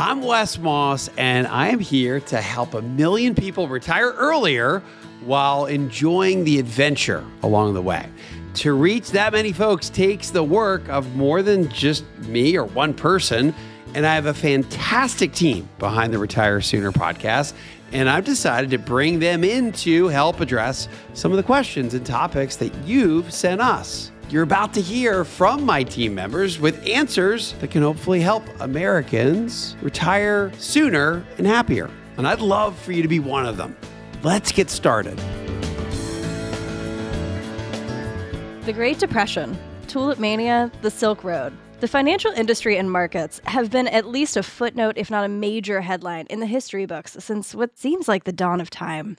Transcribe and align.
I'm 0.00 0.22
Wes 0.22 0.58
Moss, 0.60 1.10
and 1.18 1.48
I 1.48 1.70
am 1.70 1.80
here 1.80 2.20
to 2.20 2.40
help 2.40 2.74
a 2.74 2.82
million 2.82 3.34
people 3.34 3.66
retire 3.66 4.12
earlier 4.12 4.80
while 5.24 5.66
enjoying 5.66 6.44
the 6.44 6.60
adventure 6.60 7.24
along 7.42 7.74
the 7.74 7.82
way. 7.82 8.08
To 8.54 8.74
reach 8.74 9.10
that 9.10 9.32
many 9.32 9.52
folks 9.52 9.88
takes 9.88 10.30
the 10.30 10.44
work 10.44 10.88
of 10.88 11.16
more 11.16 11.42
than 11.42 11.68
just 11.70 12.04
me 12.28 12.56
or 12.56 12.66
one 12.66 12.94
person. 12.94 13.52
And 13.96 14.06
I 14.06 14.14
have 14.14 14.26
a 14.26 14.34
fantastic 14.34 15.32
team 15.32 15.68
behind 15.80 16.12
the 16.12 16.18
Retire 16.18 16.60
Sooner 16.60 16.92
podcast. 16.92 17.54
And 17.90 18.08
I've 18.08 18.24
decided 18.24 18.70
to 18.70 18.78
bring 18.78 19.18
them 19.18 19.42
in 19.42 19.72
to 19.72 20.06
help 20.06 20.38
address 20.38 20.88
some 21.14 21.32
of 21.32 21.38
the 21.38 21.42
questions 21.42 21.94
and 21.94 22.06
topics 22.06 22.54
that 22.56 22.72
you've 22.86 23.32
sent 23.32 23.60
us. 23.60 24.12
You're 24.30 24.42
about 24.42 24.74
to 24.74 24.82
hear 24.82 25.24
from 25.24 25.64
my 25.64 25.82
team 25.82 26.14
members 26.14 26.58
with 26.58 26.86
answers 26.86 27.54
that 27.60 27.70
can 27.70 27.80
hopefully 27.80 28.20
help 28.20 28.44
Americans 28.60 29.74
retire 29.80 30.52
sooner 30.58 31.24
and 31.38 31.46
happier. 31.46 31.90
And 32.18 32.28
I'd 32.28 32.40
love 32.40 32.78
for 32.78 32.92
you 32.92 33.00
to 33.00 33.08
be 33.08 33.20
one 33.20 33.46
of 33.46 33.56
them. 33.56 33.74
Let's 34.22 34.52
get 34.52 34.68
started. 34.68 35.16
The 38.66 38.72
Great 38.74 38.98
Depression, 38.98 39.56
Tulip 39.86 40.18
Mania, 40.18 40.70
the 40.82 40.90
Silk 40.90 41.24
Road. 41.24 41.56
The 41.80 41.88
financial 41.88 42.32
industry 42.32 42.76
and 42.76 42.90
markets 42.90 43.40
have 43.44 43.70
been 43.70 43.88
at 43.88 44.04
least 44.04 44.36
a 44.36 44.42
footnote, 44.42 44.98
if 44.98 45.10
not 45.10 45.24
a 45.24 45.28
major 45.28 45.80
headline, 45.80 46.26
in 46.26 46.40
the 46.40 46.46
history 46.46 46.84
books 46.84 47.16
since 47.20 47.54
what 47.54 47.78
seems 47.78 48.08
like 48.08 48.24
the 48.24 48.32
dawn 48.32 48.60
of 48.60 48.68
time. 48.68 49.16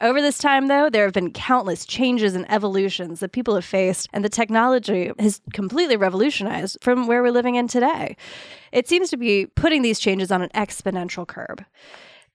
Over 0.00 0.22
this 0.22 0.38
time, 0.38 0.68
though, 0.68 0.88
there 0.88 1.04
have 1.04 1.12
been 1.12 1.32
countless 1.32 1.84
changes 1.84 2.36
and 2.36 2.48
evolutions 2.50 3.18
that 3.18 3.32
people 3.32 3.56
have 3.56 3.64
faced, 3.64 4.08
and 4.12 4.24
the 4.24 4.28
technology 4.28 5.10
has 5.18 5.40
completely 5.52 5.96
revolutionized 5.96 6.78
from 6.80 7.08
where 7.08 7.20
we're 7.20 7.32
living 7.32 7.56
in 7.56 7.66
today. 7.66 8.16
It 8.70 8.86
seems 8.86 9.10
to 9.10 9.16
be 9.16 9.46
putting 9.46 9.82
these 9.82 9.98
changes 9.98 10.30
on 10.30 10.40
an 10.40 10.50
exponential 10.54 11.26
curve. 11.26 11.58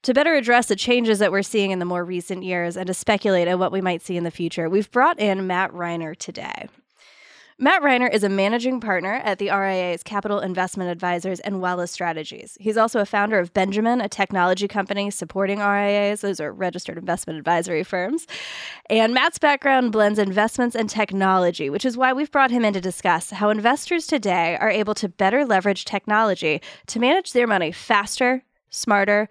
To 0.02 0.14
better 0.14 0.34
address 0.36 0.68
the 0.68 0.76
changes 0.76 1.20
that 1.20 1.32
we're 1.32 1.42
seeing 1.42 1.72
in 1.72 1.80
the 1.80 1.86
more 1.86 2.04
recent 2.04 2.44
years 2.44 2.76
and 2.76 2.88
to 2.88 2.94
speculate 2.94 3.48
on 3.48 3.60
what 3.60 3.72
we 3.72 3.80
might 3.80 4.02
see 4.02 4.18
in 4.18 4.26
the 4.26 4.32
future, 4.32 4.70
we've 4.70 4.92
brought 4.92 5.18
in 5.18 5.48
Matt 5.48 5.72
Reiner 5.72 6.18
today. 6.18 6.68
Matt 7.60 7.84
Reiner 7.84 8.12
is 8.12 8.24
a 8.24 8.30
managing 8.30 8.80
partner 8.80 9.14
at 9.24 9.38
the 9.38 9.52
RIA's 9.52 10.02
Capital 10.02 10.40
Investment 10.40 10.90
Advisors 10.90 11.40
and 11.42 11.58
Wela 11.58 11.88
Strategies. 11.88 12.58
He's 12.60 12.78
also 12.78 13.00
a 13.00 13.06
founder 13.06 13.38
of 13.38 13.54
Benjamin, 13.54 14.02
a 14.02 14.10
technology 14.10 14.68
company 14.68 15.12
supporting 15.12 15.60
RIAs. 15.60 16.22
Those 16.22 16.40
are 16.40 16.52
registered 16.52 16.98
investment 16.98 17.38
advisory 17.38 17.84
firms. 17.84 18.26
And 18.90 19.14
Matt's 19.14 19.38
background 19.38 19.92
blends 19.92 20.18
investments 20.18 20.76
and 20.76 20.90
technology, 20.90 21.70
which 21.70 21.86
is 21.86 21.96
why 21.96 22.12
we've 22.12 22.32
brought 22.32 22.50
him 22.50 22.66
in 22.66 22.74
to 22.74 22.82
discuss 22.82 23.30
how 23.30 23.50
investors 23.50 24.08
today 24.08 24.58
are 24.60 24.72
able 24.72 24.96
to 24.96 25.08
better 25.08 25.46
leverage 25.46 25.86
technology 25.86 26.60
to 26.88 27.00
manage 27.00 27.34
their 27.34 27.46
money 27.46 27.72
faster, 27.72 28.44
smarter, 28.72 29.30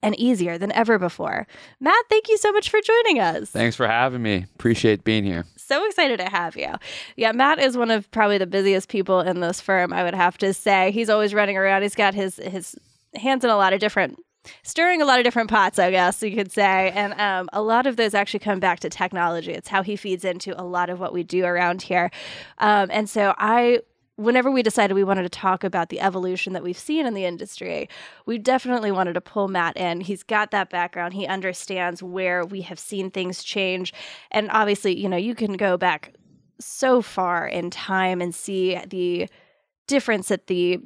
and 0.00 0.14
easier 0.18 0.58
than 0.58 0.70
ever 0.72 0.98
before. 0.98 1.46
Matt, 1.80 2.04
thank 2.08 2.28
you 2.28 2.36
so 2.36 2.52
much 2.52 2.68
for 2.70 2.78
joining 2.80 3.20
us. 3.20 3.50
Thanks 3.50 3.74
for 3.74 3.88
having 3.88 4.22
me. 4.22 4.44
Appreciate 4.54 5.02
being 5.02 5.24
here. 5.24 5.44
So 5.66 5.86
excited 5.86 6.18
to 6.18 6.28
have 6.28 6.56
you. 6.56 6.74
Yeah, 7.16 7.32
Matt 7.32 7.58
is 7.58 7.76
one 7.76 7.90
of 7.90 8.10
probably 8.10 8.36
the 8.36 8.46
busiest 8.46 8.88
people 8.88 9.20
in 9.20 9.40
this 9.40 9.60
firm, 9.60 9.92
I 9.92 10.04
would 10.04 10.14
have 10.14 10.36
to 10.38 10.52
say. 10.52 10.90
He's 10.90 11.08
always 11.08 11.32
running 11.32 11.56
around. 11.56 11.82
He's 11.82 11.94
got 11.94 12.12
his 12.12 12.36
his 12.36 12.76
hands 13.14 13.44
in 13.44 13.50
a 13.50 13.56
lot 13.56 13.72
of 13.72 13.80
different 13.80 14.18
stirring 14.62 15.00
a 15.00 15.06
lot 15.06 15.18
of 15.18 15.24
different 15.24 15.48
pots, 15.48 15.78
I 15.78 15.90
guess 15.90 16.22
you 16.22 16.36
could 16.36 16.52
say. 16.52 16.90
And 16.90 17.18
um, 17.18 17.48
a 17.54 17.62
lot 17.62 17.86
of 17.86 17.96
those 17.96 18.12
actually 18.12 18.40
come 18.40 18.60
back 18.60 18.80
to 18.80 18.90
technology. 18.90 19.52
It's 19.52 19.68
how 19.68 19.82
he 19.82 19.96
feeds 19.96 20.22
into 20.22 20.58
a 20.60 20.62
lot 20.62 20.90
of 20.90 21.00
what 21.00 21.14
we 21.14 21.22
do 21.22 21.46
around 21.46 21.80
here. 21.80 22.10
Um, 22.58 22.90
and 22.92 23.08
so 23.08 23.34
I 23.38 23.80
whenever 24.16 24.50
we 24.50 24.62
decided 24.62 24.94
we 24.94 25.04
wanted 25.04 25.22
to 25.22 25.28
talk 25.28 25.64
about 25.64 25.88
the 25.88 26.00
evolution 26.00 26.52
that 26.52 26.62
we've 26.62 26.78
seen 26.78 27.06
in 27.06 27.14
the 27.14 27.24
industry, 27.24 27.88
we 28.26 28.38
definitely 28.38 28.92
wanted 28.92 29.14
to 29.14 29.20
pull 29.20 29.48
Matt 29.48 29.76
in. 29.76 30.00
He's 30.00 30.22
got 30.22 30.50
that 30.52 30.70
background. 30.70 31.14
He 31.14 31.26
understands 31.26 32.02
where 32.02 32.44
we 32.44 32.60
have 32.62 32.78
seen 32.78 33.10
things 33.10 33.42
change. 33.42 33.92
And 34.30 34.50
obviously, 34.50 34.98
you 34.98 35.08
know, 35.08 35.16
you 35.16 35.34
can 35.34 35.54
go 35.54 35.76
back 35.76 36.14
so 36.60 37.02
far 37.02 37.46
in 37.46 37.70
time 37.70 38.20
and 38.20 38.34
see 38.34 38.80
the 38.88 39.28
difference 39.86 40.28
that 40.28 40.46
the 40.46 40.78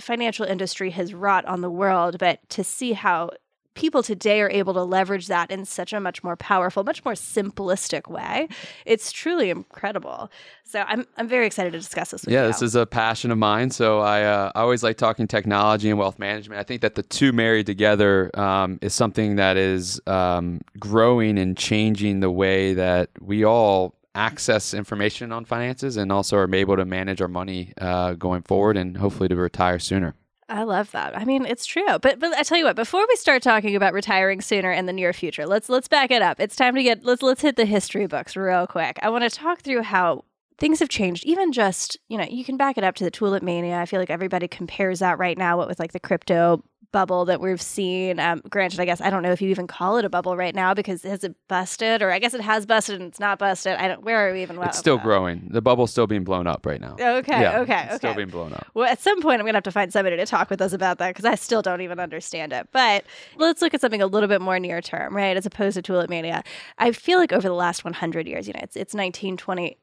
financial 0.00 0.46
industry 0.46 0.90
has 0.90 1.14
wrought 1.14 1.44
on 1.44 1.60
the 1.60 1.70
world, 1.70 2.18
but 2.18 2.46
to 2.50 2.64
see 2.64 2.92
how 2.92 3.30
people 3.76 4.02
today 4.02 4.40
are 4.40 4.50
able 4.50 4.74
to 4.74 4.82
leverage 4.82 5.28
that 5.28 5.50
in 5.52 5.64
such 5.64 5.92
a 5.92 6.00
much 6.00 6.24
more 6.24 6.34
powerful, 6.34 6.82
much 6.82 7.04
more 7.04 7.14
simplistic 7.14 8.10
way. 8.10 8.48
It's 8.84 9.12
truly 9.12 9.50
incredible. 9.50 10.30
So 10.64 10.84
I'm 10.88 11.06
I'm 11.16 11.28
very 11.28 11.46
excited 11.46 11.72
to 11.72 11.78
discuss 11.78 12.10
this 12.10 12.24
with 12.24 12.32
yeah, 12.32 12.40
you. 12.40 12.44
Yeah, 12.44 12.48
this 12.48 12.62
is 12.62 12.74
a 12.74 12.86
passion 12.86 13.30
of 13.30 13.38
mine. 13.38 13.70
So 13.70 14.00
I 14.00 14.24
uh, 14.24 14.50
I 14.56 14.60
always 14.62 14.82
like 14.82 14.96
talking 14.96 15.28
technology 15.28 15.88
and 15.88 15.98
wealth 15.98 16.18
management. 16.18 16.58
I 16.58 16.64
think 16.64 16.80
that 16.80 16.96
the 16.96 17.04
two 17.04 17.32
married 17.32 17.66
together 17.66 18.36
um, 18.38 18.78
is 18.82 18.94
something 18.94 19.36
that 19.36 19.56
is 19.56 20.00
um, 20.06 20.60
growing 20.80 21.38
and 21.38 21.56
changing 21.56 22.20
the 22.20 22.30
way 22.30 22.74
that 22.74 23.10
we 23.20 23.44
all 23.44 23.94
access 24.16 24.72
information 24.72 25.30
on 25.30 25.44
finances 25.44 25.98
and 25.98 26.10
also 26.10 26.38
are 26.38 26.52
able 26.54 26.74
to 26.76 26.86
manage 26.86 27.20
our 27.20 27.28
money 27.28 27.72
uh, 27.78 28.14
going 28.14 28.40
forward 28.42 28.76
and 28.76 28.96
hopefully 28.96 29.28
to 29.28 29.36
retire 29.36 29.78
sooner. 29.78 30.14
I 30.48 30.62
love 30.62 30.92
that. 30.92 31.18
I 31.18 31.24
mean, 31.24 31.44
it's 31.44 31.66
true. 31.66 31.98
But 31.98 32.20
but 32.20 32.32
I 32.34 32.42
tell 32.42 32.56
you 32.58 32.64
what, 32.64 32.76
before 32.76 33.04
we 33.08 33.16
start 33.16 33.42
talking 33.42 33.74
about 33.74 33.92
retiring 33.92 34.40
sooner 34.40 34.70
in 34.70 34.86
the 34.86 34.92
near 34.92 35.12
future, 35.12 35.46
let's 35.46 35.68
let's 35.68 35.88
back 35.88 36.10
it 36.10 36.22
up. 36.22 36.38
It's 36.38 36.54
time 36.54 36.74
to 36.76 36.82
get 36.82 37.04
let's 37.04 37.22
let's 37.22 37.42
hit 37.42 37.56
the 37.56 37.64
history 37.64 38.06
books 38.06 38.36
real 38.36 38.66
quick. 38.66 38.98
I 39.02 39.08
want 39.08 39.24
to 39.24 39.30
talk 39.30 39.60
through 39.60 39.82
how 39.82 40.24
things 40.58 40.78
have 40.78 40.88
changed. 40.88 41.24
Even 41.26 41.52
just, 41.52 41.98
you 42.08 42.16
know, 42.16 42.26
you 42.28 42.44
can 42.44 42.56
back 42.56 42.78
it 42.78 42.84
up 42.84 42.94
to 42.96 43.04
the 43.04 43.10
tulip 43.10 43.42
mania. 43.42 43.76
I 43.76 43.86
feel 43.86 44.00
like 44.00 44.10
everybody 44.10 44.48
compares 44.48 45.00
that 45.00 45.18
right 45.18 45.36
now 45.36 45.56
what 45.56 45.68
with 45.68 45.78
like 45.78 45.92
the 45.92 46.00
crypto 46.00 46.62
bubble 46.96 47.26
that 47.26 47.42
we've 47.42 47.60
seen. 47.60 48.18
Um, 48.18 48.40
granted, 48.48 48.80
I 48.80 48.86
guess 48.86 49.02
I 49.02 49.10
don't 49.10 49.22
know 49.22 49.30
if 49.30 49.42
you 49.42 49.50
even 49.50 49.66
call 49.66 49.98
it 49.98 50.06
a 50.06 50.08
bubble 50.08 50.34
right 50.34 50.54
now 50.54 50.72
because 50.72 51.02
has 51.02 51.24
it 51.24 51.36
busted, 51.46 52.00
or 52.00 52.10
I 52.10 52.18
guess 52.18 52.32
it 52.32 52.40
has 52.40 52.64
busted 52.64 52.98
and 52.98 53.10
it's 53.10 53.20
not 53.20 53.38
busted. 53.38 53.76
I 53.76 53.86
don't. 53.86 54.02
Where 54.02 54.26
are 54.26 54.32
we 54.32 54.40
even? 54.40 54.58
It's 54.62 54.78
still 54.78 54.96
growing. 54.96 55.46
The 55.50 55.60
bubble's 55.60 55.90
still 55.90 56.06
being 56.06 56.24
blown 56.24 56.46
up 56.46 56.64
right 56.64 56.80
now. 56.80 56.96
Okay. 56.98 57.38
Yeah, 57.38 57.58
okay. 57.58 57.82
it's 57.82 57.96
okay. 57.96 57.98
Still 57.98 58.14
being 58.14 58.30
blown 58.30 58.54
up. 58.54 58.66
Well, 58.72 58.86
at 58.86 59.02
some 59.02 59.20
point, 59.20 59.40
I'm 59.40 59.46
gonna 59.46 59.58
have 59.58 59.64
to 59.64 59.72
find 59.72 59.92
somebody 59.92 60.16
to 60.16 60.24
talk 60.24 60.48
with 60.48 60.62
us 60.62 60.72
about 60.72 60.96
that 60.96 61.08
because 61.08 61.26
I 61.26 61.34
still 61.34 61.60
don't 61.60 61.82
even 61.82 62.00
understand 62.00 62.54
it. 62.54 62.66
But 62.72 63.04
let's 63.36 63.60
look 63.60 63.74
at 63.74 63.82
something 63.82 64.00
a 64.00 64.06
little 64.06 64.28
bit 64.30 64.40
more 64.40 64.58
near 64.58 64.80
term, 64.80 65.14
right? 65.14 65.36
As 65.36 65.44
opposed 65.44 65.74
to 65.74 65.82
tulip 65.82 66.08
mania. 66.08 66.42
I 66.78 66.92
feel 66.92 67.18
like 67.18 67.30
over 67.30 67.46
the 67.46 67.54
last 67.54 67.84
100 67.84 68.26
years, 68.26 68.46
you 68.46 68.54
know, 68.54 68.60
it's 68.62 68.74
it's 68.74 68.94
1920. 68.94 69.76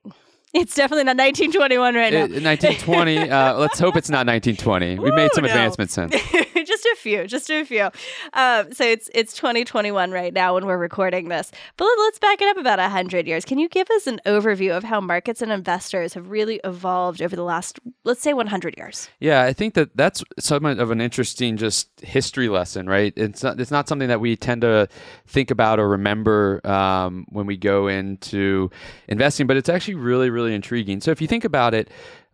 It's 0.54 0.76
definitely 0.76 1.06
not 1.06 1.18
1921 1.18 1.96
right 1.96 2.14
now. 2.14 2.20
It- 2.26 2.44
1920. 2.44 3.30
uh, 3.30 3.54
let's 3.58 3.80
hope 3.80 3.96
it's 3.96 4.10
not 4.10 4.28
1920. 4.28 5.00
We've 5.00 5.14
made 5.14 5.32
some 5.34 5.44
no. 5.44 5.50
advancements 5.50 5.94
since. 5.94 6.14
just 6.66 6.86
a 6.86 6.96
few, 6.98 7.26
just 7.26 7.50
a 7.50 7.64
few. 7.66 7.90
Um, 8.34 8.72
so 8.72 8.84
it's 8.84 9.10
it's 9.16 9.34
2021 9.34 10.12
right 10.12 10.32
now 10.32 10.54
when 10.54 10.68
we're 10.68 10.78
recording 10.78 11.30
this. 11.30 11.52
But 11.78 11.86
let- 11.86 12.00
let's 12.00 12.20
back 12.20 12.42
it 12.42 12.48
up 12.50 12.58
about 12.58 12.78
100 12.80 13.26
years. 13.26 13.46
Can 13.46 13.58
you 13.58 13.68
give 13.68 13.90
us 13.90 14.06
an 14.06 14.22
overview 14.28 14.76
of 14.78 14.84
how 14.84 15.02
markets 15.02 15.42
and 15.42 15.52
investors 15.52 16.14
have 16.14 16.30
really 16.30 16.60
evolved 16.64 17.22
over 17.22 17.36
the 17.36 17.44
last, 17.44 17.80
let's 18.04 18.22
say, 18.22 18.34
100 18.34 18.76
years? 18.78 19.10
Yeah, 19.20 19.44
I 19.44 19.54
think 19.54 19.74
that 19.74 19.96
that's 19.96 20.24
somewhat 20.40 20.78
of 20.78 20.92
an 20.92 21.02
interesting 21.02 21.58
just 21.58 21.90
history 22.02 22.50
lesson, 22.50 22.88
right? 22.88 23.14
It's 23.16 23.42
not, 23.42 23.60
it's 23.60 23.72
not 23.72 23.88
something 23.88 24.08
that 24.08 24.20
we 24.20 24.36
tend 24.36 24.62
to 24.62 24.88
think 25.26 25.50
about 25.50 25.80
or 25.80 25.90
remember 25.90 26.62
um, 26.68 27.26
when 27.30 27.48
we 27.48 27.58
go 27.58 27.88
into 27.88 28.70
investing, 29.08 29.48
but 29.48 29.58
it's 29.58 29.70
actually 29.70 29.96
really, 29.96 30.30
really 30.30 30.43
intriguing. 30.52 31.00
So 31.02 31.12
if 31.12 31.22
you 31.22 31.28
think 31.28 31.46
about 31.46 31.74
it, 31.74 31.90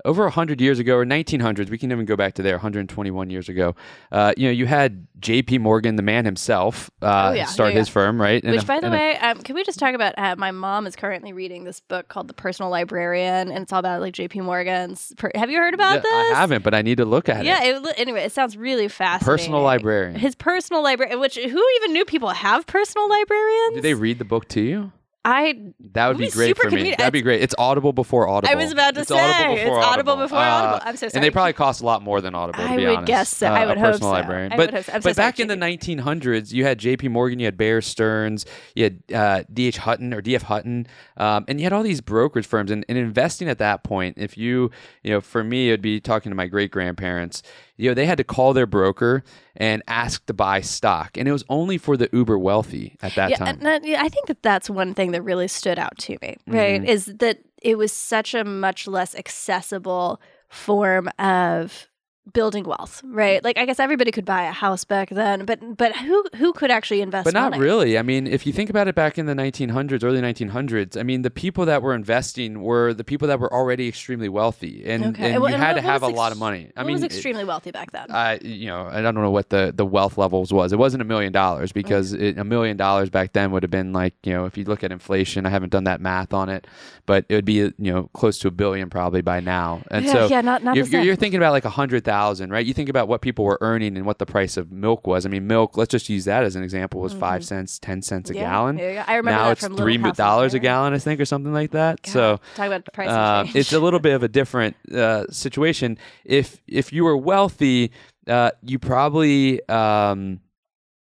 over 0.05 0.23
100 0.23 0.61
years 0.61 0.79
ago 0.79 0.95
or 0.95 1.05
1900s 1.05 1.69
we 1.69 1.77
can 1.77 1.91
even 1.91 2.05
go 2.05 2.15
back 2.15 2.33
to 2.33 2.41
there 2.41 2.53
121 2.55 3.29
years 3.29 3.49
ago 3.49 3.75
uh, 4.13 4.33
you 4.37 4.47
know 4.47 4.51
you 4.51 4.65
had 4.65 5.05
jp 5.19 5.59
morgan 5.59 5.97
the 5.97 6.01
man 6.01 6.23
himself 6.23 6.89
uh, 7.01 7.31
Oh, 7.31 7.33
yeah, 7.33 7.43
start 7.43 7.73
yeah, 7.73 7.79
his 7.79 7.89
yeah. 7.89 7.93
firm 7.95 8.21
right 8.21 8.41
And 8.41 8.53
Which, 8.53 8.63
a- 8.63 8.65
by 8.65 8.79
the 8.79 8.85
and 8.85 8.95
a- 8.95 8.97
way, 8.97 9.17
um, 9.17 9.39
can 9.41 9.55
we 9.55 9.63
just 9.65 9.77
talk 9.77 9.93
about? 9.93 10.13
Uh, 10.17 10.37
my 10.37 10.51
mom 10.51 10.87
is 10.87 10.95
currently 10.95 11.33
reading 11.33 11.65
this 11.65 11.81
book 11.81 12.07
called 12.07 12.29
The 12.29 12.33
Personal 12.33 12.71
Librarian, 12.71 13.51
and 13.51 13.61
it's 13.63 13.73
all 13.73 13.79
about 13.79 13.99
like 13.99 14.13
J.P. 14.13 14.39
Morgan's. 14.39 15.11
Per- 15.17 15.31
have 15.35 15.49
you 15.51 15.57
heard 15.57 15.73
about 15.73 15.95
Yeah, 15.95 15.99
this? 16.01 16.13
i 16.13 16.39
haven't 16.39 16.63
but 16.63 16.73
i 16.73 16.81
need 16.81 16.95
to 16.99 17.05
look 17.05 17.27
at 17.27 17.41
it 17.41 17.45
Yeah. 17.47 17.61
It, 17.61 17.95
anyway, 17.99 18.23
it 18.23 18.31
sounds 18.31 18.55
really 18.55 18.87
fascinating. 18.87 19.37
personal 19.37 19.61
librarian 19.63 20.17
His 20.17 20.33
personal 20.33 20.81
librarian, 20.81 21.19
which 21.19 21.35
who 21.35 21.41
even 21.75 21.91
knew 21.91 22.05
people 22.05 22.29
have 22.29 22.65
personal 22.67 23.09
librarians? 23.09 23.73
did 23.73 23.83
they 23.83 23.95
read 23.95 24.17
the 24.17 24.23
book 24.25 24.47
to 24.49 24.61
you 24.61 24.93
I 25.25 25.73
That 25.93 26.07
would 26.07 26.17
be 26.17 26.29
great 26.29 26.55
for 26.57 26.65
me. 26.65 26.69
convenient. 26.69 26.97
That'd 26.99 27.11
be 27.13 27.21
great. 27.21 27.41
It's 27.41 27.53
Audible 27.57 27.91
before 27.91 28.27
Audible. 28.27 28.51
I 28.51 28.55
was 28.55 28.71
about 28.71 28.95
to 28.95 29.01
it's 29.01 29.09
say, 29.09 29.19
Audible 29.19 29.53
it's 29.57 29.65
Audible 29.69 29.83
Audible. 29.83 30.15
before 30.17 30.37
Audible. 30.39 30.75
Uh, 30.75 30.79
I'm 30.85 30.95
so 30.95 31.09
sorry. 31.09 31.11
And 31.15 31.23
they 31.23 31.29
probably 31.29 31.53
cost 31.53 31.81
a 31.81 31.85
lot 31.85 32.01
more 32.01 32.21
than 32.21 32.33
Audible. 32.35 32.63
To 32.63 32.69
I 32.69 32.77
be 32.77 32.85
would 32.85 32.95
honest. 32.95 33.07
guess 33.07 33.35
so. 33.35 33.47
Uh, 33.47 33.51
I 33.51 33.65
would 33.65 33.77
a 33.77 33.79
hope 33.81 33.91
personal 33.91 34.09
so. 34.11 34.13
librarian. 34.13 34.53
I 34.53 34.57
but 34.57 34.67
would 34.67 34.73
hope 34.75 34.85
so. 34.85 34.93
I'm 34.93 35.01
so 35.01 35.09
but 35.09 35.15
sorry, 35.17 35.27
back 35.27 35.39
in 35.41 35.47
the 35.49 35.55
1900s, 35.57 36.53
you 36.53 36.63
had 36.63 36.79
J.P. 36.79 37.09
Morgan, 37.09 37.37
you 37.39 37.45
had 37.45 37.57
Bear 37.57 37.81
Stearns, 37.81 38.45
you 38.75 38.85
had 38.85 39.03
uh, 39.13 39.43
D.H. 39.53 39.77
Hutton 39.79 40.13
or 40.13 40.21
D.F. 40.21 40.43
Hutton, 40.43 40.87
um, 41.17 41.43
and 41.49 41.59
you 41.59 41.65
had 41.65 41.73
all 41.73 41.83
these 41.83 42.01
brokerage 42.01 42.47
firms. 42.47 42.71
And, 42.71 42.85
and 42.87 42.97
investing 42.97 43.49
at 43.49 43.57
that 43.57 43.83
point, 43.83 44.17
if 44.17 44.37
you 44.37 44.71
you 45.03 45.11
know, 45.11 45.19
for 45.21 45.43
me, 45.43 45.67
it'd 45.69 45.81
be 45.81 45.99
talking 45.99 46.29
to 46.31 46.35
my 46.35 46.47
great 46.47 46.71
grandparents. 46.71 47.43
You 47.79 47.89
know, 47.89 47.93
they 47.93 48.05
had 48.05 48.17
to 48.17 48.23
call 48.23 48.53
their 48.53 48.67
broker 48.67 49.23
and 49.55 49.81
ask 49.87 50.25
to 50.25 50.33
buy 50.33 50.61
stock, 50.61 51.17
and 51.17 51.27
it 51.27 51.31
was 51.31 51.43
only 51.49 51.77
for 51.77 51.97
the 51.97 52.09
uber 52.13 52.37
wealthy 52.37 52.97
at 53.01 53.15
that 53.15 53.31
yeah, 53.31 53.37
time. 53.37 53.59
and 53.61 53.67
I 53.67 54.09
think 54.09 54.27
that 54.27 54.43
that's 54.43 54.69
one 54.69 54.93
thing 54.93 55.11
that 55.11 55.21
really 55.21 55.47
stood 55.47 55.79
out 55.79 55.97
to 55.99 56.17
me, 56.21 56.37
right? 56.47 56.81
Mm-hmm. 56.81 56.89
Is 56.89 57.05
that 57.05 57.39
it 57.61 57.77
was 57.77 57.91
such 57.91 58.33
a 58.33 58.43
much 58.43 58.87
less 58.87 59.15
accessible 59.15 60.21
form 60.49 61.09
of 61.19 61.88
building 62.33 62.63
wealth, 62.63 63.01
right? 63.05 63.41
Mm. 63.41 63.45
Like 63.45 63.57
I 63.57 63.65
guess 63.65 63.79
everybody 63.79 64.11
could 64.11 64.25
buy 64.25 64.43
a 64.43 64.51
house 64.51 64.83
back 64.85 65.09
then, 65.09 65.45
but 65.45 65.77
but 65.77 65.95
who 65.95 66.23
who 66.37 66.53
could 66.53 66.71
actually 66.71 67.01
invest 67.01 67.25
But 67.25 67.33
not 67.33 67.51
money? 67.51 67.63
really. 67.63 67.97
I 67.97 68.01
mean, 68.01 68.27
if 68.27 68.45
you 68.47 68.53
think 68.53 68.69
about 68.69 68.87
it 68.87 68.95
back 68.95 69.17
in 69.17 69.25
the 69.25 69.33
1900s, 69.33 70.03
early 70.03 70.21
1900s, 70.21 70.97
I 70.99 71.03
mean, 71.03 71.21
the 71.23 71.29
people 71.31 71.65
that 71.65 71.81
were 71.81 71.93
investing 71.93 72.61
were 72.61 72.93
the 72.93 73.03
people 73.03 73.27
that 73.27 73.39
were 73.39 73.51
already 73.53 73.87
extremely 73.87 74.29
wealthy, 74.29 74.83
and, 74.85 75.05
Okay. 75.07 75.31
and 75.33 75.41
Well, 75.41 75.49
you 75.49 75.55
and 75.55 75.63
had 75.63 75.73
to 75.75 75.81
have 75.81 76.03
a 76.03 76.07
lot 76.07 76.31
of 76.31 76.37
money. 76.37 76.71
I 76.75 76.83
mean, 76.83 76.93
was 76.93 77.03
extremely 77.03 77.43
wealthy 77.45 77.71
back 77.71 77.91
then? 77.91 78.07
I 78.09 78.39
you 78.41 78.67
know 78.67 78.87
I 78.91 79.01
don't 79.01 79.15
know 79.15 79.31
what 79.31 79.49
the 79.49 79.73
the 79.75 79.85
wealth 79.85 80.17
levels 80.17 80.51
was. 80.53 80.71
It 80.73 80.79
wasn't 80.79 81.01
a 81.01 81.05
million 81.05 81.31
dollars 81.33 81.71
because 81.71 82.13
it, 82.13 82.37
a 82.37 82.43
million 82.43 82.77
dollars 82.77 83.09
back 83.09 83.33
then 83.33 83.51
would 83.51 83.63
have 83.63 83.71
been 83.71 83.93
like 83.93 84.13
you 84.23 84.33
know 84.33 84.45
if 84.45 84.57
you 84.57 84.63
look 84.65 84.83
at 84.83 84.91
inflation, 84.91 85.45
I 85.45 85.49
haven't 85.49 85.69
done 85.71 85.85
that 85.85 86.01
math 86.01 86.33
on 86.33 86.49
it, 86.49 86.67
but 87.05 87.25
it 87.29 87.35
would 87.35 87.45
be 87.45 87.53
you 87.55 87.73
know 87.77 88.09
close 88.13 88.37
to 88.39 88.47
a 88.47 88.51
billion 88.51 88.89
probably 88.89 89.21
by 89.21 89.39
now. 89.39 89.81
And 89.91 90.05
Yeah, 90.05 90.13
so 90.13 90.27
yeah, 90.27 90.41
not- 90.41 90.63
not 90.63 90.75
you're, 90.75 90.85
you're, 90.85 91.01
you're 91.01 91.15
thinking 91.15 91.37
about 91.39 91.51
like 91.51 91.65
a 91.65 91.69
hundred 91.69 92.03
thousand, 92.03 92.18
right? 92.49 92.65
You 92.65 92.73
think 92.73 92.89
about 92.89 93.07
what 93.07 93.21
people 93.21 93.45
were 93.45 93.57
earning 93.61 93.97
and 93.97 94.05
what 94.05 94.19
the 94.19 94.25
price 94.25 94.57
of 94.57 94.71
milk 94.71 95.07
was. 95.07 95.25
I 95.25 95.29
mean, 95.29 95.47
milk. 95.47 95.77
Let's 95.77 95.91
just 95.91 96.09
use 96.09 96.25
that 96.25 96.43
as 96.43 96.55
an 96.55 96.63
example. 96.63 97.01
Was 97.01 97.13
five 97.13 97.43
cents, 97.45 97.79
ten 97.79 98.01
cents 98.01 98.29
a 98.29 98.33
Mm-hmm. 98.33 98.41
Yeah, 98.41 98.49
gallon. 98.49 98.77
yeah. 98.77 99.03
I 99.07 99.15
remember 99.15 99.39
now 99.41 99.51
it's 99.51 99.65
three 99.67 99.97
dollars 99.97 100.53
a 100.53 100.59
gallon, 100.59 100.93
I 100.93 100.99
think, 100.99 101.19
or 101.19 101.25
something 101.25 101.53
like 101.53 101.71
that. 101.71 102.01
God, 102.03 102.11
so 102.11 102.39
talk 102.55 102.67
about 102.67 102.85
the 102.85 102.91
price 102.91 103.09
uh, 103.09 103.43
change. 103.43 103.55
it's 103.55 103.73
a 103.73 103.79
little 103.79 103.99
bit 103.99 104.13
of 104.13 104.23
a 104.23 104.27
different 104.27 104.75
uh, 104.93 105.25
situation. 105.29 105.97
If 106.25 106.61
if 106.67 106.91
you 106.93 107.03
were 107.03 107.17
wealthy, 107.17 107.91
uh, 108.27 108.51
you 108.63 108.79
probably 108.79 109.67
um, 109.69 110.39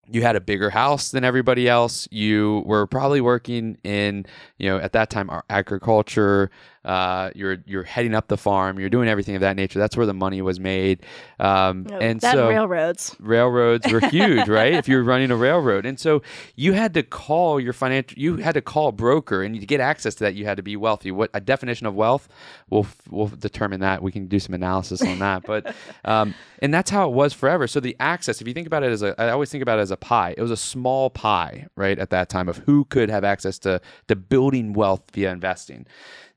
you 0.10 0.21
had 0.21 0.36
a 0.36 0.42
bigger 0.42 0.69
house 0.69 1.12
than 1.12 1.24
everybody 1.24 1.68
else. 1.69 2.07
You 2.12 2.63
were 2.65 2.86
probably 2.88 3.21
working 3.21 3.77
in 3.83 4.25
you 4.57 4.69
know 4.69 4.77
at 4.77 4.94
that 4.94 5.10
time 5.10 5.30
our 5.30 5.44
agriculture. 5.50 6.50
Uh, 6.86 7.30
you're 7.36 7.58
you're 7.66 7.84
heading 7.84 8.14
up 8.14 8.28
the 8.28 8.38
farm. 8.38 8.80
You're 8.80 8.90
doing 8.90 9.08
everything 9.08 9.36
of 9.36 9.42
that 9.42 9.56
nature. 9.56 9.80
That's 9.80 9.96
where 9.96 10.06
the 10.06 10.14
money 10.14 10.42
was 10.42 10.60
made. 10.60 11.02
Um, 11.40 11.88
Oh, 11.92 11.98
and 11.98 12.20
that 12.22 12.34
so 12.34 12.50
railroads. 12.50 13.16
railroads 13.20 13.92
were 13.92 14.00
huge, 14.10 14.48
right? 14.50 14.74
If 14.74 14.88
you 14.88 14.98
were 14.98 15.04
running 15.04 15.32
a 15.32 15.36
railroad, 15.36 15.86
and 15.86 16.00
so 16.00 16.22
you 16.56 16.74
had 16.74 16.94
to 16.96 17.04
call 17.04 17.60
your 17.60 17.74
financial, 17.74 18.18
you 18.18 18.38
had 18.38 18.54
to 18.56 18.62
call 18.62 18.90
a 18.90 18.92
broker, 18.92 19.44
and 19.44 19.60
to 19.60 19.66
get 19.66 19.80
access 19.80 20.16
to 20.16 20.24
that, 20.26 20.36
you 20.36 20.46
had 20.46 20.58
to 20.58 20.64
be 20.64 20.76
wealthy. 20.76 21.12
What 21.12 21.30
a 21.34 21.42
definition 21.42 21.88
of 21.88 21.96
wealth? 21.96 22.28
We'll 22.70 22.88
we'll 23.10 23.28
determine 23.28 23.80
that. 23.82 24.02
We 24.04 24.12
can 24.12 24.28
do 24.28 24.40
some 24.40 24.54
analysis 24.54 25.02
on 25.02 25.20
that, 25.20 25.44
but 25.46 25.74
um, 26.06 26.34
and 26.60 26.74
that's 26.74 26.90
how 26.92 27.08
it 27.10 27.14
was 27.14 27.34
forever. 27.34 27.68
So 27.68 27.80
the 27.80 27.96
access, 28.00 28.42
if 28.42 28.48
you 28.48 28.54
think 28.54 28.68
about 28.68 28.84
it 28.84 28.92
as 28.92 29.02
a, 29.02 29.16
I 29.22 29.30
always 29.30 29.50
think 29.50 29.62
about 29.62 29.80
it 29.80 29.84
as 29.84 29.92
a 29.92 29.98
pie. 29.98 30.34
It 30.38 30.42
was 30.42 30.52
a 30.52 30.58
small 30.58 31.10
pie, 31.10 31.68
right, 31.76 31.98
at 32.00 32.10
that 32.12 32.30
time 32.30 32.50
of 32.50 32.58
who 32.60 32.86
could 32.86 33.10
have 33.10 33.24
access 33.24 33.58
to 33.60 33.80
to 34.08 34.16
building 34.16 34.74
wealth 34.74 35.04
via 35.14 35.32
investing. 35.32 35.86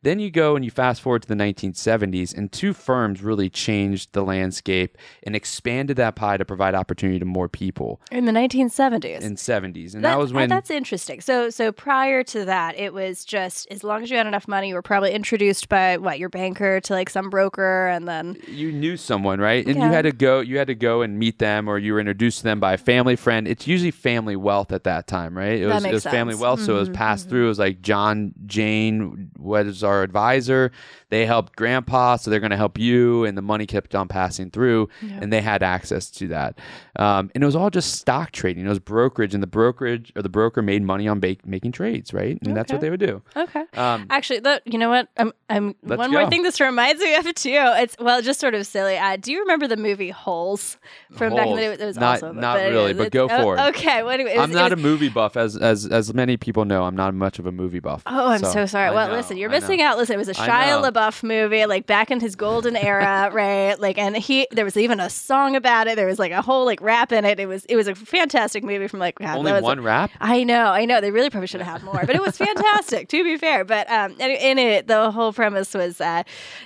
Then 0.03 0.19
you 0.21 0.31
go 0.31 0.55
and 0.55 0.65
you 0.65 0.71
fast 0.71 1.01
forward 1.01 1.23
to 1.23 1.29
the 1.29 1.35
1970s, 1.35 2.33
and 2.37 2.53
two 2.53 2.73
firms 2.73 3.23
really 3.23 3.51
changed 3.51 4.13
the 4.13 4.23
landscape 4.23 4.97
and 5.25 5.35
expanded 5.35 5.97
that 5.97 6.15
pie 6.15 6.37
to 6.37 6.45
provide 6.45 6.75
opportunity 6.75 7.19
to 7.19 7.25
more 7.25 7.49
people 7.49 8.01
In 8.13 8.25
the 8.27 8.33
1970s. 8.33 9.21
in 9.23 9.35
70s. 9.37 9.95
And 9.95 10.05
That- 10.05 10.11
that, 10.11 10.19
was 10.19 10.33
uh, 10.33 10.37
when 10.37 10.49
that's 10.49 10.71
interesting. 10.71 11.21
So 11.21 11.51
so 11.51 11.73
prior 11.73 12.23
to 12.25 12.45
that, 12.45 12.79
it 12.79 12.93
was 12.93 13.25
just 13.25 13.67
as 13.71 13.83
long 13.83 14.03
as 14.03 14.11
you 14.11 14.17
had 14.17 14.27
enough 14.27 14.47
money, 14.47 14.69
you 14.69 14.75
were 14.75 14.83
probably 14.83 15.13
introduced 15.13 15.69
by 15.69 15.97
what 15.97 16.19
your 16.19 16.29
banker 16.29 16.81
to 16.81 16.93
like 16.93 17.11
some 17.11 17.29
broker, 17.31 17.89
and 17.89 18.07
then 18.07 18.37
you 18.47 18.71
knew 18.73 18.97
someone, 18.97 19.41
right? 19.41 19.67
And 19.67 19.77
Yeah. 19.77 19.87
you 19.87 19.93
had 19.93 20.03
to 20.03 20.13
go, 20.13 20.41
you 20.41 20.59
had 20.59 20.67
to 20.69 20.75
go 20.75 21.03
and 21.03 21.19
meet 21.19 21.39
them, 21.39 21.69
or 21.69 21.79
you 21.79 21.95
were 21.95 22.01
introduced 22.01 22.39
to 22.39 22.45
them 22.45 22.61
by 22.61 22.75
a 22.75 22.79
family 22.79 23.17
friend. 23.17 23.49
It's 23.49 23.67
usually 23.67 23.91
family 23.91 24.37
wealth 24.37 24.71
at 24.73 24.85
that 24.85 25.07
time, 25.07 25.37
right? 25.37 25.61
It 25.61 25.67
That 25.67 25.75
was 25.75 25.85
it 25.85 25.87
makes 25.89 25.95
was 25.95 26.05
family 26.05 26.35
sense. 26.35 26.43
wealth, 26.43 26.61
so 26.61 26.77
it 26.77 26.81
was 26.81 26.91
passed 26.91 27.29
through. 27.29 27.47
It 27.47 27.49
was 27.49 27.59
like 27.59 27.83
John 27.83 28.35
Jane 28.47 29.31
was 29.39 29.83
our 29.83 29.96
advisor. 30.03 30.73
They 31.09 31.25
helped 31.25 31.55
Grandpa, 31.55 32.17
so 32.17 32.31
they're 32.31 32.41
going 32.41 32.51
to 32.51 32.57
help 32.57 32.79
you, 32.79 33.25
and 33.25 33.39
the 33.39 33.43
money 33.43 33.65
kept 33.65 33.95
on 33.95 34.09
passing 34.09 34.51
through, 34.51 34.89
and 35.01 35.33
they 35.33 35.41
had 35.41 35.63
access 35.63 36.11
to 36.13 36.27
that. 36.29 36.59
Um, 36.97 37.31
and 37.35 37.45
it 37.45 37.47
was 37.47 37.55
all 37.55 37.71
just 37.71 37.95
stock 37.95 38.33
trading. 38.33 38.67
It 38.67 38.69
was 38.69 38.81
brokerage, 38.81 39.33
and 39.33 39.41
the 39.43 39.47
brokerage 39.47 40.13
or 40.17 40.23
the 40.23 40.29
broker 40.29 40.63
made 40.63 40.83
money 40.83 41.07
on 41.07 41.21
ba- 41.21 41.37
making 41.45 41.73
trades, 41.73 42.13
right? 42.13 42.39
And 42.43 42.57
that's 42.57 42.73
what 42.73 42.81
they 42.81 42.91
would 42.91 42.99
do. 43.01 43.23
okay. 43.37 43.65
Um, 43.75 44.07
Actually, 44.11 44.41
that 44.41 44.63
you 44.65 44.79
know 44.79 44.89
what? 44.89 45.09
I'm. 45.17 45.33
I'm. 45.49 45.77
One 45.83 46.11
more 46.11 46.29
thing 46.29 46.43
this 46.43 46.61
reminds 46.61 47.01
me 47.01 47.15
of 47.15 47.25
too. 47.35 47.51
It's 47.55 47.97
well, 48.01 48.21
just 48.21 48.41
sort 48.41 48.55
of 48.55 48.67
silly. 48.67 48.97
Uh, 48.97 49.17
do 49.17 49.31
you 49.31 49.41
remember 49.41 49.69
the 49.69 49.77
movie 49.77 50.11
Holes 50.11 50.77
from 51.13 51.35
back 51.37 51.47
in 51.47 51.55
the 51.55 51.61
day? 51.61 51.67
Holes. 51.67 51.81
It 51.81 51.85
was 51.87 51.97
Not- 51.97 52.23
also 52.23 52.33
not 52.33 52.57
really, 52.57 52.95
but 52.95 53.13
go 53.13 53.29
oh, 53.31 53.43
for 53.43 53.57
it. 53.57 53.61
Okay. 53.69 54.03
What, 54.03 54.19
it 54.19 54.25
was, 54.25 54.39
I'm 54.39 54.51
not 54.51 54.73
was- 54.73 54.81
a 54.81 54.83
movie 54.83 55.09
buff, 55.09 55.37
as 55.37 55.57
as 55.57 55.87
as 55.87 56.13
many 56.13 56.37
people 56.37 56.65
know. 56.65 56.83
I'm 56.85 56.97
not 56.97 57.15
much 57.15 57.39
of 57.39 57.47
a 57.47 57.53
movie 57.53 57.81
buff. 57.81 58.03
Oh, 58.07 58.29
I'm 58.29 58.41
so, 58.41 58.67
sorry. 58.67 58.89
I 58.89 58.93
Well, 58.93 59.09
know, 59.09 59.15
listen, 59.15 59.37
you're 59.37 59.51
I 59.51 59.55
missing 59.77 59.87
out. 59.87 59.99
Listen, 59.99 60.15
it 60.15 60.19
was 60.19 60.29
a 60.29 60.35
Shia. 60.35 60.91
LaBeouf 60.91 61.23
movie, 61.23 61.67
like 61.67 61.87
back 61.87 62.11
in 62.11 62.21
his 62.21 62.37
golden 62.37 62.77
era, 62.77 63.31
right? 63.33 63.79
Like, 63.79 63.99
and 63.99 64.17
he 64.17 64.47
there 64.51 64.65
was 64.65 64.77
even 64.77 65.01
a 65.01 65.11
song 65.11 65.57
about 65.57 65.87
it. 65.87 65.97
There 65.97 66.07
was 66.07 66.19
like 66.19 66.33
a 66.33 66.43
whole 66.43 66.65
like 66.65 66.81
rap 66.81 67.13
in 67.13 67.25
it. 67.25 67.39
It 67.41 67.47
was 67.47 67.65
it 67.67 67.77
was 67.77 67.89
a 67.89 67.95
fantastic 67.95 68.65
movie 68.65 68.89
from 68.89 69.01
like 69.01 69.19
God, 69.19 69.37
Only 69.39 69.53
was 69.53 69.63
one 69.63 69.81
rap. 69.81 70.11
I 70.21 70.45
know, 70.45 70.67
I 70.67 70.85
know. 70.85 71.01
They 71.01 71.11
really 71.11 71.31
probably 71.31 71.47
should 71.47 71.61
have 71.61 71.81
had 71.81 71.85
more, 71.85 72.03
but 72.05 72.15
it 72.15 72.23
was 72.23 72.37
fantastic. 72.37 73.09
to 73.09 73.25
be 73.25 73.37
fair, 73.37 73.65
but 73.65 73.91
um, 73.91 74.13
in, 74.13 74.31
in 74.31 74.59
it, 74.59 74.87
the 74.87 75.11
whole 75.11 75.33
premise 75.33 75.75
was, 75.75 76.01
uh, 76.01 76.23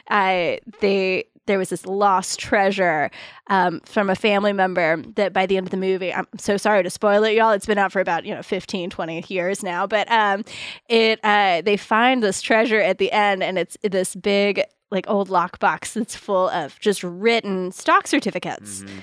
I 0.09 0.61
they 0.81 1.25
there 1.51 1.59
was 1.59 1.71
this 1.71 1.85
lost 1.85 2.39
treasure 2.39 3.11
um, 3.49 3.81
from 3.85 4.09
a 4.09 4.15
family 4.15 4.53
member 4.53 5.03
that 5.17 5.33
by 5.33 5.47
the 5.47 5.57
end 5.57 5.67
of 5.67 5.71
the 5.73 5.77
movie 5.77 6.15
i'm 6.15 6.27
so 6.39 6.57
sorry 6.57 6.83
to 6.83 6.91
spoil 6.91 7.25
it 7.25 7.35
y'all 7.35 7.51
it's 7.51 7.67
been 7.67 7.77
out 7.77 7.91
for 7.91 8.01
about 8.01 8.25
you 8.25 8.33
know 8.33 8.43
15 8.43 8.89
20 8.89 9.25
years 9.29 9.63
now 9.63 9.87
but 9.87 10.11
um, 10.11 10.45
it 10.89 11.19
uh, 11.25 11.61
they 11.63 11.77
find 11.77 12.23
this 12.23 12.41
treasure 12.41 12.81
at 12.81 12.99
the 12.99 13.11
end 13.11 13.43
and 13.43 13.59
it's 13.59 13.77
this 13.83 14.15
big 14.15 14.63
like 14.93 15.09
old 15.09 15.29
lockbox 15.29 15.93
that's 15.95 16.15
full 16.15 16.49
of 16.51 16.79
just 16.81 17.03
written 17.03 17.73
stock 17.73 18.07
certificates 18.07 18.83
Mm-hmm. 18.83 18.99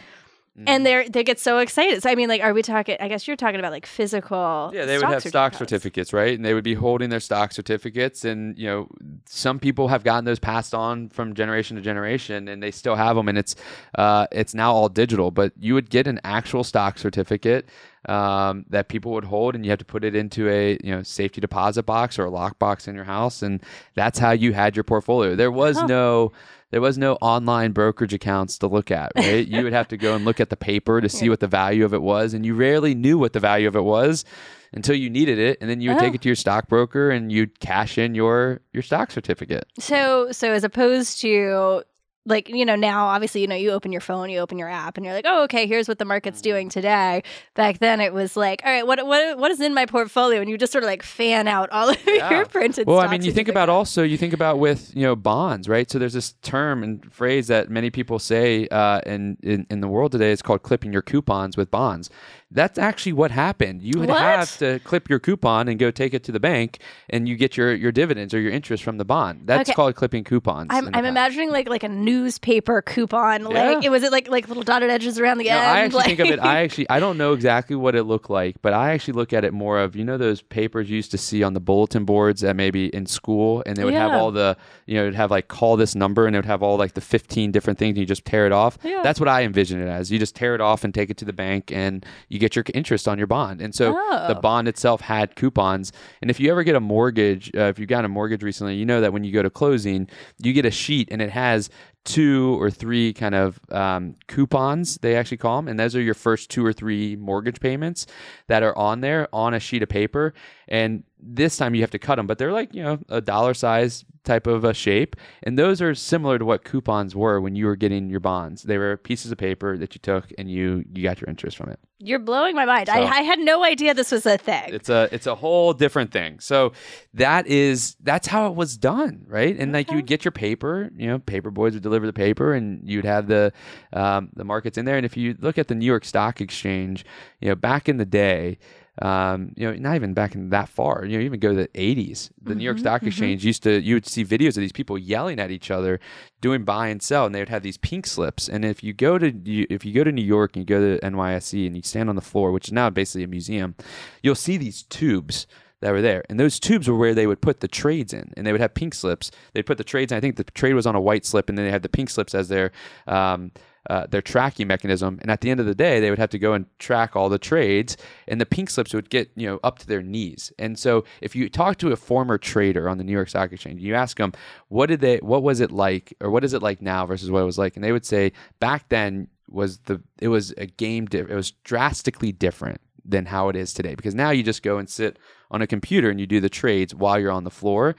And 0.66 0.86
they're 0.86 1.08
they 1.08 1.24
get 1.24 1.40
so 1.40 1.60
excited 1.60 2.02
so 2.02 2.10
i 2.10 2.16
mean 2.16 2.30
like 2.30 2.42
are 2.42 2.54
we 2.54 2.62
talking 2.62 2.98
i 3.00 3.08
guess 3.08 3.28
you're 3.28 3.38
talking 3.38 3.60
about 3.60 3.72
like 3.72 3.86
physical 3.86 4.72
Yeah, 4.74 4.86
they 4.86 4.98
would 4.98 5.08
have 5.08 5.24
stock 5.24 5.54
certificates, 5.54 6.14
right? 6.14 6.36
And 6.36 6.46
they 6.46 6.54
would 6.54 6.64
be 6.64 6.74
holding 6.74 7.10
their 7.10 7.20
stock 7.20 7.52
certificates. 7.52 8.26
And, 8.26 8.58
you 8.58 8.68
know, 8.68 8.88
some 9.26 9.60
people 9.60 9.88
have 9.88 10.04
gotten 10.04 10.26
those 10.26 10.40
passed 10.40 10.74
on 10.74 11.10
from 11.10 11.34
generation 11.34 11.76
to 11.78 11.82
generation 11.82 12.48
and 12.48 12.62
they 12.62 12.72
still 12.72 12.96
have 12.96 13.16
them. 13.16 13.28
And 13.28 13.38
it's, 13.38 13.56
uh, 13.98 14.28
it's 14.32 14.54
now 14.54 14.74
all 14.74 14.90
digital, 14.90 15.32
but 15.32 15.54
you 15.60 15.74
would 15.74 15.90
get 15.90 16.08
an 16.08 16.20
actual 16.24 16.64
stock 16.64 16.98
certificate 16.98 17.70
um, 18.08 18.66
that 18.70 18.88
people 18.88 19.12
would 19.14 19.26
hold 19.26 19.56
and 19.56 19.66
you 19.66 19.70
have 19.72 19.80
to 19.80 19.86
put 19.86 20.04
it 20.04 20.16
into 20.16 20.50
a, 20.50 20.78
you 20.84 20.92
know, 20.96 21.04
safety 21.04 21.42
deposit 21.42 21.84
box 21.84 22.18
or 22.18 22.26
a 22.26 22.30
lock 22.30 22.58
box 22.60 22.88
in 22.88 22.96
your 22.96 23.04
house. 23.04 23.42
And 23.42 23.62
that's 23.96 24.20
how 24.20 24.32
you 24.32 24.54
had 24.54 24.76
your 24.76 24.84
portfolio. 24.84 25.36
There 25.36 25.52
was 25.52 25.82
no, 25.84 26.32
there 26.72 26.82
was 26.82 26.98
no 26.98 27.14
online 27.16 27.72
brokerage 27.72 28.14
accounts 28.14 28.58
to 28.60 28.68
look 28.68 28.92
at, 28.92 29.12
right? 29.16 29.46
you 29.48 29.64
would 29.64 29.74
have 29.74 29.88
to 29.90 29.98
go 29.98 30.16
and 30.16 30.26
look 30.26 30.40
at 30.40 30.50
the 30.50 30.58
paper 30.58 31.02
to 31.02 31.10
see 31.10 31.30
what 31.30 31.40
the 31.40 31.48
value 31.48 31.84
of 31.86 31.94
it 31.94 32.02
was, 32.02 32.34
and 32.34 32.46
you 32.46 32.56
rarely 32.56 32.94
knew 32.96 33.18
what 33.18 33.34
the 33.34 33.40
value 33.40 33.68
of 33.68 33.76
it 33.76 33.84
was 33.84 34.26
until 34.74 34.96
you 34.96 35.10
needed 35.10 35.40
it, 35.40 35.58
and 35.62 35.70
then 35.70 35.80
you 35.80 35.90
would 35.92 36.00
take 36.00 36.12
Oh. 36.12 36.16
it 36.16 36.22
to 36.24 36.30
your 36.30 36.36
stockbroker 36.36 37.10
and 37.10 37.32
you'd 37.32 37.60
cash 37.62 37.98
in 37.98 38.16
your 38.16 38.60
your 38.74 38.84
stock 38.84 39.12
certificate. 39.12 39.66
So 39.80 40.32
so 40.34 40.52
as 40.52 40.66
opposed 40.66 41.22
to 41.22 41.84
like 42.28 42.50
you 42.50 42.66
know 42.66 42.76
now 42.76 43.08
obviously 43.08 43.42
you 43.42 43.48
know 43.48 43.56
you 43.56 43.72
open 43.72 43.92
your 43.92 44.02
phone 44.02 44.30
you 44.30 44.38
open 44.40 44.58
your 44.60 44.70
app 44.70 44.98
and 44.98 45.06
you're 45.06 45.16
like 45.16 45.26
oh 45.28 45.44
okay 45.44 45.66
here's 45.66 45.88
what 45.88 45.98
the 45.98 46.06
market's 46.06 46.40
Mm-hmm. 46.40 46.50
doing 46.50 46.70
today 46.70 47.24
back 47.56 47.80
then 47.80 48.00
it 48.02 48.14
was 48.14 48.38
like 48.38 48.62
all 48.66 48.72
right 48.72 48.86
what 48.86 49.06
what 49.08 49.38
what 49.40 49.50
is 49.52 49.60
in 49.62 49.74
my 49.74 49.86
portfolio 49.86 50.40
and 50.42 50.50
you 50.50 50.58
just 50.58 50.72
sort 50.72 50.84
of 50.84 50.88
like 50.88 51.04
fan 51.04 51.48
out 51.48 51.70
all 51.72 51.90
of 51.94 51.98
Yeah. 52.06 52.30
your 52.30 52.46
printed 52.46 52.86
Well, 52.88 53.00
I 53.00 53.08
mean, 53.08 53.24
you 53.24 53.32
think 53.32 53.48
about 53.48 53.70
also 53.70 54.04
you 54.04 54.18
think 54.18 54.34
about 54.34 54.60
with 54.60 54.96
you 54.96 55.04
know 55.04 55.16
bonds, 55.16 55.68
right? 55.70 55.90
So 55.90 55.98
there's 56.00 56.14
this 56.14 56.34
term 56.42 56.84
and 56.84 57.12
phrase 57.12 57.48
that 57.48 57.70
many 57.70 57.90
people 57.90 58.20
say 58.20 58.68
uh, 58.70 59.00
in, 59.06 59.38
in 59.42 59.66
in 59.70 59.82
the 59.82 59.88
world 59.88 60.12
today. 60.12 60.32
It's 60.32 60.42
called 60.42 60.64
clipping 60.64 60.92
your 60.94 61.02
coupons 61.02 61.58
with 61.58 61.72
bonds. 61.72 62.10
That's 62.50 62.80
actually 62.80 63.14
what 63.14 63.32
happened. 63.32 63.82
You 63.84 64.00
would 64.00 64.10
What? 64.10 64.20
have 64.22 64.58
to 64.60 64.80
clip 64.80 65.10
your 65.10 65.20
coupon 65.20 65.68
and 65.68 65.78
go 65.78 65.92
take 65.92 66.14
it 66.14 66.24
to 66.26 66.32
the 66.32 66.40
bank, 66.40 66.80
and 67.10 67.28
you 67.28 67.36
get 67.36 67.58
your 67.58 67.74
your 67.76 67.92
dividends 67.92 68.34
or 68.34 68.40
your 68.40 68.52
interest 68.52 68.84
from 68.84 68.98
the 68.98 69.06
bond. 69.06 69.42
That's 69.46 69.70
Okay. 69.70 69.76
called 69.76 69.96
clipping 69.96 70.24
coupons. 70.24 70.68
I'm, 70.72 70.90
I'm 70.94 71.06
imagining 71.06 71.52
like 71.52 71.68
like 71.70 71.84
a 71.84 71.90
newspaper 72.22 72.82
coupon. 72.82 73.44
Like, 73.44 73.84
it 73.84 73.90
was 73.90 74.04
it 74.04 74.12
like 74.12 74.28
like 74.30 74.48
little 74.48 74.64
dotted 74.64 74.90
edges 74.90 75.20
around 75.20 75.38
the 75.38 75.46
No, 75.46 75.52
end. 75.52 75.60
I 75.62 75.80
actually 75.82 75.98
like, 75.98 76.06
think 76.06 76.20
of 76.20 76.28
it. 76.28 76.40
I 76.40 76.60
actually 76.64 76.90
I 76.90 77.00
don't 77.00 77.18
know 77.18 77.34
exactly 77.34 77.76
what 77.76 77.96
it 77.96 78.04
looked 78.04 78.30
like, 78.30 78.62
but 78.62 78.74
I 78.74 78.92
actually 78.94 79.14
look 79.14 79.34
at 79.34 79.44
it 79.44 79.54
more 79.54 79.80
of 79.80 79.96
you 79.96 80.04
know 80.04 80.18
those 80.18 80.42
papers 80.42 80.90
you 80.90 80.96
used 80.96 81.12
to 81.12 81.18
see 81.18 81.44
on 81.44 81.54
the 81.54 81.60
bulletin 81.60 82.06
boards 82.06 82.42
that 82.42 82.56
maybe 82.56 82.88
in 82.88 83.06
school, 83.06 83.64
and 83.66 83.76
they 83.78 83.84
would 83.86 83.94
have 83.94 84.12
all 84.12 84.32
the 84.32 84.58
you 84.86 84.96
know 84.96 85.02
it'd 85.04 85.16
have 85.16 85.32
like 85.32 85.48
call 85.48 85.78
this 85.78 85.96
number, 85.96 86.26
and 86.28 86.36
it 86.36 86.40
would 86.40 86.46
have 86.46 86.64
all 86.64 86.78
like 86.78 86.94
the 86.94 87.02
fifteen 87.02 87.52
different 87.52 87.78
things. 87.80 87.92
and 87.92 87.98
You 88.00 88.06
just 88.06 88.26
tear 88.26 88.46
it 88.46 88.52
off. 88.52 88.78
Yeah. 88.84 89.02
That's 89.04 89.20
what 89.20 89.30
I 89.30 89.44
envision 89.44 89.82
it 89.82 89.88
as. 89.88 90.12
You 90.12 90.20
just 90.20 90.36
tear 90.36 90.56
it 90.56 90.62
off 90.62 90.84
and 90.84 90.94
take 90.94 91.10
it 91.10 91.18
to 91.18 91.26
the 91.26 91.34
bank, 91.34 91.72
and 91.72 92.06
you 92.30 92.40
get 92.40 92.56
your 92.56 92.66
interest 92.74 93.08
on 93.08 93.18
your 93.18 93.28
bond. 93.28 93.62
And 93.62 93.74
so 93.76 93.92
the 93.94 94.38
Oh. 94.38 94.42
bond 94.42 94.68
itself 94.68 95.02
had 95.02 95.36
coupons. 95.36 95.92
And 96.22 96.30
if 96.32 96.40
you 96.40 96.50
ever 96.52 96.64
get 96.64 96.76
a 96.76 96.80
mortgage, 96.80 97.52
uh, 97.56 97.62
if 97.64 97.80
you 97.80 97.86
got 97.86 98.06
a 98.06 98.08
mortgage 98.08 98.44
recently, 98.44 98.76
you 98.76 98.86
know 98.86 99.02
that 99.02 99.14
when 99.14 99.24
you 99.24 99.32
go 99.32 99.42
to 99.44 99.50
closing, 99.50 100.08
you 100.42 100.54
get 100.54 100.66
a 100.66 100.72
sheet 100.72 101.08
and 101.12 101.22
it 101.22 101.30
has 101.30 101.70
two 102.08 102.60
or 102.62 102.72
three 102.72 103.12
kind 103.12 103.36
of 103.36 103.60
um, 103.70 104.16
coupons 104.28 104.98
they 105.02 105.18
actually 105.18 105.36
call 105.36 105.58
them 105.58 105.68
and 105.68 105.78
those 105.78 105.94
are 105.94 106.02
your 106.02 106.14
first 106.14 106.50
two 106.50 106.66
or 106.66 106.72
three 106.72 107.18
mortgage 107.18 107.60
payments 107.60 108.08
that 108.48 108.64
are 108.64 108.76
on 108.78 109.02
there 109.02 109.28
on 109.34 109.54
a 109.54 109.60
sheet 109.60 109.84
of 109.84 109.90
paper. 109.90 110.34
And 110.70 111.04
this 111.20 111.58
time 111.58 111.74
you 111.76 111.82
have 111.82 111.92
to 111.92 112.00
cut 112.00 112.16
them 112.16 112.28
but 112.28 112.38
they're 112.38 112.54
like 112.54 112.74
you 112.74 112.84
know 112.84 113.00
a 113.10 113.20
dollar 113.22 113.54
size 113.54 114.06
type 114.24 114.46
of 114.46 114.64
a 114.64 114.74
shape 114.74 115.16
and 115.44 115.58
those 115.58 115.82
are 115.82 115.96
similar 115.96 116.38
to 116.38 116.44
what 116.46 116.64
coupons 116.66 117.16
were 117.16 117.40
when 117.42 117.56
you 117.56 117.66
were 117.66 117.76
getting 117.78 118.10
your 118.10 118.20
bonds 118.20 118.64
they 118.64 118.78
were 118.78 118.98
pieces 118.98 119.32
of 119.32 119.38
paper 119.38 119.78
that 119.78 119.96
you 119.96 120.00
took 120.00 120.26
and 120.38 120.52
you 120.52 120.84
you 120.94 121.02
got 121.02 121.20
your 121.22 121.30
interest 121.30 121.56
from 121.58 121.70
it 121.70 121.80
You're 122.00 122.20
blowing 122.20 122.54
my 122.56 122.66
mind. 122.66 122.90
I, 122.90 123.02
So- 123.06 123.08
I 123.08 123.22
had 123.22 123.40
no 123.40 123.64
idea 123.64 123.94
this 123.94 124.12
was 124.12 124.26
a 124.26 124.38
thing. 124.38 124.66
it's 124.74 124.90
a 124.90 125.08
it's 125.12 125.26
a 125.28 125.34
whole 125.36 125.74
different 125.74 126.12
thing. 126.12 126.40
So 126.40 126.74
that 127.16 127.48
is 127.48 127.96
that's 128.04 128.28
how 128.28 128.48
it 128.48 128.56
was 128.56 128.78
done, 128.78 129.24
right? 129.28 129.56
And 129.58 129.72
like 129.74 129.90
you 129.90 129.96
would 129.96 130.06
get 130.06 130.24
your 130.26 130.32
paper, 130.34 130.92
you 130.96 131.08
know, 131.08 131.18
paper 131.20 131.50
boys 131.50 131.74
would 131.74 131.82
deliver 131.84 132.06
the 132.06 132.14
paper, 132.14 132.54
and 132.54 132.88
you'd 132.88 133.06
have 133.06 133.28
the 133.28 133.52
um, 133.94 134.30
the 134.36 134.44
markets 134.44 134.78
in 134.78 134.86
there. 134.86 134.98
And 134.98 135.06
if 135.06 135.18
you 135.18 135.36
look 135.40 135.58
at 135.58 135.68
the 135.70 135.76
New 135.76 135.86
York 135.88 136.06
Stock 136.06 136.40
Exchange, 136.42 137.04
you 137.42 137.48
know, 137.50 137.56
back 137.56 137.90
in 137.90 137.98
the 137.98 138.06
day. 138.06 138.60
Um, 139.02 139.54
you 139.56 139.68
know, 139.68 139.78
not 139.78 139.96
even 139.96 140.14
back 140.14 140.36
in 140.36 140.50
that 140.50 140.70
far. 140.70 141.06
You 141.06 141.18
know, 141.18 141.24
even 141.24 141.40
go 141.40 141.50
to 141.50 141.56
the 141.56 141.68
'80s. 141.70 142.32
The 142.42 142.56
New 142.56 142.64
York 142.64 142.80
Stock 142.80 143.04
Exchange 143.04 143.46
used 143.46 143.64
to. 143.64 143.82
You 143.82 143.96
would 143.96 144.06
see 144.06 144.26
videos 144.26 144.50
of 144.50 144.62
these 144.62 144.72
people 144.72 144.98
yelling 144.98 145.40
at 145.40 145.52
each 145.52 145.70
other, 145.70 146.00
doing 146.42 146.64
buy 146.64 146.88
and 146.88 147.02
sell, 147.02 147.26
and 147.26 147.36
they 147.36 147.40
would 147.40 147.50
have 147.50 147.64
these 147.64 147.78
pink 147.78 148.08
slips. 148.08 148.50
And 148.50 148.66
if 148.66 148.84
you 148.84 148.94
go 148.94 149.18
to 149.18 149.32
you, 149.32 149.68
if 149.70 149.86
you 149.86 149.94
go 149.94 150.04
to 150.04 150.12
New 150.12 150.26
York 150.26 150.56
and 150.56 150.62
you 150.62 150.66
go 150.66 150.98
to 150.98 151.06
NYSE 151.06 151.68
and 151.68 151.76
you 151.76 151.82
stand 151.84 152.10
on 152.10 152.16
the 152.16 152.22
floor, 152.22 152.52
which 152.52 152.68
is 152.68 152.74
now 152.74 152.90
basically 152.90 153.24
a 153.24 153.28
museum, 153.28 153.76
you'll 154.24 154.36
see 154.36 154.58
these 154.58 154.84
tubes 154.84 155.48
that 155.82 155.92
were 155.92 156.02
there. 156.02 156.24
And 156.30 156.40
those 156.40 156.60
tubes 156.60 156.88
were 156.88 156.98
where 156.98 157.14
they 157.14 157.28
would 157.28 157.42
put 157.42 157.60
the 157.60 157.68
trades 157.68 158.14
in, 158.14 158.34
and 158.36 158.46
they 158.46 158.52
would 158.52 158.62
have 158.62 158.74
pink 158.74 158.94
slips. 158.94 159.32
They'd 159.54 159.66
put 159.66 159.78
the 159.78 159.84
trades. 159.84 160.12
In. 160.12 160.18
I 160.18 160.22
think 160.22 160.36
the 160.38 160.44
trade 160.44 160.74
was 160.74 160.88
on 160.88 160.96
a 160.96 161.02
white 161.02 161.26
slip, 161.26 161.50
and 161.50 161.58
then 161.58 161.66
they 161.66 161.72
had 161.72 161.84
the 161.84 161.90
pink 161.90 162.10
slips 162.10 162.34
as 162.34 162.48
their 162.48 162.72
um, 163.08 163.52
uh, 163.90 164.08
their 164.08 164.22
tracking 164.22 164.68
mechanism. 164.68 165.20
And 165.22 165.32
at 165.32 165.42
the 165.42 165.50
end 165.50 165.60
of 165.60 165.66
the 165.66 165.76
day, 165.76 166.00
they 166.00 166.10
would 166.10 166.20
have 166.20 166.30
to 166.32 166.40
go 166.40 166.54
and 166.54 166.66
track 166.80 167.16
all 167.16 167.30
the 167.30 167.40
trades, 167.40 167.98
and 168.28 168.40
the 168.42 168.46
pink 168.46 168.70
slips 168.70 168.94
would 168.94 169.10
get 169.10 169.30
you 169.36 169.48
know 169.48 169.60
up 169.64 169.80
to 169.80 169.88
their 169.88 170.02
knees. 170.02 170.52
And 170.60 170.78
so, 170.78 171.04
if 171.22 171.36
you 171.36 171.50
talk 171.50 171.78
to 171.78 171.92
a 171.92 171.96
former 171.96 172.38
trader 172.38 172.90
on 172.90 172.98
the 172.98 173.04
New 173.04 173.14
York 173.14 173.30
Stock 173.30 173.52
Exchange, 173.52 173.82
you 173.82 173.96
ask 173.96 174.18
them 174.18 174.34
what 174.68 174.88
did 174.88 175.02
they, 175.02 175.18
what 175.18 175.44
was 175.44 175.60
it 175.60 175.72
like, 175.72 176.14
or 176.22 176.30
what 176.30 176.44
is 176.44 176.54
it 176.54 176.62
like 176.62 176.82
now 176.82 177.06
versus 177.06 177.32
what 177.32 177.42
it 177.42 177.46
was 177.46 177.58
like, 177.58 177.76
and 177.76 177.84
they 177.84 177.92
would 177.92 178.06
say 178.06 178.32
back 178.60 178.90
then 178.90 179.28
was 179.50 179.80
the 179.80 180.02
it 180.20 180.28
was 180.28 180.52
a 180.58 180.66
game. 180.66 181.06
Di- 181.06 181.20
it 181.20 181.30
was 181.30 181.52
drastically 181.52 182.32
different 182.32 182.82
than 183.08 183.26
how 183.26 183.50
it 183.50 183.56
is 183.56 183.74
today 183.74 183.96
because 183.96 184.14
now 184.14 184.32
you 184.32 184.44
just 184.44 184.62
go 184.64 184.78
and 184.78 184.90
sit 184.90 185.18
on 185.50 185.62
a 185.62 185.68
computer 185.68 186.10
and 186.10 186.20
you 186.20 186.28
do 186.28 186.42
the 186.42 186.50
trades 186.50 186.94
while 186.94 187.18
you're 187.18 187.32
on 187.32 187.46
the 187.46 187.50
floor 187.50 187.96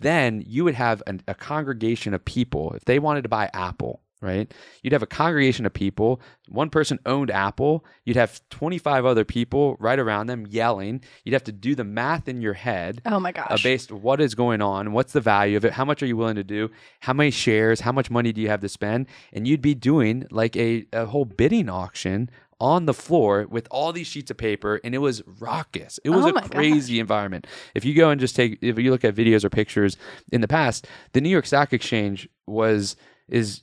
then 0.00 0.42
you 0.46 0.64
would 0.64 0.74
have 0.74 1.02
an, 1.06 1.22
a 1.28 1.34
congregation 1.34 2.12
of 2.12 2.24
people 2.24 2.72
if 2.72 2.84
they 2.84 2.98
wanted 2.98 3.22
to 3.22 3.28
buy 3.28 3.48
apple 3.54 4.02
right 4.20 4.52
you'd 4.82 4.92
have 4.92 5.02
a 5.02 5.06
congregation 5.06 5.64
of 5.66 5.72
people 5.72 6.20
one 6.48 6.70
person 6.70 6.98
owned 7.06 7.30
apple 7.30 7.84
you'd 8.04 8.16
have 8.16 8.40
25 8.50 9.04
other 9.06 9.24
people 9.24 9.76
right 9.78 9.98
around 9.98 10.26
them 10.26 10.46
yelling 10.48 11.00
you'd 11.24 11.32
have 11.32 11.44
to 11.44 11.52
do 11.52 11.74
the 11.74 11.84
math 11.84 12.28
in 12.28 12.40
your 12.40 12.54
head 12.54 13.00
oh 13.06 13.20
my 13.20 13.30
uh, 13.30 13.32
gosh. 13.32 13.62
based 13.62 13.92
what 13.92 14.20
is 14.20 14.34
going 14.34 14.60
on, 14.62 14.92
what's 14.92 15.12
the 15.12 15.20
value 15.20 15.56
of 15.56 15.64
it, 15.64 15.72
how 15.72 15.84
much 15.84 16.02
are 16.02 16.06
you 16.06 16.16
willing 16.16 16.36
to 16.36 16.44
do, 16.44 16.70
how 17.00 17.12
many 17.12 17.30
shares, 17.30 17.80
how 17.80 17.92
much 17.92 18.10
money 18.10 18.32
do 18.32 18.40
you 18.40 18.48
have 18.48 18.60
to 18.60 18.68
spend, 18.68 19.06
and 19.32 19.46
you'd 19.46 19.62
be 19.62 19.74
doing 19.74 20.26
like 20.30 20.56
a, 20.56 20.86
a 20.92 21.06
whole 21.06 21.24
bidding 21.24 21.68
auction 21.68 22.30
on 22.60 22.86
the 22.86 22.94
floor 22.94 23.46
with 23.48 23.68
all 23.70 23.92
these 23.92 24.06
sheets 24.06 24.30
of 24.30 24.36
paper, 24.36 24.80
and 24.82 24.94
it 24.94 24.98
was 24.98 25.22
raucous. 25.38 26.00
It 26.04 26.10
was 26.10 26.24
Oh 26.24 26.30
a 26.30 26.32
my 26.32 26.40
gosh. 26.40 26.50
crazy 26.50 26.98
environment. 26.98 27.46
If 27.74 27.84
you 27.84 27.94
go 27.94 28.10
and 28.10 28.20
just 28.20 28.34
take, 28.34 28.58
if 28.62 28.78
you 28.78 28.90
look 28.90 29.04
at 29.04 29.14
videos 29.14 29.44
or 29.44 29.50
pictures 29.50 29.96
in 30.32 30.40
the 30.40 30.48
past, 30.48 30.86
the 31.12 31.20
New 31.20 31.28
York 31.28 31.46
Stock 31.46 31.72
Exchange 31.72 32.28
was 32.46 32.96
is 33.28 33.62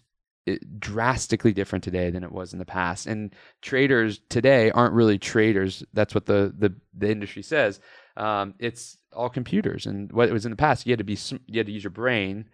drastically 0.80 1.54
different 1.54 1.84
today 1.84 2.10
than 2.10 2.24
it 2.24 2.32
was 2.32 2.54
in 2.54 2.60
the 2.60 2.66
past. 2.66 3.08
And 3.08 3.34
traders 3.62 4.20
today 4.30 4.72
aren't 4.72 4.94
really 4.94 5.18
traders. 5.18 5.84
That's 5.94 6.14
what 6.14 6.26
the 6.26 6.54
the, 6.58 6.74
the 6.94 7.10
industry 7.10 7.42
says. 7.42 7.80
Um, 8.18 8.54
it's 8.60 8.98
all 9.14 9.30
computers. 9.30 9.86
And 9.86 10.12
what 10.12 10.30
it 10.30 10.34
was 10.34 10.46
in 10.46 10.52
the 10.52 10.58
past, 10.58 10.86
you 10.86 10.92
had 10.92 11.00
to 11.00 11.04
be 11.04 11.18
you 11.48 11.60
had 11.60 11.66
to 11.66 11.72
use 11.72 11.84
your 11.84 11.92
brain, 11.92 12.50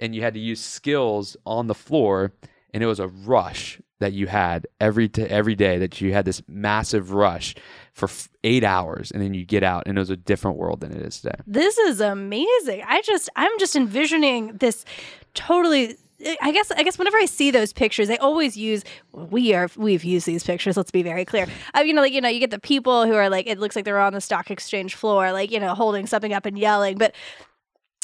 and 0.00 0.14
you 0.14 0.22
had 0.22 0.34
to 0.34 0.40
use 0.40 0.60
skills 0.60 1.36
on 1.46 1.66
the 1.66 1.74
floor. 1.74 2.32
And 2.72 2.84
it 2.84 2.86
was 2.86 3.00
a 3.00 3.08
rush 3.08 3.80
that 3.98 4.12
you 4.12 4.28
had 4.28 4.66
every 4.80 5.08
t- 5.08 5.22
every 5.22 5.56
day. 5.56 5.78
That 5.78 6.00
you 6.00 6.12
had 6.12 6.24
this 6.24 6.42
massive 6.46 7.12
rush 7.12 7.56
for 7.94 8.06
f- 8.06 8.28
eight 8.44 8.62
hours, 8.62 9.10
and 9.10 9.20
then 9.20 9.34
you 9.34 9.44
get 9.44 9.64
out, 9.64 9.84
and 9.86 9.98
it 9.98 10.00
was 10.00 10.10
a 10.10 10.16
different 10.16 10.56
world 10.56 10.80
than 10.80 10.92
it 10.92 11.02
is 11.04 11.20
today. 11.20 11.40
This 11.46 11.78
is 11.78 12.00
amazing. 12.00 12.84
I 12.86 13.02
just 13.02 13.28
I'm 13.34 13.58
just 13.58 13.74
envisioning 13.74 14.58
this 14.58 14.84
totally 15.34 15.96
I 16.42 16.52
guess 16.52 16.70
I 16.70 16.82
guess 16.82 16.98
whenever 16.98 17.16
I 17.16 17.26
see 17.26 17.50
those 17.50 17.72
pictures, 17.72 18.08
they 18.08 18.18
always 18.18 18.56
use 18.56 18.84
we 19.12 19.54
are 19.54 19.68
we've 19.76 20.04
used 20.04 20.26
these 20.26 20.44
pictures. 20.44 20.76
Let's 20.76 20.90
be 20.90 21.02
very 21.02 21.24
clear. 21.24 21.46
Uh, 21.76 21.80
you 21.80 21.94
know, 21.94 22.02
like 22.02 22.12
you 22.12 22.20
know, 22.20 22.28
you 22.28 22.40
get 22.40 22.50
the 22.50 22.58
people 22.58 23.06
who 23.06 23.14
are 23.14 23.30
like 23.30 23.46
it 23.46 23.58
looks 23.58 23.76
like 23.76 23.84
they're 23.84 23.98
on 23.98 24.12
the 24.12 24.20
stock 24.20 24.50
exchange 24.50 24.94
floor, 24.94 25.32
like 25.32 25.50
you 25.50 25.60
know, 25.60 25.74
holding 25.74 26.06
something 26.06 26.32
up 26.32 26.46
and 26.46 26.58
yelling. 26.58 26.98
But 26.98 27.14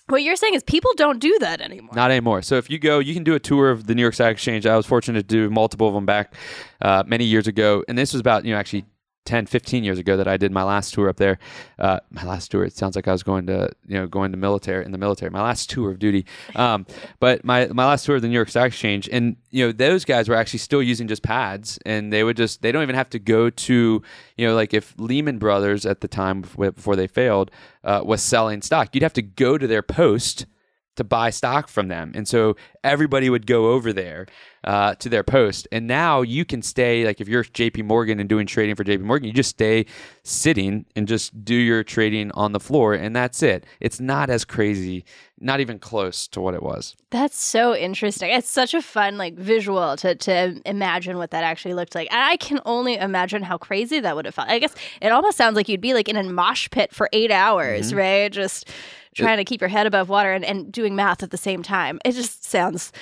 what 0.09 0.23
you're 0.23 0.37
saying 0.37 0.55
is 0.55 0.63
people 0.63 0.93
don't 0.97 1.19
do 1.19 1.37
that 1.41 1.61
anymore. 1.61 1.95
Not 1.95 2.11
anymore. 2.11 2.41
So 2.43 2.57
if 2.57 2.71
you 2.71 2.79
go, 2.79 3.01
you 3.01 3.13
can 3.13 3.25
do 3.25 3.35
a 3.35 3.41
tour 3.41 3.71
of 3.71 3.87
the 3.87 3.95
New 3.95 4.03
York 4.03 4.15
Stock 4.15 4.31
Exchange. 4.31 4.65
I 4.65 4.77
was 4.77 4.87
fortunate 4.87 5.29
to 5.29 5.35
do 5.35 5.51
multiple 5.51 5.89
of 5.89 5.95
them 5.95 6.07
back 6.07 6.35
uh, 6.81 7.03
many 7.07 7.25
years 7.25 7.47
ago, 7.47 7.85
and 7.89 7.99
this 7.99 8.13
was 8.13 8.21
about 8.21 8.45
you 8.45 8.53
know 8.53 8.59
actually 8.59 8.87
10, 9.26 9.47
15 9.47 9.85
years 9.85 9.99
ago 9.99 10.16
that 10.16 10.28
I 10.28 10.37
did 10.37 10.52
my 10.52 10.62
last 10.62 10.95
tour 10.95 11.09
up 11.09 11.16
there. 11.16 11.38
Uh, 11.78 12.00
my 12.11 12.25
last 12.25 12.50
tour. 12.50 12.64
It 12.64 12.76
sounds 12.76 12.97
like 12.97 13.09
I 13.09 13.12
was 13.12 13.23
going 13.23 13.47
to 13.47 13.71
you 13.87 13.97
know 13.97 14.06
going 14.06 14.30
to 14.33 14.38
military 14.38 14.85
in 14.85 14.92
the 14.92 14.99
military. 14.99 15.30
My 15.30 15.42
last 15.42 15.68
tour 15.68 15.90
of 15.90 15.99
duty. 15.99 16.25
Um, 16.54 16.87
but 17.21 17.45
my 17.45 17.66
my 17.68 17.85
last 17.85 18.06
tour 18.06 18.16
of 18.16 18.23
the 18.23 18.28
New 18.28 18.35
York 18.35 18.49
Stock 18.49 18.68
Exchange, 18.68 19.09
and 19.11 19.37
you 19.50 19.66
know 19.66 19.73
those 19.73 20.04
guys 20.04 20.28
were 20.28 20.37
actually 20.37 20.61
still 20.61 20.83
using 20.83 21.09
just 21.09 21.23
pads, 21.23 21.78
and 21.85 22.12
they 22.12 22.25
would 22.25 22.37
just 22.37 22.62
they 22.62 22.73
don't 22.73 22.83
even 22.83 22.95
have 22.95 23.11
to 23.11 23.18
go 23.18 23.50
to 23.50 24.02
you 24.37 24.47
know 24.47 24.54
like 24.54 24.73
if 24.73 24.95
Lehman 24.99 25.38
Brothers 25.38 25.85
at 25.85 26.00
the 26.00 26.09
time 26.09 26.42
before 26.42 26.71
before 26.71 26.97
they 26.97 27.06
failed 27.06 27.50
uh, 27.85 28.02
was 28.04 28.23
selling 28.23 28.62
stock, 28.62 28.95
you'd 28.95 29.02
have 29.02 29.12
to 29.14 29.23
go 29.23 29.59
to 29.59 29.66
their 29.66 29.83
post 29.83 30.47
to 30.97 31.05
buy 31.05 31.31
stock 31.31 31.69
from 31.69 31.88
them. 31.88 32.12
And 32.15 32.26
so 32.26 32.57
everybody 32.85 33.31
would 33.31 33.47
go 33.47 33.73
over 33.73 33.93
there 33.93 34.26
uh, 34.65 34.95
to 34.97 35.09
their 35.09 35.23
post. 35.23 35.69
And 35.71 35.87
now 35.87 36.23
you 36.23 36.45
can 36.45 36.61
stay, 36.62 37.05
like 37.07 37.21
if 37.21 37.29
you're 37.29 37.45
JP 37.45 37.85
Morgan 37.85 38.19
and 38.21 38.29
doing 38.29 38.47
trading 38.47 38.75
for 38.75 38.85
JP 38.85 39.00
Morgan, 39.00 39.29
you 39.29 39.33
just 39.33 39.50
stay 39.50 39.87
sitting 40.25 40.85
and 40.97 41.07
just 41.07 41.45
do 41.45 41.55
your 41.55 41.85
trading 41.85 42.31
on 42.33 42.53
the 42.53 42.61
floor. 42.61 42.95
And 42.95 43.15
that's 43.15 43.43
it. 43.43 43.65
It's 43.81 44.00
not 44.00 44.29
as 44.31 44.45
crazy, 44.45 45.05
not 45.38 45.61
even 45.61 45.79
close 45.79 46.26
to 46.29 46.41
what 46.41 46.55
it 46.55 46.62
was. 46.62 46.97
That's 47.11 47.38
so 47.38 47.76
interesting. 47.76 48.31
It's 48.33 48.50
such 48.50 48.75
a 48.75 48.83
fun 48.83 49.17
like 49.19 49.35
visual 49.37 49.97
to 49.99 50.15
to 50.17 50.61
imagine 50.67 51.17
what 51.19 51.31
that 51.31 51.45
actually 51.45 51.75
looked 51.75 51.95
like. 51.95 52.09
And 52.12 52.21
I 52.23 52.37
can 52.37 52.61
only 52.67 52.97
imagine 52.97 53.43
how 53.43 53.59
crazy 53.59 54.00
that 54.00 54.17
would 54.17 54.25
have 54.25 54.35
felt. 54.35 54.49
I 54.49 54.59
guess 54.59 54.75
it 55.00 55.11
almost 55.12 55.37
sounds 55.37 55.55
like 55.57 55.69
you'd 55.69 55.81
be 55.81 55.95
like 55.95 56.09
in 56.09 56.17
a 56.17 56.25
mosh 56.25 56.69
pit 56.71 56.93
for 56.93 57.09
eight 57.12 57.31
hours, 57.31 57.88
Mm-hmm. 57.88 57.99
right? 57.99 58.33
Just 58.33 58.69
trying 59.25 59.39
to 59.39 59.45
keep 59.45 59.61
your 59.61 59.69
head 59.69 59.87
above 59.87 60.09
water 60.09 60.33
and, 60.33 60.45
and 60.45 60.71
doing 60.73 60.95
math 60.95 61.23
at 61.23 61.31
the 61.31 61.37
same 61.37 61.63
time. 61.63 61.99
It 62.05 62.13
just 62.13 62.45
sounds 62.45 62.93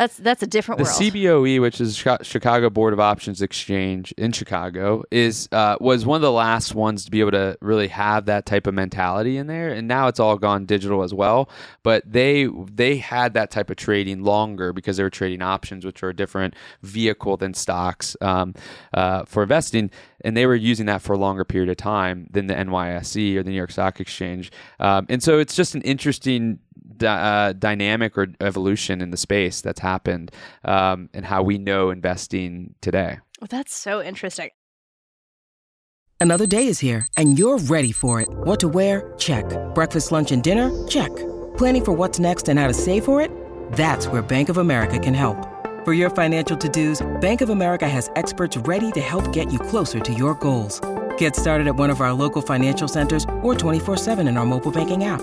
that's 0.00 0.16
that's 0.16 0.42
a 0.42 0.46
different 0.46 0.78
The 0.78 0.84
world. 0.84 0.96
CBOE, 0.96 1.60
which 1.60 1.78
is 1.78 1.94
Chicago 1.94 2.70
Board 2.70 2.94
of 2.94 3.00
Options 3.00 3.42
Exchange 3.42 4.12
in 4.12 4.32
Chicago, 4.32 5.04
is 5.10 5.46
uh, 5.52 5.76
was 5.78 6.06
one 6.06 6.16
of 6.16 6.22
the 6.22 6.32
last 6.32 6.74
ones 6.74 7.04
to 7.04 7.10
be 7.10 7.20
able 7.20 7.32
to 7.32 7.58
really 7.60 7.88
have 7.88 8.24
that 8.24 8.46
type 8.46 8.66
of 8.66 8.72
mentality 8.72 9.36
in 9.36 9.46
there, 9.46 9.68
and 9.68 9.86
now 9.86 10.08
it's 10.08 10.18
all 10.18 10.38
gone 10.38 10.64
digital 10.64 11.02
as 11.02 11.12
well. 11.12 11.50
But 11.82 12.10
they 12.10 12.46
they 12.46 12.96
had 12.96 13.34
that 13.34 13.50
type 13.50 13.68
of 13.68 13.76
trading 13.76 14.22
longer 14.22 14.72
because 14.72 14.96
they 14.96 15.02
were 15.02 15.10
trading 15.10 15.42
options, 15.42 15.84
which 15.84 16.02
are 16.02 16.08
a 16.08 16.16
different 16.16 16.54
vehicle 16.80 17.36
than 17.36 17.52
stocks 17.52 18.16
um, 18.22 18.54
uh, 18.94 19.26
for 19.26 19.42
investing, 19.42 19.90
and 20.24 20.34
they 20.34 20.46
were 20.46 20.54
using 20.54 20.86
that 20.86 21.02
for 21.02 21.12
a 21.12 21.18
longer 21.18 21.44
period 21.44 21.68
of 21.68 21.76
time 21.76 22.26
than 22.30 22.46
the 22.46 22.54
NYSE 22.54 23.36
or 23.36 23.42
the 23.42 23.50
New 23.50 23.56
York 23.56 23.70
Stock 23.70 24.00
Exchange. 24.00 24.50
Um, 24.78 25.04
and 25.10 25.22
so 25.22 25.38
it's 25.38 25.54
just 25.54 25.74
an 25.74 25.82
interesting 25.82 26.58
uh, 27.02 27.52
dynamic 27.54 28.16
or 28.16 28.28
evolution 28.40 29.00
in 29.00 29.10
the 29.10 29.16
space 29.16 29.60
that's 29.60 29.80
happened 29.80 30.30
um, 30.64 31.08
and 31.14 31.24
how 31.24 31.42
we 31.42 31.58
know 31.58 31.90
investing 31.90 32.74
today. 32.80 33.18
Well, 33.40 33.48
that's 33.50 33.74
so 33.74 34.02
interesting. 34.02 34.50
Another 36.22 36.46
day 36.46 36.66
is 36.66 36.80
here, 36.80 37.06
and 37.16 37.38
you're 37.38 37.56
ready 37.56 37.92
for 37.92 38.20
it. 38.20 38.28
What 38.30 38.60
to 38.60 38.68
wear? 38.68 39.14
Check. 39.16 39.44
Breakfast, 39.74 40.12
lunch, 40.12 40.32
and 40.32 40.42
dinner? 40.42 40.86
Check. 40.86 41.08
Planning 41.56 41.84
for 41.84 41.92
what's 41.92 42.18
next 42.18 42.50
and 42.50 42.58
how 42.58 42.66
to 42.66 42.74
save 42.74 43.06
for 43.06 43.22
it? 43.22 43.30
That's 43.72 44.06
where 44.06 44.20
Bank 44.20 44.50
of 44.50 44.58
America 44.58 44.98
can 44.98 45.14
help. 45.14 45.48
For 45.86 45.94
your 45.94 46.10
financial 46.10 46.58
to-dos, 46.58 47.00
Bank 47.22 47.40
of 47.40 47.48
America 47.48 47.88
has 47.88 48.10
experts 48.16 48.54
ready 48.58 48.92
to 48.92 49.00
help 49.00 49.32
get 49.32 49.50
you 49.50 49.58
closer 49.58 49.98
to 49.98 50.12
your 50.12 50.34
goals. 50.34 50.78
Get 51.16 51.34
started 51.36 51.66
at 51.66 51.76
one 51.76 51.88
of 51.88 52.02
our 52.02 52.12
local 52.12 52.42
financial 52.42 52.86
centers 52.86 53.24
or 53.40 53.54
24-7 53.54 54.28
in 54.28 54.36
our 54.36 54.44
mobile 54.44 54.70
banking 54.70 55.04
app. 55.04 55.22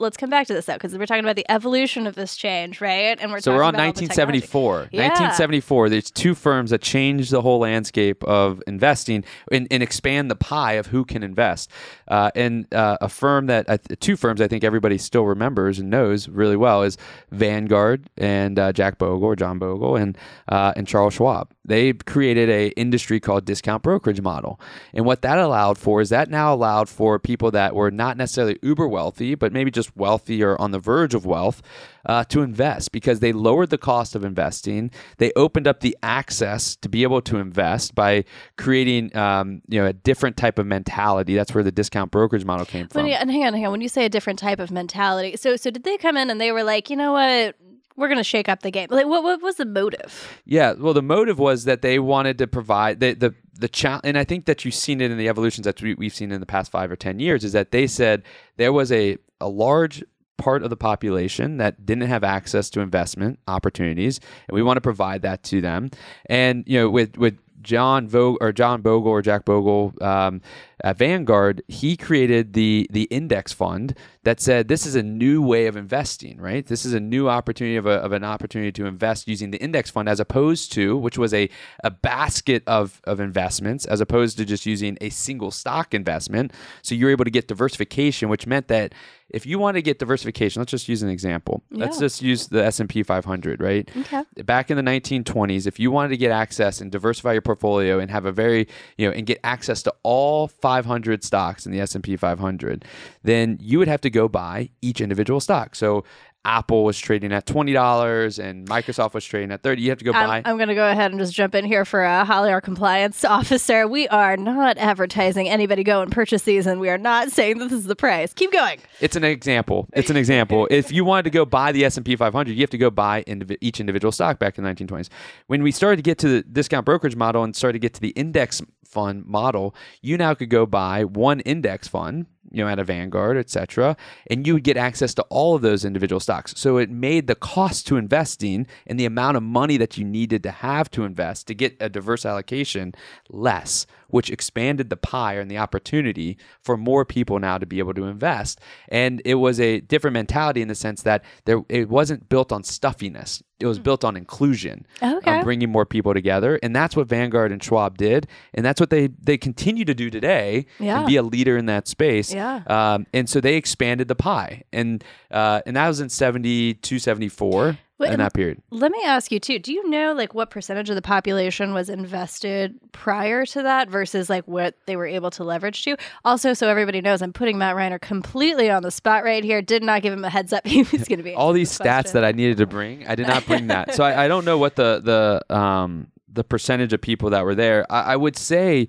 Let's 0.00 0.16
come 0.16 0.30
back 0.30 0.46
to 0.46 0.54
this 0.54 0.66
though, 0.66 0.74
because 0.74 0.96
we're 0.96 1.06
talking 1.06 1.24
about 1.24 1.36
the 1.36 1.50
evolution 1.50 2.06
of 2.06 2.14
this 2.14 2.36
change, 2.36 2.80
right? 2.80 3.18
And 3.20 3.32
we're 3.32 3.40
so 3.40 3.50
talking 3.50 3.58
we're 3.58 3.64
on 3.64 3.74
about 3.74 3.86
all 3.86 3.92
the 3.92 4.06
technology. 4.06 4.38
1974. 4.40 4.88
Yeah. 4.92 5.08
1974. 5.08 5.88
There's 5.88 6.10
two 6.10 6.34
firms 6.34 6.70
that 6.70 6.82
changed 6.82 7.32
the 7.32 7.42
whole 7.42 7.58
landscape 7.58 8.22
of 8.24 8.62
investing 8.66 9.24
and, 9.50 9.66
and 9.70 9.82
expand 9.82 10.30
the 10.30 10.36
pie 10.36 10.74
of 10.74 10.86
who 10.86 11.04
can 11.04 11.22
invest. 11.24 11.70
Uh, 12.06 12.30
and 12.36 12.72
uh, 12.72 12.98
a 13.00 13.08
firm 13.08 13.46
that 13.46 13.68
uh, 13.68 13.78
two 13.98 14.16
firms 14.16 14.40
I 14.40 14.46
think 14.46 14.62
everybody 14.62 14.98
still 14.98 15.24
remembers 15.24 15.78
and 15.78 15.90
knows 15.90 16.28
really 16.28 16.56
well 16.56 16.82
is 16.82 16.96
Vanguard 17.30 18.08
and 18.16 18.58
uh, 18.58 18.72
Jack 18.72 18.98
Bogle 18.98 19.24
or 19.24 19.36
John 19.36 19.58
Bogle 19.58 19.96
and 19.96 20.16
uh, 20.48 20.72
and 20.76 20.86
Charles 20.86 21.14
Schwab. 21.14 21.52
They 21.64 21.92
created 21.92 22.48
a 22.48 22.68
industry 22.68 23.20
called 23.20 23.44
discount 23.44 23.82
brokerage 23.82 24.22
model, 24.22 24.60
and 24.94 25.04
what 25.04 25.22
that 25.22 25.38
allowed 25.38 25.76
for 25.76 26.00
is 26.00 26.08
that 26.08 26.30
now 26.30 26.54
allowed 26.54 26.88
for 26.88 27.18
people 27.18 27.50
that 27.50 27.74
were 27.74 27.90
not 27.90 28.16
necessarily 28.16 28.58
uber 28.62 28.88
wealthy, 28.88 29.34
but 29.34 29.52
maybe 29.52 29.70
just 29.70 29.87
wealthy 29.96 30.42
or 30.42 30.60
on 30.60 30.70
the 30.70 30.78
verge 30.78 31.14
of 31.14 31.26
wealth 31.26 31.62
uh, 32.06 32.24
to 32.24 32.42
invest 32.42 32.92
because 32.92 33.20
they 33.20 33.32
lowered 33.32 33.70
the 33.70 33.78
cost 33.78 34.14
of 34.14 34.24
investing. 34.24 34.90
They 35.18 35.32
opened 35.36 35.66
up 35.66 35.80
the 35.80 35.96
access 36.02 36.76
to 36.76 36.88
be 36.88 37.02
able 37.02 37.20
to 37.22 37.38
invest 37.38 37.94
by 37.94 38.24
creating, 38.56 39.14
um, 39.16 39.62
you 39.68 39.80
know, 39.80 39.86
a 39.86 39.92
different 39.92 40.36
type 40.36 40.58
of 40.58 40.66
mentality. 40.66 41.34
That's 41.34 41.54
where 41.54 41.64
the 41.64 41.72
discount 41.72 42.10
brokerage 42.10 42.44
model 42.44 42.66
came 42.66 42.88
from. 42.88 43.06
and 43.06 43.30
hang 43.30 43.44
on, 43.44 43.54
hang 43.54 43.66
on. 43.66 43.72
When 43.72 43.80
you 43.80 43.88
say 43.88 44.04
a 44.04 44.08
different 44.08 44.38
type 44.38 44.60
of 44.60 44.70
mentality, 44.70 45.36
so 45.36 45.56
so 45.56 45.70
did 45.70 45.84
they 45.84 45.96
come 45.98 46.16
in 46.16 46.30
and 46.30 46.40
they 46.40 46.52
were 46.52 46.64
like, 46.64 46.90
you 46.90 46.96
know 46.96 47.12
what, 47.12 47.56
we're 47.98 48.08
gonna 48.08 48.24
shake 48.24 48.48
up 48.48 48.62
the 48.62 48.70
game? 48.70 48.88
Like, 48.90 49.06
what 49.06 49.22
what 49.22 49.42
was 49.42 49.56
the 49.56 49.66
motive? 49.66 50.40
Yeah, 50.44 50.72
well, 50.72 50.94
the 50.94 51.02
motive 51.02 51.38
was 51.38 51.64
that 51.64 51.82
they 51.82 51.98
wanted 51.98 52.38
to 52.38 52.46
provide 52.46 53.00
the 53.00 53.12
the 53.14 53.34
the 53.58 53.68
challenge, 53.68 54.02
and 54.04 54.16
I 54.16 54.22
think 54.24 54.46
that 54.46 54.64
you've 54.64 54.74
seen 54.74 55.00
it 55.00 55.10
in 55.10 55.18
the 55.18 55.28
evolutions 55.28 55.64
that 55.64 55.82
we, 55.82 55.94
we've 55.94 56.14
seen 56.14 56.30
in 56.30 56.38
the 56.38 56.46
past 56.46 56.70
five 56.70 56.90
or 56.92 56.96
ten 56.96 57.18
years. 57.18 57.42
Is 57.42 57.52
that 57.52 57.72
they 57.72 57.88
said 57.88 58.22
there 58.56 58.72
was 58.72 58.92
a 58.92 59.18
a 59.40 59.48
large 59.48 60.02
part 60.36 60.62
of 60.62 60.70
the 60.70 60.76
population 60.76 61.56
that 61.56 61.84
didn't 61.84 62.08
have 62.08 62.24
access 62.24 62.70
to 62.70 62.80
investment 62.80 63.38
opportunities, 63.48 64.20
and 64.48 64.54
we 64.54 64.62
want 64.62 64.76
to 64.76 64.80
provide 64.80 65.22
that 65.22 65.42
to 65.44 65.60
them. 65.60 65.90
And 66.26 66.64
you 66.66 66.78
know, 66.78 66.90
with 66.90 67.18
with 67.18 67.38
John 67.60 68.08
Vogel 68.08 68.38
or 68.40 68.52
John 68.52 68.82
Bogle 68.82 69.10
or 69.10 69.22
Jack 69.22 69.44
Bogle 69.44 69.92
um, 70.00 70.40
at 70.84 70.98
Vanguard, 70.98 71.62
he 71.68 71.96
created 71.96 72.52
the 72.52 72.86
the 72.90 73.04
index 73.04 73.52
fund 73.52 73.94
that 74.28 74.40
said 74.40 74.68
this 74.68 74.84
is 74.84 74.94
a 74.94 75.02
new 75.02 75.40
way 75.40 75.66
of 75.66 75.76
investing, 75.76 76.38
right? 76.38 76.66
This 76.66 76.84
is 76.84 76.92
a 76.92 77.00
new 77.00 77.30
opportunity 77.30 77.76
of, 77.76 77.86
a, 77.86 77.92
of 77.92 78.12
an 78.12 78.24
opportunity 78.24 78.70
to 78.72 78.84
invest 78.84 79.26
using 79.26 79.50
the 79.52 79.58
index 79.58 79.88
fund 79.88 80.06
as 80.06 80.20
opposed 80.20 80.70
to 80.72 80.98
which 80.98 81.16
was 81.16 81.32
a, 81.32 81.48
a 81.82 81.90
basket 81.90 82.62
of, 82.66 83.00
of 83.04 83.20
investments 83.20 83.86
as 83.86 84.02
opposed 84.02 84.36
to 84.36 84.44
just 84.44 84.66
using 84.66 84.98
a 85.00 85.08
single 85.08 85.50
stock 85.50 85.94
investment. 85.94 86.52
So 86.82 86.94
you're 86.94 87.10
able 87.10 87.24
to 87.24 87.30
get 87.30 87.48
diversification, 87.48 88.28
which 88.28 88.46
meant 88.46 88.68
that 88.68 88.92
if 89.30 89.44
you 89.44 89.58
want 89.58 89.76
to 89.76 89.82
get 89.82 89.98
diversification, 89.98 90.60
let's 90.60 90.70
just 90.70 90.88
use 90.88 91.02
an 91.02 91.10
example. 91.10 91.62
Let's 91.70 91.98
just 91.98 92.22
use 92.22 92.48
the 92.48 92.64
S&P 92.64 93.02
500, 93.02 93.60
right? 93.60 93.88
Okay. 93.94 94.24
Back 94.44 94.70
in 94.70 94.76
the 94.78 94.82
1920s, 94.82 95.66
if 95.66 95.78
you 95.78 95.90
wanted 95.90 96.08
to 96.10 96.16
get 96.16 96.30
access 96.30 96.80
and 96.80 96.90
diversify 96.90 97.32
your 97.32 97.42
portfolio 97.42 97.98
and 97.98 98.10
have 98.10 98.24
a 98.24 98.32
very, 98.32 98.68
you 98.96 99.06
know, 99.06 99.12
and 99.12 99.26
get 99.26 99.38
access 99.44 99.82
to 99.82 99.94
all 100.02 100.48
500 100.68 101.24
stocks 101.24 101.64
in 101.64 101.72
the 101.72 101.80
S&P 101.80 102.14
500, 102.14 102.84
then 103.22 103.56
you 103.58 103.78
would 103.78 103.88
have 103.88 104.02
to 104.02 104.10
go 104.10 104.28
buy 104.28 104.68
each 104.82 105.00
individual 105.00 105.40
stock. 105.40 105.74
So 105.74 106.04
Apple 106.44 106.84
was 106.84 106.98
trading 106.98 107.32
at 107.32 107.46
$20 107.46 108.38
and 108.42 108.66
Microsoft 108.68 109.12
was 109.12 109.24
trading 109.24 109.50
at 109.50 109.62
30. 109.62 109.82
You 109.82 109.90
have 109.90 109.98
to 109.98 110.04
go 110.04 110.12
buy 110.12 110.38
I'm, 110.38 110.42
I'm 110.44 110.56
going 110.56 110.68
to 110.68 110.74
go 110.74 110.88
ahead 110.88 111.10
and 111.10 111.18
just 111.18 111.34
jump 111.34 111.54
in 111.54 111.64
here 111.64 111.84
for 111.84 112.04
uh, 112.04 112.24
Holly, 112.24 112.50
our 112.50 112.60
compliance 112.60 113.24
officer. 113.38 113.88
We 113.88 114.08
are 114.08 114.36
not 114.36 114.78
advertising 114.78 115.48
anybody 115.48 115.84
go 115.84 116.00
and 116.00 116.12
purchase 116.12 116.42
these, 116.42 116.66
and 116.66 116.80
we 116.80 116.90
are 116.90 116.98
not 116.98 117.30
saying 117.30 117.58
that 117.58 117.70
this 117.70 117.80
is 117.80 117.86
the 117.86 117.96
price. 117.96 118.32
Keep 118.34 118.52
going. 118.52 118.78
It's 119.00 119.16
an 119.16 119.24
example. 119.24 119.88
It's 119.94 120.10
an 120.10 120.16
example. 120.16 120.68
if 120.70 120.92
you 120.92 121.04
wanted 121.04 121.24
to 121.24 121.30
go 121.30 121.44
buy 121.44 121.72
the 121.72 121.84
S&P 121.84 122.14
500, 122.14 122.52
you 122.52 122.60
have 122.60 122.70
to 122.70 122.78
go 122.78 122.90
buy 122.90 123.24
indiv- 123.24 123.58
each 123.60 123.80
individual 123.80 124.12
stock 124.12 124.38
back 124.38 124.58
in 124.58 124.64
the 124.64 124.70
1920s. 124.70 125.08
When 125.48 125.62
we 125.62 125.72
started 125.72 125.96
to 125.96 126.02
get 126.02 126.18
to 126.18 126.28
the 126.28 126.42
discount 126.42 126.86
brokerage 126.86 127.16
model 127.16 127.42
and 127.42 127.54
started 127.56 127.74
to 127.74 127.78
get 127.80 127.94
to 127.94 128.00
the 128.00 128.10
index 128.10 128.62
fund 128.88 129.26
model, 129.26 129.74
you 130.00 130.16
now 130.16 130.34
could 130.34 130.50
go 130.50 130.66
buy 130.66 131.04
one 131.04 131.40
index 131.40 131.88
fund, 131.88 132.26
you 132.50 132.62
know, 132.64 132.70
at 132.70 132.78
a 132.78 132.84
Vanguard, 132.84 133.36
etc., 133.36 133.96
and 134.30 134.46
you 134.46 134.54
would 134.54 134.64
get 134.64 134.76
access 134.76 135.14
to 135.14 135.22
all 135.30 135.54
of 135.54 135.62
those 135.62 135.84
individual 135.84 136.20
stocks. 136.20 136.54
So 136.56 136.76
it 136.78 136.90
made 136.90 137.26
the 137.26 137.34
cost 137.34 137.86
to 137.88 137.96
investing 137.96 138.66
and 138.86 138.98
the 138.98 139.04
amount 139.04 139.36
of 139.36 139.42
money 139.42 139.76
that 139.76 139.96
you 139.98 140.04
needed 140.04 140.42
to 140.44 140.50
have 140.50 140.90
to 140.92 141.04
invest 141.04 141.46
to 141.48 141.54
get 141.54 141.76
a 141.80 141.88
diverse 141.88 142.24
allocation 142.24 142.94
less, 143.28 143.86
which 144.08 144.30
expanded 144.30 144.90
the 144.90 144.96
pie 144.96 145.34
and 145.34 145.50
the 145.50 145.58
opportunity 145.58 146.38
for 146.62 146.76
more 146.76 147.04
people 147.04 147.38
now 147.38 147.58
to 147.58 147.66
be 147.66 147.78
able 147.78 147.94
to 147.94 148.04
invest. 148.04 148.60
And 148.88 149.20
it 149.24 149.34
was 149.34 149.60
a 149.60 149.80
different 149.80 150.14
mentality 150.14 150.62
in 150.62 150.68
the 150.68 150.74
sense 150.74 151.02
that 151.02 151.24
there 151.44 151.62
it 151.68 151.88
wasn't 151.88 152.28
built 152.28 152.52
on 152.52 152.62
stuffiness. 152.64 153.42
It 153.60 153.66
was 153.66 153.80
mm. 153.80 153.82
built 153.82 154.04
on 154.04 154.16
inclusion, 154.16 154.86
um, 155.02 155.16
Okay. 155.16 155.38
on 155.38 155.44
bringing 155.44 155.70
more 155.70 155.84
people 155.84 156.14
together, 156.14 156.60
and 156.62 156.76
that's 156.76 156.94
what 156.94 157.08
Vanguard 157.08 157.50
and 157.50 157.62
Schwab 157.62 157.98
did, 157.98 158.28
and 158.54 158.64
that's 158.64 158.80
what 158.80 158.90
they 158.90 159.08
they 159.20 159.36
continue 159.36 159.84
to 159.84 159.94
do 159.94 160.10
today, 160.10 160.66
Yeah. 160.78 160.98
and 160.98 161.06
be 161.06 161.16
a 161.16 161.22
leader 161.24 161.56
in 161.56 161.66
that 161.66 161.88
space. 161.88 162.32
Yeah. 162.32 162.37
Um, 162.66 163.06
and 163.12 163.28
so 163.28 163.40
they 163.40 163.56
expanded 163.56 164.08
the 164.08 164.14
pie, 164.14 164.64
and 164.72 165.02
uh, 165.30 165.62
and 165.66 165.76
that 165.76 165.88
was 165.88 166.00
in 166.00 166.08
72, 166.08 166.98
74 166.98 167.78
Wait, 167.98 168.12
in 168.12 168.20
that 168.20 168.32
period. 168.32 168.62
Let 168.70 168.92
me 168.92 169.02
ask 169.04 169.32
you 169.32 169.40
too. 169.40 169.58
Do 169.58 169.72
you 169.72 169.88
know 169.90 170.12
like 170.12 170.32
what 170.32 170.50
percentage 170.50 170.88
of 170.88 170.94
the 170.94 171.02
population 171.02 171.74
was 171.74 171.90
invested 171.90 172.78
prior 172.92 173.44
to 173.46 173.62
that 173.62 173.88
versus 173.88 174.30
like 174.30 174.46
what 174.46 174.76
they 174.86 174.94
were 174.96 175.06
able 175.06 175.30
to 175.32 175.42
leverage 175.42 175.82
to? 175.84 175.96
Also, 176.24 176.54
so 176.54 176.68
everybody 176.68 177.00
knows, 177.00 177.22
I'm 177.22 177.32
putting 177.32 177.58
Matt 177.58 177.74
Reiner 177.74 178.00
completely 178.00 178.70
on 178.70 178.84
the 178.84 178.92
spot 178.92 179.24
right 179.24 179.42
here. 179.42 179.60
Did 179.62 179.82
not 179.82 180.02
give 180.02 180.12
him 180.12 180.24
a 180.24 180.30
heads 180.30 180.52
up 180.52 180.64
he 180.66 180.82
was 180.84 181.08
going 181.08 181.18
to 181.18 181.24
be 181.24 181.34
all 181.36 181.52
these 181.52 181.76
stats 181.76 182.02
question. 182.02 182.12
that 182.14 182.24
I 182.24 182.32
needed 182.32 182.58
to 182.58 182.66
bring, 182.66 183.06
I 183.08 183.16
did 183.16 183.26
not 183.26 183.44
bring 183.46 183.66
that. 183.66 183.94
So 183.94 184.04
I, 184.04 184.24
I 184.24 184.28
don't 184.28 184.44
know 184.44 184.58
what 184.58 184.76
the 184.76 185.42
the 185.48 185.54
um 185.54 186.08
the 186.30 186.44
percentage 186.44 186.92
of 186.92 187.00
people 187.00 187.30
that 187.30 187.44
were 187.44 187.56
there. 187.56 187.84
I, 187.90 188.12
I 188.12 188.16
would 188.16 188.36
say 188.36 188.86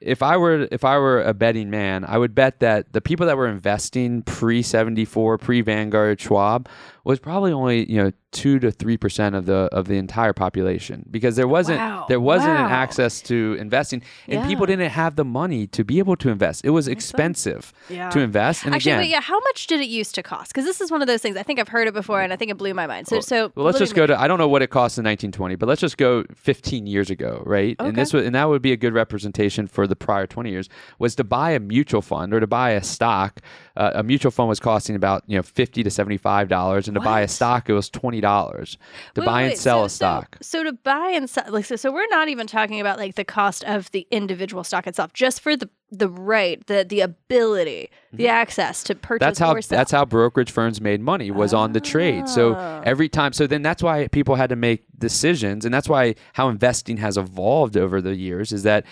if 0.00 0.22
I 0.22 0.36
were 0.36 0.68
if 0.70 0.84
I 0.84 0.98
were 0.98 1.22
a 1.22 1.34
betting 1.34 1.70
man, 1.70 2.04
I 2.04 2.18
would 2.18 2.34
bet 2.34 2.60
that 2.60 2.92
the 2.92 3.00
people 3.00 3.26
that 3.26 3.36
were 3.36 3.48
investing 3.48 4.22
pre 4.22 4.62
seventy 4.62 5.04
four, 5.04 5.38
pre 5.38 5.60
Vanguard 5.60 6.20
Schwab 6.20 6.68
was 7.04 7.18
probably 7.18 7.52
only, 7.52 7.90
you 7.90 8.02
know, 8.02 8.12
two 8.32 8.60
to 8.60 8.70
three 8.70 8.96
percent 8.96 9.34
of 9.34 9.46
the 9.46 9.68
of 9.72 9.86
the 9.88 9.96
entire 9.96 10.32
population. 10.32 11.04
Because 11.10 11.34
there 11.36 11.48
wasn't 11.48 11.78
Wow. 11.80 12.06
there 12.08 12.20
wasn't 12.20 12.50
an 12.52 12.66
access 12.66 13.20
to 13.22 13.56
investing 13.58 14.02
and 14.28 14.40
Yeah. 14.42 14.46
people 14.46 14.66
didn't 14.66 14.90
have 14.90 15.16
the 15.16 15.24
money 15.24 15.66
to 15.68 15.82
be 15.84 15.98
able 15.98 16.14
to 16.16 16.28
invest. 16.28 16.64
It 16.64 16.70
was 16.70 16.86
expensive 16.86 17.72
Yeah. 17.88 18.08
to 18.10 18.20
invest. 18.20 18.64
And 18.64 18.74
Actually, 18.74 18.92
again, 18.92 19.00
wait, 19.02 19.10
yeah. 19.10 19.20
How 19.20 19.40
much 19.40 19.66
did 19.66 19.80
it 19.80 19.88
used 19.88 20.14
to 20.14 20.22
cost? 20.22 20.52
Because 20.52 20.64
this 20.64 20.80
is 20.80 20.90
one 20.90 21.00
of 21.02 21.08
those 21.08 21.20
things. 21.22 21.36
I 21.36 21.42
think 21.42 21.58
I've 21.58 21.68
heard 21.68 21.88
it 21.88 21.94
before, 21.94 22.20
and 22.22 22.32
I 22.32 22.36
think 22.36 22.50
it 22.50 22.56
blew 22.58 22.72
my 22.74 22.86
mind. 22.86 23.08
So, 23.08 23.20
so 23.20 23.50
Well, 23.56 23.66
let's 23.66 23.78
just 23.78 23.94
go 23.94 24.06
to. 24.06 24.20
I 24.20 24.28
don't 24.28 24.38
know 24.38 24.48
what 24.48 24.62
it 24.62 24.68
cost 24.70 24.96
in 24.98 25.04
1920, 25.04 25.56
but 25.56 25.68
let's 25.68 25.80
just 25.80 25.96
go 25.98 26.24
15 26.34 26.86
years 26.86 27.10
ago, 27.10 27.42
right? 27.44 27.74
And 27.80 27.96
this 27.96 28.12
would, 28.12 28.24
and 28.24 28.34
that 28.34 28.48
would 28.48 28.62
be 28.62 28.72
a 28.72 28.76
good 28.76 28.94
representation 28.94 29.66
for 29.66 29.86
the 29.88 29.96
prior 29.96 30.26
20 30.26 30.50
years. 30.50 30.68
Was 31.00 31.14
to 31.16 31.24
buy 31.24 31.50
a 31.50 31.58
mutual 31.60 32.02
fund 32.02 32.32
or 32.32 32.38
to 32.40 32.46
buy 32.46 32.70
a 32.70 32.82
stock. 32.82 33.40
Uh, 33.76 33.90
a 33.94 34.02
mutual 34.02 34.30
fund 34.30 34.48
was 34.48 34.60
costing 34.60 34.94
about 34.94 35.24
you 35.26 35.36
know 35.36 35.42
50 35.42 35.82
to 35.82 35.90
75 35.90 36.48
dollars, 36.48 36.86
and 36.90 36.94
to 36.96 37.00
buy 37.00 37.20
a 37.22 37.28
stock 37.28 37.68
it 37.68 37.72
was 37.72 37.88
20 37.90 38.20
dollars 38.20 38.78
to 39.14 39.20
Wait, 39.22 39.26
buy 39.26 39.42
and 39.42 39.50
wait. 39.50 39.58
sell 39.58 39.80
So- 39.80 39.84
a 39.86 39.88
stock. 39.88 40.36
So, 40.42 40.58
so 40.58 40.64
to 40.64 40.72
buy 40.72 41.12
and 41.14 41.28
sell, 41.30 41.44
like, 41.48 41.64
so, 41.64 41.76
so 41.76 41.90
we're 41.92 42.06
not 42.08 42.28
even 42.28 42.46
talking 42.46 42.80
about 42.80 42.98
like 42.98 43.14
the 43.14 43.24
cost 43.24 43.64
of 43.64 43.90
the 43.92 44.06
individual 44.10 44.62
stock 44.64 44.86
itself, 44.86 45.12
just 45.12 45.40
for 45.40 45.56
the 45.56 45.68
the 45.92 46.08
right, 46.08 46.64
the 46.68 46.84
the 46.88 47.00
ability, 47.00 47.90
the 48.12 48.28
access 48.28 48.84
to 48.84 48.94
purchase 48.94 49.24
Mm-hmm. 49.40 49.44
that's 49.56 49.70
how 49.70 49.76
that's 49.76 49.90
how 49.92 50.04
brokerage 50.04 50.50
firms 50.52 50.80
made 50.80 51.00
money 51.00 51.30
was 51.32 51.52
on 51.52 51.72
the 51.72 51.80
trade. 51.80 52.28
So 52.28 52.54
Ah. 52.56 52.82
every 52.84 53.08
time, 53.08 53.32
so 53.32 53.46
then 53.46 53.62
that's 53.62 53.82
why 53.82 54.06
people 54.08 54.36
had 54.36 54.50
to 54.50 54.56
make 54.56 54.84
decisions, 54.98 55.64
and 55.64 55.72
that's 55.74 55.88
why 55.88 56.14
how 56.34 56.48
investing 56.48 56.98
has 56.98 57.16
evolved 57.16 57.76
over 57.76 58.00
the 58.00 58.14
years 58.14 58.52
is 58.52 58.62
that 58.64 58.84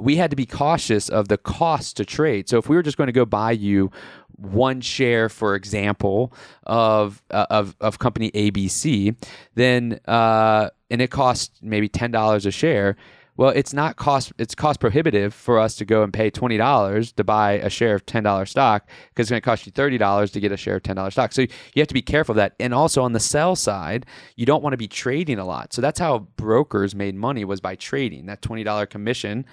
we 0.00 0.14
had 0.16 0.30
to 0.30 0.36
be 0.36 0.46
cautious 0.46 1.08
of 1.08 1.26
the 1.26 1.36
cost 1.36 1.96
to 1.96 2.04
trade. 2.04 2.48
So 2.48 2.56
if 2.56 2.68
we 2.68 2.76
were 2.76 2.84
just 2.84 2.96
going 2.96 3.08
to 3.08 3.12
go 3.12 3.24
buy 3.24 3.50
you 3.50 3.90
one 4.38 4.80
share, 4.80 5.28
for 5.28 5.54
example, 5.54 6.32
of 6.64 7.22
uh, 7.30 7.46
of 7.50 7.76
of 7.80 7.98
company 7.98 8.30
ABC, 8.30 9.14
then 9.54 10.00
uh, 10.06 10.70
and 10.90 11.02
it 11.02 11.10
costs 11.10 11.58
maybe 11.62 11.88
ten 11.88 12.10
dollars 12.10 12.46
a 12.46 12.50
share. 12.50 12.96
Well, 13.36 13.50
it's 13.50 13.72
not 13.72 13.94
cost 13.94 14.32
it's 14.36 14.56
cost 14.56 14.80
prohibitive 14.80 15.32
for 15.32 15.60
us 15.60 15.76
to 15.76 15.84
go 15.84 16.02
and 16.02 16.12
pay 16.12 16.28
twenty 16.28 16.56
dollars 16.56 17.12
to 17.12 17.24
buy 17.24 17.52
a 17.52 17.70
share 17.70 17.94
of 17.94 18.04
ten 18.04 18.24
dollar 18.24 18.46
stock 18.46 18.88
because 19.10 19.24
it's 19.24 19.30
going 19.30 19.40
to 19.40 19.44
cost 19.44 19.64
you 19.64 19.70
thirty 19.70 19.96
dollars 19.96 20.32
to 20.32 20.40
get 20.40 20.50
a 20.50 20.56
share 20.56 20.76
of 20.76 20.82
ten 20.82 20.96
dollar 20.96 21.12
stock. 21.12 21.32
So 21.32 21.42
you 21.42 21.48
have 21.76 21.86
to 21.86 21.94
be 21.94 22.02
careful 22.02 22.32
of 22.32 22.36
that. 22.36 22.54
And 22.58 22.74
also 22.74 23.02
on 23.04 23.12
the 23.12 23.20
sell 23.20 23.54
side, 23.54 24.06
you 24.34 24.44
don't 24.44 24.62
want 24.62 24.72
to 24.72 24.76
be 24.76 24.88
trading 24.88 25.38
a 25.38 25.44
lot. 25.44 25.72
So 25.72 25.80
that's 25.80 26.00
how 26.00 26.26
brokers 26.36 26.96
made 26.96 27.14
money 27.14 27.44
was 27.44 27.60
by 27.60 27.76
trading. 27.76 28.26
That 28.26 28.42
twenty 28.42 28.64
dollar 28.64 28.86
commission 28.86 29.46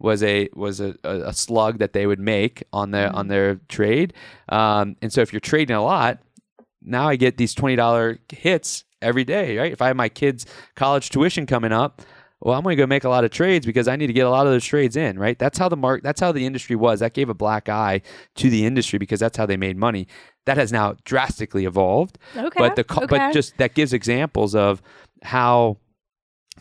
was 0.00 0.22
a 0.22 0.48
was 0.54 0.80
a, 0.80 0.96
a, 1.04 1.32
slug 1.32 1.78
that 1.78 1.92
they 1.92 2.06
would 2.06 2.18
make 2.18 2.64
on 2.72 2.90
their 2.90 3.14
on 3.14 3.28
their 3.28 3.56
trade. 3.68 4.14
Um, 4.48 4.96
and 5.02 5.12
so 5.12 5.20
if 5.20 5.32
you're 5.32 5.40
trading 5.40 5.76
a 5.76 5.82
lot, 5.82 6.18
now 6.82 7.08
I 7.08 7.16
get 7.16 7.36
these 7.36 7.54
twenty 7.54 7.76
dollar 7.76 8.18
hits 8.30 8.84
every 9.02 9.24
day, 9.24 9.58
right? 9.58 9.72
If 9.72 9.82
I 9.82 9.88
have 9.88 9.96
my 9.96 10.08
kids' 10.08 10.46
college 10.74 11.10
tuition 11.10 11.46
coming 11.46 11.72
up, 11.72 12.02
well, 12.40 12.56
I'm 12.56 12.62
going 12.62 12.76
to 12.76 12.82
go 12.82 12.86
make 12.86 13.04
a 13.04 13.08
lot 13.10 13.24
of 13.24 13.30
trades 13.30 13.66
because 13.66 13.86
I 13.86 13.96
need 13.96 14.06
to 14.06 14.12
get 14.14 14.26
a 14.26 14.30
lot 14.30 14.46
of 14.46 14.52
those 14.52 14.64
trades 14.64 14.96
in, 14.96 15.18
right? 15.18 15.38
That's 15.38 15.58
how 15.58 15.68
the 15.68 15.76
mark 15.76 16.02
that's 16.02 16.20
how 16.20 16.32
the 16.32 16.46
industry 16.46 16.76
was. 16.76 17.00
That 17.00 17.12
gave 17.12 17.28
a 17.28 17.34
black 17.34 17.68
eye 17.68 18.00
to 18.36 18.50
the 18.50 18.64
industry 18.64 18.98
because 18.98 19.20
that's 19.20 19.36
how 19.36 19.44
they 19.44 19.58
made 19.58 19.76
money. 19.76 20.08
That 20.46 20.56
has 20.56 20.72
now 20.72 20.96
drastically 21.04 21.66
evolved. 21.66 22.18
Okay. 22.34 22.58
But 22.58 22.76
the 22.76 22.84
okay. 22.90 23.06
but 23.06 23.32
just 23.32 23.58
that 23.58 23.74
gives 23.74 23.92
examples 23.92 24.54
of 24.54 24.80
how 25.22 25.76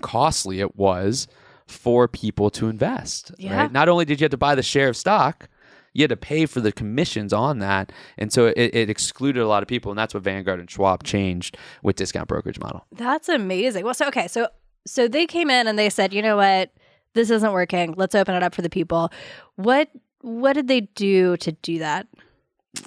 costly 0.02 0.60
it 0.60 0.76
was 0.76 1.30
for 1.70 2.08
people 2.08 2.50
to 2.52 2.68
invest, 2.70 3.32
Yeah. 3.38 3.56
right? 3.62 3.72
Not 3.72 3.88
only 3.90 4.06
did 4.06 4.20
you 4.20 4.26
have 4.26 4.32
to 4.32 4.38
buy 4.38 4.56
the 4.56 4.64
share 4.64 4.90
of 4.90 4.98
stock, 4.98 5.48
you 5.94 6.04
had 6.04 6.10
to 6.10 6.18
pay 6.18 6.46
for 6.46 6.62
the 6.62 6.72
commissions 6.72 7.34
on 7.34 7.60
that, 7.60 7.92
and 8.18 8.32
so 8.32 8.48
it, 8.48 8.58
it 8.76 8.90
excluded 8.90 9.42
a 9.42 9.48
lot 9.48 9.64
of 9.64 9.68
people, 9.68 9.92
and 9.92 9.98
that's 9.98 10.14
what 10.14 10.24
Vanguard 10.24 10.60
and 10.60 10.70
Schwab 10.70 11.04
changed 11.04 11.58
with 11.84 11.96
discount 11.96 12.28
brokerage 12.28 12.60
model. 12.60 12.86
That's 12.92 13.28
amazing. 13.30 13.86
Well, 13.86 13.94
so 13.94 14.08
okay, 14.08 14.28
so 14.28 14.48
so 14.86 15.08
they 15.08 15.26
came 15.26 15.50
in 15.50 15.68
and 15.68 15.78
they 15.78 15.90
said, 15.90 16.14
you 16.14 16.22
know 16.22 16.38
what, 16.38 16.72
this 17.14 17.30
isn't 17.30 17.52
working. 17.52 17.94
Let's 17.98 18.16
open 18.16 18.36
it 18.36 18.44
up 18.44 18.54
for 18.56 18.62
the 18.62 18.70
people. 18.70 19.12
What 19.56 19.90
what 20.22 20.54
did 20.54 20.68
they 20.68 20.82
do 20.82 21.38
to 21.38 21.52
do 21.54 21.80
that? 21.80 22.08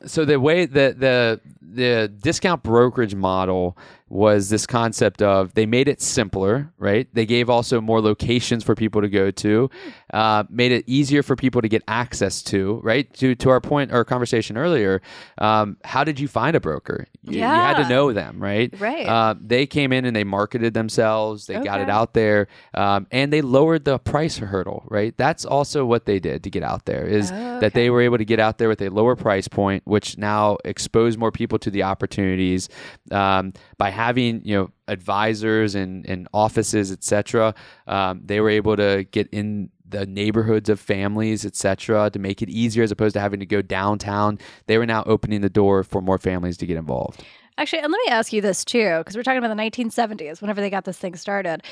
so 0.06 0.24
the 0.24 0.38
way 0.38 0.64
the 0.64 0.94
the 0.96 1.40
the 1.60 2.08
discount 2.22 2.62
brokerage 2.62 3.16
model 3.16 3.76
was 4.12 4.50
this 4.50 4.66
concept 4.66 5.22
of 5.22 5.54
they 5.54 5.64
made 5.64 5.88
it 5.88 6.02
simpler, 6.02 6.70
right? 6.76 7.08
They 7.14 7.24
gave 7.24 7.48
also 7.48 7.80
more 7.80 7.98
locations 7.98 8.62
for 8.62 8.74
people 8.74 9.00
to 9.00 9.08
go 9.08 9.30
to, 9.30 9.70
uh, 10.12 10.44
made 10.50 10.72
it 10.72 10.84
easier 10.86 11.22
for 11.22 11.36
people 11.36 11.62
to 11.62 11.68
get 11.68 11.82
access 11.88 12.42
to, 12.42 12.80
right? 12.82 13.12
To 13.14 13.34
to 13.34 13.50
our 13.50 13.60
point, 13.60 13.92
or 13.92 14.04
conversation 14.04 14.56
earlier, 14.56 15.00
um, 15.38 15.76
how 15.84 16.04
did 16.04 16.20
you 16.20 16.28
find 16.28 16.54
a 16.56 16.60
broker? 16.60 17.06
You, 17.22 17.38
you 17.38 17.42
had 17.44 17.82
to 17.82 17.88
know 17.88 18.12
them, 18.12 18.42
right? 18.42 18.74
Right. 18.78 19.06
Uh, 19.06 19.34
they 19.40 19.66
came 19.66 19.92
in 19.92 20.04
and 20.04 20.14
they 20.14 20.24
marketed 20.24 20.74
themselves. 20.74 21.46
They 21.46 21.60
got 21.60 21.80
it 21.80 21.88
out 21.88 22.14
there, 22.14 22.48
um, 22.74 23.06
and 23.10 23.32
they 23.32 23.42
lowered 23.42 23.84
the 23.84 23.98
price 23.98 24.36
hurdle, 24.38 24.84
right? 24.88 25.16
That's 25.16 25.44
also 25.44 25.84
what 25.84 26.06
they 26.06 26.18
did 26.18 26.44
to 26.44 26.50
get 26.50 26.62
out 26.62 26.84
there. 26.84 27.06
Is 27.06 27.30
that 27.30 27.74
they 27.74 27.90
were 27.90 28.02
able 28.02 28.18
to 28.18 28.24
get 28.24 28.40
out 28.40 28.58
there 28.58 28.68
with 28.68 28.82
a 28.82 28.88
lower 28.88 29.16
price 29.16 29.48
point, 29.48 29.82
which 29.86 30.18
now 30.18 30.58
exposed 30.64 31.18
more 31.18 31.32
people 31.32 31.58
to 31.60 31.70
the 31.70 31.84
opportunities 31.84 32.68
um, 33.10 33.52
by 33.78 33.90
having 33.90 34.42
you 34.44 34.56
know 34.56 34.70
advisors 34.88 35.74
and, 35.74 36.06
and 36.06 36.28
offices, 36.34 36.92
etc. 36.92 37.54
Um, 37.86 38.22
they 38.24 38.40
were 38.40 38.50
able 38.50 38.76
to 38.76 39.04
get 39.10 39.28
in 39.32 39.70
the 39.92 40.04
neighborhoods 40.06 40.68
of 40.68 40.80
families, 40.80 41.46
etc., 41.46 42.10
to 42.10 42.18
make 42.18 42.42
it 42.42 42.48
easier 42.50 42.82
as 42.82 42.90
opposed 42.90 43.14
to 43.14 43.20
having 43.20 43.40
to 43.40 43.46
go 43.46 43.62
downtown. 43.62 44.38
They 44.66 44.76
were 44.78 44.86
now 44.86 45.04
opening 45.06 45.40
the 45.40 45.50
door 45.50 45.84
for 45.84 46.02
more 46.02 46.18
families 46.18 46.56
to 46.58 46.66
get 46.66 46.76
involved. 46.76 47.22
Actually, 47.58 47.82
and 47.82 47.92
let 47.92 48.00
me 48.06 48.10
ask 48.10 48.32
you 48.32 48.40
this 48.40 48.64
too, 48.64 48.98
because 48.98 49.16
we're 49.16 49.22
talking 49.22 49.38
about 49.44 49.54
the 49.56 49.62
1970s, 49.62 50.40
whenever 50.40 50.60
they 50.60 50.70
got 50.70 50.84
this 50.84 50.98
thing 50.98 51.14
started. 51.16 51.62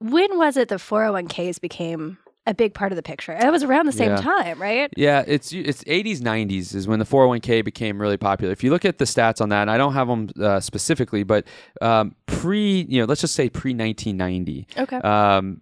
When 0.00 0.36
was 0.36 0.56
it 0.56 0.68
the 0.68 0.76
401ks 0.76 1.60
became 1.60 2.18
a 2.46 2.54
big 2.54 2.74
part 2.74 2.92
of 2.92 2.96
the 2.96 3.02
picture? 3.02 3.32
It 3.32 3.50
was 3.50 3.62
around 3.62 3.86
the 3.86 3.92
same 3.92 4.10
Yeah. 4.10 4.16
time, 4.20 4.60
right? 4.60 4.90
Yeah, 4.96 5.24
it's 5.26 5.52
it's 5.52 5.82
80s 5.84 6.20
90s 6.20 6.74
is 6.74 6.86
when 6.86 6.98
the 6.98 7.04
401k 7.04 7.64
became 7.64 8.00
really 8.00 8.16
popular. 8.16 8.52
If 8.52 8.62
you 8.62 8.70
look 8.70 8.84
at 8.84 8.98
the 8.98 9.04
stats 9.04 9.40
on 9.40 9.48
that, 9.50 9.62
and 9.62 9.70
I 9.70 9.76
don't 9.78 9.94
have 9.94 10.06
them 10.08 10.28
uh, 10.40 10.60
specifically, 10.60 11.24
but 11.24 11.46
um, 11.80 12.14
pre 12.26 12.86
you 12.88 13.00
know 13.00 13.06
let's 13.06 13.20
just 13.20 13.34
say 13.34 13.48
pre 13.48 13.74
1990. 13.74 14.66
Okay. 14.78 14.96
Um, 14.98 15.60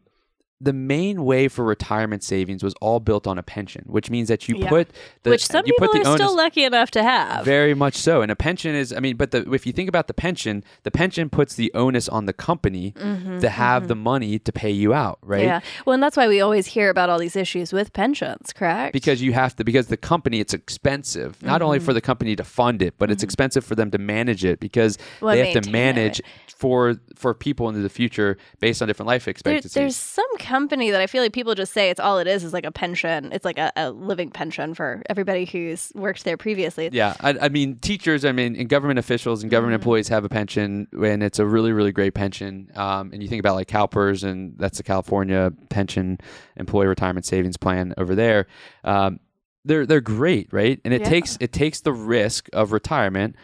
the 0.60 0.72
main 0.72 1.24
way 1.24 1.46
for 1.48 1.62
retirement 1.64 2.22
savings 2.22 2.62
was 2.62 2.72
all 2.80 3.00
built 3.00 3.26
on 3.26 3.38
a 3.38 3.42
pension, 3.42 3.84
which 3.86 4.08
means 4.08 4.28
that 4.28 4.48
you 4.48 4.56
Yeah. 4.56 4.68
put 4.68 4.88
the 5.24 5.30
Which 5.30 5.44
some 5.46 5.64
people 5.64 5.88
are 5.88 5.98
onus, 6.06 6.14
still 6.14 6.34
lucky 6.34 6.64
enough 6.64 6.90
to 6.92 7.02
have. 7.02 7.44
very 7.44 7.74
much 7.74 7.96
so. 7.96 8.22
And 8.22 8.30
a 8.30 8.36
pension 8.36 8.74
is, 8.74 8.92
I 8.92 9.00
mean, 9.00 9.16
but 9.16 9.30
the, 9.32 9.50
if 9.52 9.66
you 9.66 9.72
think 9.72 9.88
about 9.88 10.06
the 10.06 10.14
pension, 10.14 10.64
the 10.84 10.90
pension 10.90 11.28
puts 11.28 11.54
the 11.56 11.70
onus 11.74 12.08
on 12.08 12.26
the 12.26 12.32
company 12.32 12.92
to 13.40 13.48
have 13.50 13.88
the 13.88 13.94
money 13.96 14.38
to 14.38 14.52
pay 14.52 14.70
you 14.70 14.94
out, 14.94 15.18
right? 15.22 15.40
Mm-hmm, 15.40 15.46
Yeah. 15.48 15.60
Well, 15.84 15.94
and 15.94 16.02
that's 16.02 16.16
why 16.16 16.28
we 16.28 16.40
always 16.40 16.66
hear 16.68 16.88
about 16.88 17.10
all 17.10 17.18
these 17.18 17.36
issues 17.36 17.72
with 17.72 17.92
pensions, 17.92 18.52
correct? 18.54 18.92
because 18.94 19.20
you 19.20 19.32
have 19.32 19.56
to 19.56 19.64
because 19.64 19.88
the 19.88 19.96
company 19.96 20.40
it's 20.40 20.54
expensive 20.54 21.42
not 21.42 21.60
only 21.62 21.78
Mm-hmm. 21.78 21.84
for 21.86 21.92
the 21.92 22.00
company 22.00 22.36
to 22.36 22.44
fund 22.44 22.80
it 22.82 22.94
but 22.98 23.10
it's 23.10 23.22
expensive 23.22 23.64
for 23.64 23.74
them 23.74 23.90
to 23.90 23.98
manage 23.98 24.44
it 24.44 24.60
because 24.60 24.96
Well, 25.20 25.34
they 25.34 25.52
have 25.52 25.62
to 25.64 25.70
maintain 25.70 25.88
it. 25.88 25.96
manage 25.96 26.22
for 26.56 26.94
for 27.16 27.34
people 27.34 27.68
into 27.68 27.80
the 27.80 27.88
future 27.88 28.36
based 28.60 28.80
on 28.80 28.88
different 28.88 29.08
life 29.08 29.24
There, 29.24 29.30
expectancies 29.32 29.72
there's 29.74 29.96
some 29.96 30.36
company 30.54 30.90
that 30.90 31.00
I 31.00 31.06
feel 31.08 31.22
like 31.22 31.32
people 31.32 31.54
just 31.54 31.72
say 31.72 31.90
it's 31.90 31.98
all 32.00 32.18
it 32.18 32.26
is 32.28 32.44
is 32.44 32.52
like 32.52 32.64
a 32.64 32.70
pension. 32.70 33.32
It's 33.32 33.44
like 33.44 33.58
a, 33.58 33.72
a 33.76 33.90
living 33.90 34.30
pension 34.30 34.74
for 34.74 35.02
everybody 35.10 35.44
who's 35.46 35.90
worked 35.94 36.22
there 36.24 36.36
previously. 36.36 36.88
yeah 36.92 37.14
I, 37.20 37.30
I 37.46 37.48
mean 37.48 37.76
teachers 37.80 38.24
i 38.24 38.32
mean 38.32 38.54
and 38.56 38.68
government 38.68 38.98
officials 38.98 39.42
and 39.42 39.50
government 39.50 39.74
Mm-hmm. 39.74 39.82
employees 39.82 40.08
have 40.08 40.24
a 40.24 40.28
pension 40.28 40.86
and 40.92 41.22
it's 41.22 41.38
a 41.38 41.46
really 41.46 41.72
really 41.72 41.90
great 41.92 42.14
pension 42.14 42.70
um, 42.76 43.10
and 43.12 43.22
you 43.22 43.28
think 43.28 43.40
about 43.40 43.54
like 43.56 43.66
calpers 43.68 44.22
and 44.22 44.54
that's 44.58 44.76
the 44.78 44.82
california 44.84 45.52
pension 45.70 46.18
employee 46.56 46.86
retirement 46.86 47.24
savings 47.26 47.56
plan 47.56 47.94
over 47.98 48.14
there 48.14 48.46
um, 48.84 49.18
they're 49.64 49.86
they're 49.86 50.00
great 50.00 50.46
right 50.52 50.80
and 50.84 50.92
it 50.94 51.00
Yeah. 51.00 51.08
takes 51.08 51.36
it 51.40 51.52
takes 51.52 51.80
the 51.80 51.92
risk 51.92 52.48
of 52.52 52.70
retirement 52.72 53.34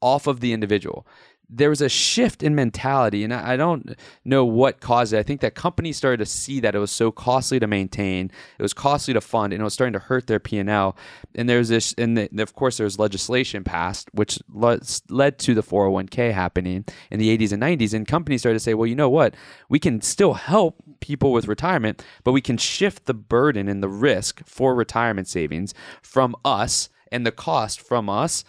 off 0.00 0.26
of 0.26 0.40
the 0.40 0.52
individual 0.52 1.06
there 1.52 1.68
was 1.70 1.80
a 1.80 1.88
shift 1.88 2.42
in 2.42 2.54
mentality, 2.54 3.24
and 3.24 3.34
I 3.34 3.52
I 3.52 3.56
don't 3.56 3.96
know 4.24 4.44
what 4.44 4.80
caused 4.80 5.12
it. 5.12 5.18
I 5.18 5.22
think 5.24 5.40
that 5.40 5.54
companies 5.56 5.96
started 5.96 6.18
to 6.18 6.26
see 6.26 6.60
that 6.60 6.74
it 6.74 6.78
was 6.78 6.92
so 6.92 7.10
costly 7.10 7.58
to 7.58 7.66
maintain, 7.66 8.30
it 8.58 8.62
was 8.62 8.72
costly 8.72 9.12
to 9.14 9.20
fund, 9.20 9.52
and 9.52 9.60
it 9.60 9.64
was 9.64 9.74
starting 9.74 9.92
to 9.94 9.98
hurt 9.98 10.28
their 10.28 10.38
P 10.38 10.58
and 10.58 10.70
L. 10.70 10.96
And 11.34 11.48
there's 11.48 11.68
this, 11.68 11.92
and 11.98 12.16
the, 12.16 12.42
of 12.42 12.54
course, 12.54 12.76
there 12.76 12.84
was 12.84 12.98
legislation 12.98 13.64
passed, 13.64 14.08
which 14.12 14.38
le- 14.48 14.80
led 15.08 15.38
to 15.40 15.54
the 15.54 15.62
401k 15.62 16.32
happening 16.32 16.84
in 17.10 17.18
the 17.18 17.36
80s 17.36 17.52
and 17.52 17.62
90s. 17.62 17.94
And 17.94 18.06
companies 18.06 18.42
started 18.42 18.58
to 18.58 18.62
say, 18.62 18.74
well, 18.74 18.86
you 18.86 18.94
know 18.94 19.10
what, 19.10 19.34
we 19.68 19.80
can 19.80 20.00
still 20.00 20.34
help 20.34 20.76
people 21.00 21.32
with 21.32 21.48
retirement, 21.48 22.04
but 22.22 22.32
we 22.32 22.40
can 22.40 22.58
shift 22.58 23.06
the 23.06 23.14
burden 23.14 23.68
and 23.68 23.82
the 23.82 23.88
risk 23.88 24.42
for 24.46 24.74
retirement 24.74 25.26
savings 25.26 25.74
from 26.02 26.36
us 26.44 26.88
and 27.10 27.26
the 27.26 27.32
cost 27.32 27.80
from 27.80 28.08
us 28.08 28.44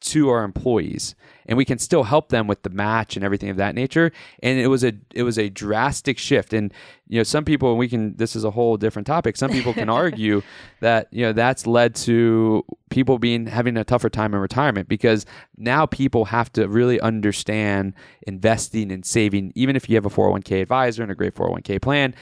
to 0.00 0.28
our 0.28 0.44
employees 0.44 1.14
and 1.46 1.56
we 1.56 1.64
can 1.64 1.78
still 1.78 2.04
help 2.04 2.28
them 2.28 2.46
with 2.46 2.62
the 2.62 2.70
match 2.70 3.16
and 3.16 3.24
everything 3.24 3.50
of 3.50 3.56
that 3.56 3.74
nature. 3.74 4.12
And 4.42 4.58
it 4.58 4.68
was 4.68 4.84
a 4.84 4.92
it 5.14 5.22
was 5.22 5.38
a 5.38 5.48
drastic 5.48 6.18
shift. 6.18 6.52
And 6.52 6.72
you 7.08 7.18
know 7.18 7.24
some 7.24 7.44
people 7.44 7.70
and 7.70 7.78
we 7.78 7.88
can 7.88 8.16
this 8.16 8.34
is 8.34 8.44
a 8.44 8.50
whole 8.50 8.76
different 8.76 9.06
topic. 9.06 9.36
Some 9.36 9.50
people 9.50 9.74
can 9.74 9.88
argue 10.02 10.42
that 10.80 11.08
you 11.10 11.22
know 11.22 11.32
that's 11.32 11.66
led 11.66 11.94
to 11.96 12.64
people 12.90 13.18
being 13.18 13.46
having 13.46 13.76
a 13.76 13.84
tougher 13.84 14.10
time 14.10 14.34
in 14.34 14.40
retirement 14.40 14.88
because 14.88 15.26
now 15.56 15.86
people 15.86 16.26
have 16.26 16.52
to 16.52 16.68
really 16.68 17.00
understand 17.00 17.94
investing 18.26 18.92
and 18.92 19.04
saving 19.04 19.52
even 19.54 19.76
if 19.76 19.88
you 19.88 19.96
have 19.96 20.06
a 20.06 20.10
401k 20.10 20.62
advisor 20.62 21.02
and 21.02 21.10
a 21.10 21.14
great 21.14 21.34
401k 21.34 21.80
plan 21.80 22.14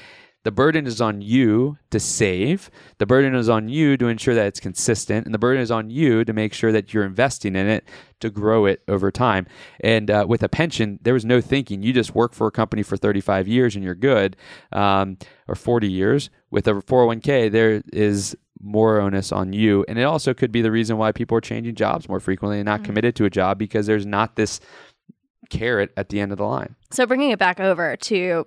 the 0.42 0.50
burden 0.50 0.86
is 0.86 1.00
on 1.00 1.20
you 1.20 1.76
to 1.90 2.00
save. 2.00 2.70
The 2.98 3.06
burden 3.06 3.34
is 3.34 3.48
on 3.48 3.68
you 3.68 3.96
to 3.98 4.06
ensure 4.06 4.34
that 4.34 4.46
it's 4.46 4.60
consistent. 4.60 5.26
And 5.26 5.34
the 5.34 5.38
burden 5.38 5.62
is 5.62 5.70
on 5.70 5.90
you 5.90 6.24
to 6.24 6.32
make 6.32 6.54
sure 6.54 6.72
that 6.72 6.94
you're 6.94 7.04
investing 7.04 7.56
in 7.56 7.66
it 7.68 7.84
to 8.20 8.30
grow 8.30 8.64
it 8.64 8.82
over 8.88 9.10
time. 9.10 9.46
And 9.80 10.10
uh, 10.10 10.24
with 10.28 10.42
a 10.42 10.48
pension, 10.48 10.98
there 11.02 11.14
was 11.14 11.24
no 11.24 11.40
thinking. 11.40 11.82
You 11.82 11.92
just 11.92 12.14
work 12.14 12.32
for 12.32 12.46
a 12.46 12.50
company 12.50 12.82
for 12.82 12.96
35 12.96 13.48
years 13.48 13.74
and 13.74 13.84
you're 13.84 13.94
good, 13.94 14.36
um, 14.72 15.18
or 15.46 15.54
40 15.54 15.90
years. 15.90 16.30
With 16.50 16.66
a 16.66 16.72
401k, 16.72 17.50
there 17.50 17.82
is 17.92 18.36
more 18.62 19.00
onus 19.00 19.32
on 19.32 19.52
you. 19.52 19.84
And 19.88 19.98
it 19.98 20.04
also 20.04 20.32
could 20.32 20.52
be 20.52 20.62
the 20.62 20.70
reason 20.70 20.96
why 20.96 21.12
people 21.12 21.36
are 21.36 21.42
changing 21.42 21.74
jobs 21.74 22.08
more 22.08 22.20
frequently 22.20 22.58
and 22.58 22.66
not 22.66 22.84
committed 22.84 23.14
to 23.16 23.24
a 23.24 23.30
job 23.30 23.58
because 23.58 23.86
there's 23.86 24.06
not 24.06 24.36
this 24.36 24.60
carrot 25.50 25.92
at 25.96 26.08
the 26.08 26.20
end 26.20 26.32
of 26.32 26.38
the 26.38 26.44
line. 26.44 26.76
So 26.90 27.06
bringing 27.06 27.30
it 27.30 27.38
back 27.38 27.60
over 27.60 27.96
to 27.96 28.46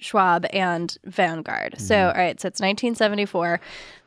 Schwab 0.00 0.46
and 0.52 0.96
Vanguard. 1.04 1.74
So, 1.78 1.94
Mm-hmm. 1.94 2.08
all 2.08 2.24
right, 2.24 2.40
so 2.40 2.48
it's 2.48 2.60
1974. 2.60 3.60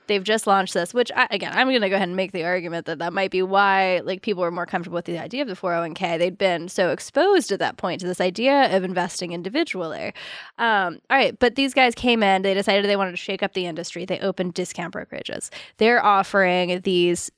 They've 0.08 0.24
just 0.24 0.48
launched 0.48 0.74
this, 0.74 0.94
which 0.94 1.14
I, 1.16 1.28
again, 1.32 1.54
I'm 1.54 1.70
going 1.70 1.80
to 1.80 1.88
go 1.90 1.96
ahead 1.96 2.10
and 2.10 2.18
make 2.18 2.34
the 2.34 2.44
argument 2.44 2.88
that 2.88 3.00
that 3.00 3.14
might 3.14 3.32
be 3.32 3.42
why 3.42 4.02
like 4.04 4.22
people 4.22 4.42
were 4.42 4.52
more 4.52 4.66
comfortable 4.66 4.96
with 4.96 5.06
the 5.06 5.18
idea 5.18 5.42
of 5.44 5.48
the 5.48 5.56
401k. 5.56 6.20
They'd 6.20 6.38
been 6.38 6.68
so 6.68 6.90
exposed 6.90 7.54
at 7.54 7.60
that 7.60 7.78
point 7.78 8.02
to 8.02 8.08
this 8.08 8.20
idea 8.20 8.76
of 8.76 8.84
investing 8.84 9.32
individually. 9.32 10.14
Um, 10.58 11.00
all 11.10 11.16
right, 11.18 11.40
but 11.40 11.56
these 11.56 11.74
guys 11.74 11.96
came 11.96 12.22
in. 12.22 12.42
They 12.42 12.54
decided 12.54 12.84
they 12.86 12.98
wanted 12.98 13.12
to 13.12 13.18
shake 13.18 13.44
up 13.44 13.54
the 13.54 13.66
industry. 13.66 14.04
They 14.04 14.20
opened 14.20 14.56
discount 14.56 14.94
brokerages. 14.94 15.50
They're 15.78 16.04
offering 16.04 16.82
these 16.82 17.32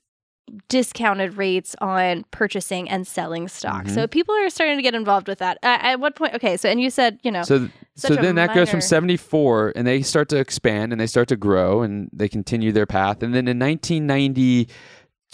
discounted 0.68 1.36
rates 1.36 1.74
on 1.80 2.24
purchasing 2.30 2.88
and 2.88 3.06
selling 3.06 3.48
stock. 3.48 3.84
Mm-hmm. 3.84 3.94
So 3.94 4.06
people 4.06 4.34
are 4.34 4.50
starting 4.50 4.76
to 4.76 4.82
get 4.82 4.94
involved 4.94 5.28
with 5.28 5.38
that. 5.38 5.58
Uh, 5.62 5.78
at 5.80 6.00
what 6.00 6.16
point? 6.16 6.34
Okay, 6.34 6.56
so 6.56 6.68
and 6.68 6.80
you 6.80 6.90
said 6.90 7.18
you 7.22 7.30
know 7.30 7.42
So, 7.42 7.58
th- 7.58 7.70
so 7.96 8.14
then 8.14 8.34
that 8.34 8.54
goes 8.54 8.70
from 8.70 8.80
74 8.80 9.72
and 9.74 9.86
they 9.86 10.02
start 10.02 10.28
to 10.28 10.36
expand 10.36 10.92
and 10.92 11.00
they 11.00 11.06
start 11.06 11.28
to 11.28 11.36
grow 11.36 11.82
and 11.82 12.10
they 12.12 12.28
continue 12.28 12.70
their 12.70 12.86
path. 12.86 13.22
And 13.22 13.34
then 13.34 13.48
in 13.48 13.58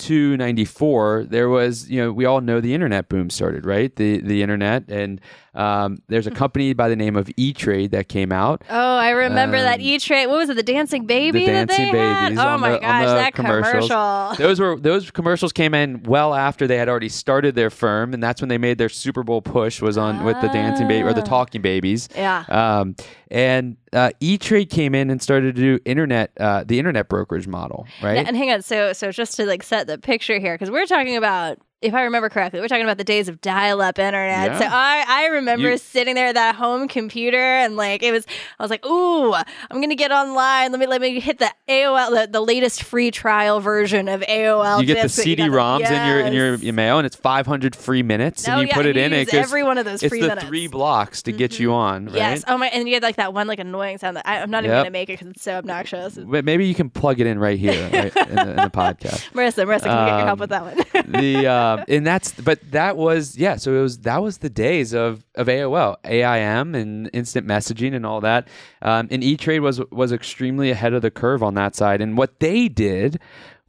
1992, 0.02 0.36
94, 0.36 1.24
there 1.28 1.48
was, 1.48 1.88
you 1.88 2.00
know, 2.00 2.12
we 2.12 2.24
all 2.24 2.40
know 2.40 2.60
the 2.60 2.74
internet 2.74 3.08
boom 3.08 3.30
started, 3.30 3.64
right? 3.64 3.94
The, 3.96 4.20
the 4.20 4.42
internet. 4.42 4.84
And 4.88 5.20
um, 5.54 6.02
there's 6.08 6.26
a 6.26 6.30
Hmm. 6.30 6.36
company 6.36 6.72
by 6.72 6.88
the 6.88 6.96
name 6.96 7.14
of 7.16 7.30
E 7.36 7.52
Trade 7.52 7.90
that 7.92 8.08
came 8.08 8.32
out. 8.32 8.62
Oh, 8.70 8.96
I 8.96 9.10
remember 9.10 9.58
that 9.58 9.76
Um, 9.76 9.80
E 9.80 9.98
Trade. 9.98 10.26
What 10.26 10.38
was 10.38 10.48
it? 10.50 10.56
The 10.56 10.62
Dancing 10.62 11.06
Baby. 11.06 11.40
the 11.40 11.52
that 11.52 11.68
they 11.68 11.76
dancing 11.76 11.94
had? 11.94 12.24
babies 12.28 12.38
Oh 12.40 12.58
my 12.58 12.70
the, 12.72 12.78
gosh, 12.78 13.04
that 13.04 13.34
commercial. 13.34 14.34
Those 14.38 14.58
were 14.60 14.76
those 14.80 15.10
commercials 15.10 15.52
came 15.52 15.74
in 15.74 16.02
well 16.04 16.34
after 16.34 16.66
they 16.66 16.76
had 16.78 16.88
already 16.88 17.08
started 17.10 17.54
their 17.54 17.70
firm, 17.70 18.14
and 18.14 18.22
that's 18.22 18.40
when 18.40 18.48
they 18.48 18.58
made 18.58 18.78
their 18.78 18.88
Super 18.88 19.22
Bowl 19.22 19.42
push 19.42 19.80
was 19.82 19.98
on 19.98 20.24
with 20.24 20.40
the 20.40 20.48
dancing 20.48 20.88
baby 20.88 21.06
or 21.06 21.12
the 21.12 21.20
Ah. 21.20 21.24
talking 21.24 21.60
babies. 21.62 22.08
Yeah. 22.16 22.44
Um, 22.48 22.96
and 23.30 23.76
uh, 23.92 24.10
E 24.20 24.38
Trade 24.38 24.70
came 24.70 24.94
in 24.94 25.10
and 25.10 25.22
started 25.22 25.54
to 25.56 25.60
do 25.60 25.78
internet 25.84 26.32
uh, 26.38 26.64
the 26.64 26.78
internet 26.78 27.08
brokerage 27.08 27.46
model, 27.46 27.86
right? 28.02 28.16
Yeah, 28.16 28.24
and 28.26 28.36
hang 28.36 28.50
on, 28.50 28.62
so 28.62 28.92
so 28.92 29.10
just 29.10 29.36
to 29.36 29.46
like 29.46 29.62
set 29.62 29.86
the 29.86 29.98
picture 29.98 30.38
here, 30.38 30.54
because 30.54 30.70
we're 30.70 30.86
talking 30.86 31.16
about, 31.16 31.58
if 31.82 31.94
I 31.94 32.02
remember 32.04 32.28
correctly, 32.28 32.60
we're 32.60 32.68
talking 32.68 32.84
about 32.84 32.98
the 32.98 33.04
days 33.04 33.28
of 33.28 33.40
dial-up 33.40 33.98
internet. 33.98 34.58
So 34.58 34.64
I 34.68 35.04
I 35.08 35.26
remember 35.26 35.70
You- 35.72 35.78
sitting 35.78 36.14
there 36.14 36.28
at 36.28 36.34
that 36.34 36.54
home 36.54 36.88
computer 36.88 37.36
and 37.36 37.76
like 37.76 38.02
it 38.02 38.12
was, 38.12 38.24
I 38.58 38.62
was 38.62 38.70
like, 38.70 38.84
ooh, 38.86 39.34
I'm 39.34 39.80
gonna 39.80 39.94
get 39.94 40.12
online. 40.12 40.70
Let 40.72 40.80
me 40.80 40.86
let 40.86 41.00
me 41.00 41.18
hit 41.20 41.38
the 41.38 41.50
AOL, 41.68 42.10
the, 42.26 42.28
the 42.30 42.40
latest 42.40 42.82
free 42.84 43.10
trial 43.10 43.60
version 43.60 44.08
of 44.08 44.20
AOL. 44.22 44.80
you 44.80 44.86
get 44.86 44.96
the 44.96 45.02
disk 45.02 45.16
that 45.18 45.26
you 45.28 45.36
got- 45.36 45.42
CD-ROMs 45.82 45.90
in 45.90 46.08
your 46.08 46.20
in 46.26 46.32
your 46.32 46.54
email, 46.62 46.98
and 46.98 47.06
it's 47.06 47.16
500 47.16 47.74
free 47.76 48.02
minutes, 48.02 48.46
Oh, 48.48 48.52
and 48.52 48.62
you 48.62 48.68
yeah, 48.68 48.74
put 48.74 48.86
it 48.86 48.96
you 48.96 49.02
in. 49.02 49.12
It 49.12 49.32
every 49.34 49.62
one 49.62 49.78
of 49.78 49.84
those 49.84 50.02
it's 50.02 50.12
the 50.14 50.20
minutes. 50.20 50.44
three 50.44 50.66
blocks 50.68 51.22
to 51.22 51.32
get 51.32 51.58
you 51.58 51.72
on, 51.72 52.06
right? 52.06 52.14
Yes. 52.14 52.44
Oh 52.46 52.56
my, 52.58 52.66
and 52.68 52.86
you 52.88 52.94
get 52.94 53.02
like 53.02 53.16
that 53.16 53.34
one 53.34 53.46
like 53.46 53.58
annoying 53.58 53.98
sound 53.98 54.16
that 54.16 54.26
I, 54.26 54.40
I'm 54.40 54.50
not 54.50 54.64
even 54.64 54.76
gonna 54.76 54.90
make 54.90 55.08
it 55.10 55.14
because 55.18 55.28
it's 55.28 55.42
so 55.42 55.54
obnoxious. 55.54 56.16
But 56.16 56.44
maybe 56.44 56.66
you 56.66 56.74
can 56.74 56.90
plug 56.90 57.20
it 57.20 57.26
in 57.26 57.38
right 57.38 57.58
here 57.58 57.72
right, 57.92 58.14
in, 58.16 58.34
the, 58.34 58.50
in 58.50 58.56
the 58.56 58.70
podcast. 58.72 59.30
Marissa, 59.32 59.64
Marissa, 59.66 59.84
can 59.84 60.04
we 60.04 60.10
get 60.10 60.16
your 60.18 60.26
help 60.26 60.30
Um, 60.30 60.38
with 60.38 60.50
that 60.50 60.62
one? 60.64 61.12
the 61.22 61.46
uh, 61.46 61.71
and 61.88 62.06
that's 62.06 62.32
but 62.32 62.58
that 62.70 62.96
was 62.96 63.36
yeah 63.36 63.56
so 63.56 63.74
it 63.74 63.82
was 63.82 63.98
that 63.98 64.22
was 64.22 64.38
the 64.38 64.50
days 64.50 64.92
of 64.92 65.24
of 65.34 65.46
AOL 65.46 65.96
AIM 66.04 66.74
and 66.74 67.10
instant 67.12 67.46
messaging 67.46 67.94
and 67.94 68.04
all 68.04 68.20
that. 68.20 68.48
Um, 68.82 69.08
and 69.10 69.22
E 69.24 69.36
Trade 69.36 69.60
was 69.60 69.80
was 69.90 70.12
extremely 70.12 70.70
ahead 70.70 70.92
of 70.92 71.02
the 71.02 71.10
curve 71.10 71.42
on 71.42 71.54
that 71.54 71.74
side. 71.74 72.00
And 72.00 72.16
what 72.16 72.40
they 72.40 72.68
did 72.68 73.20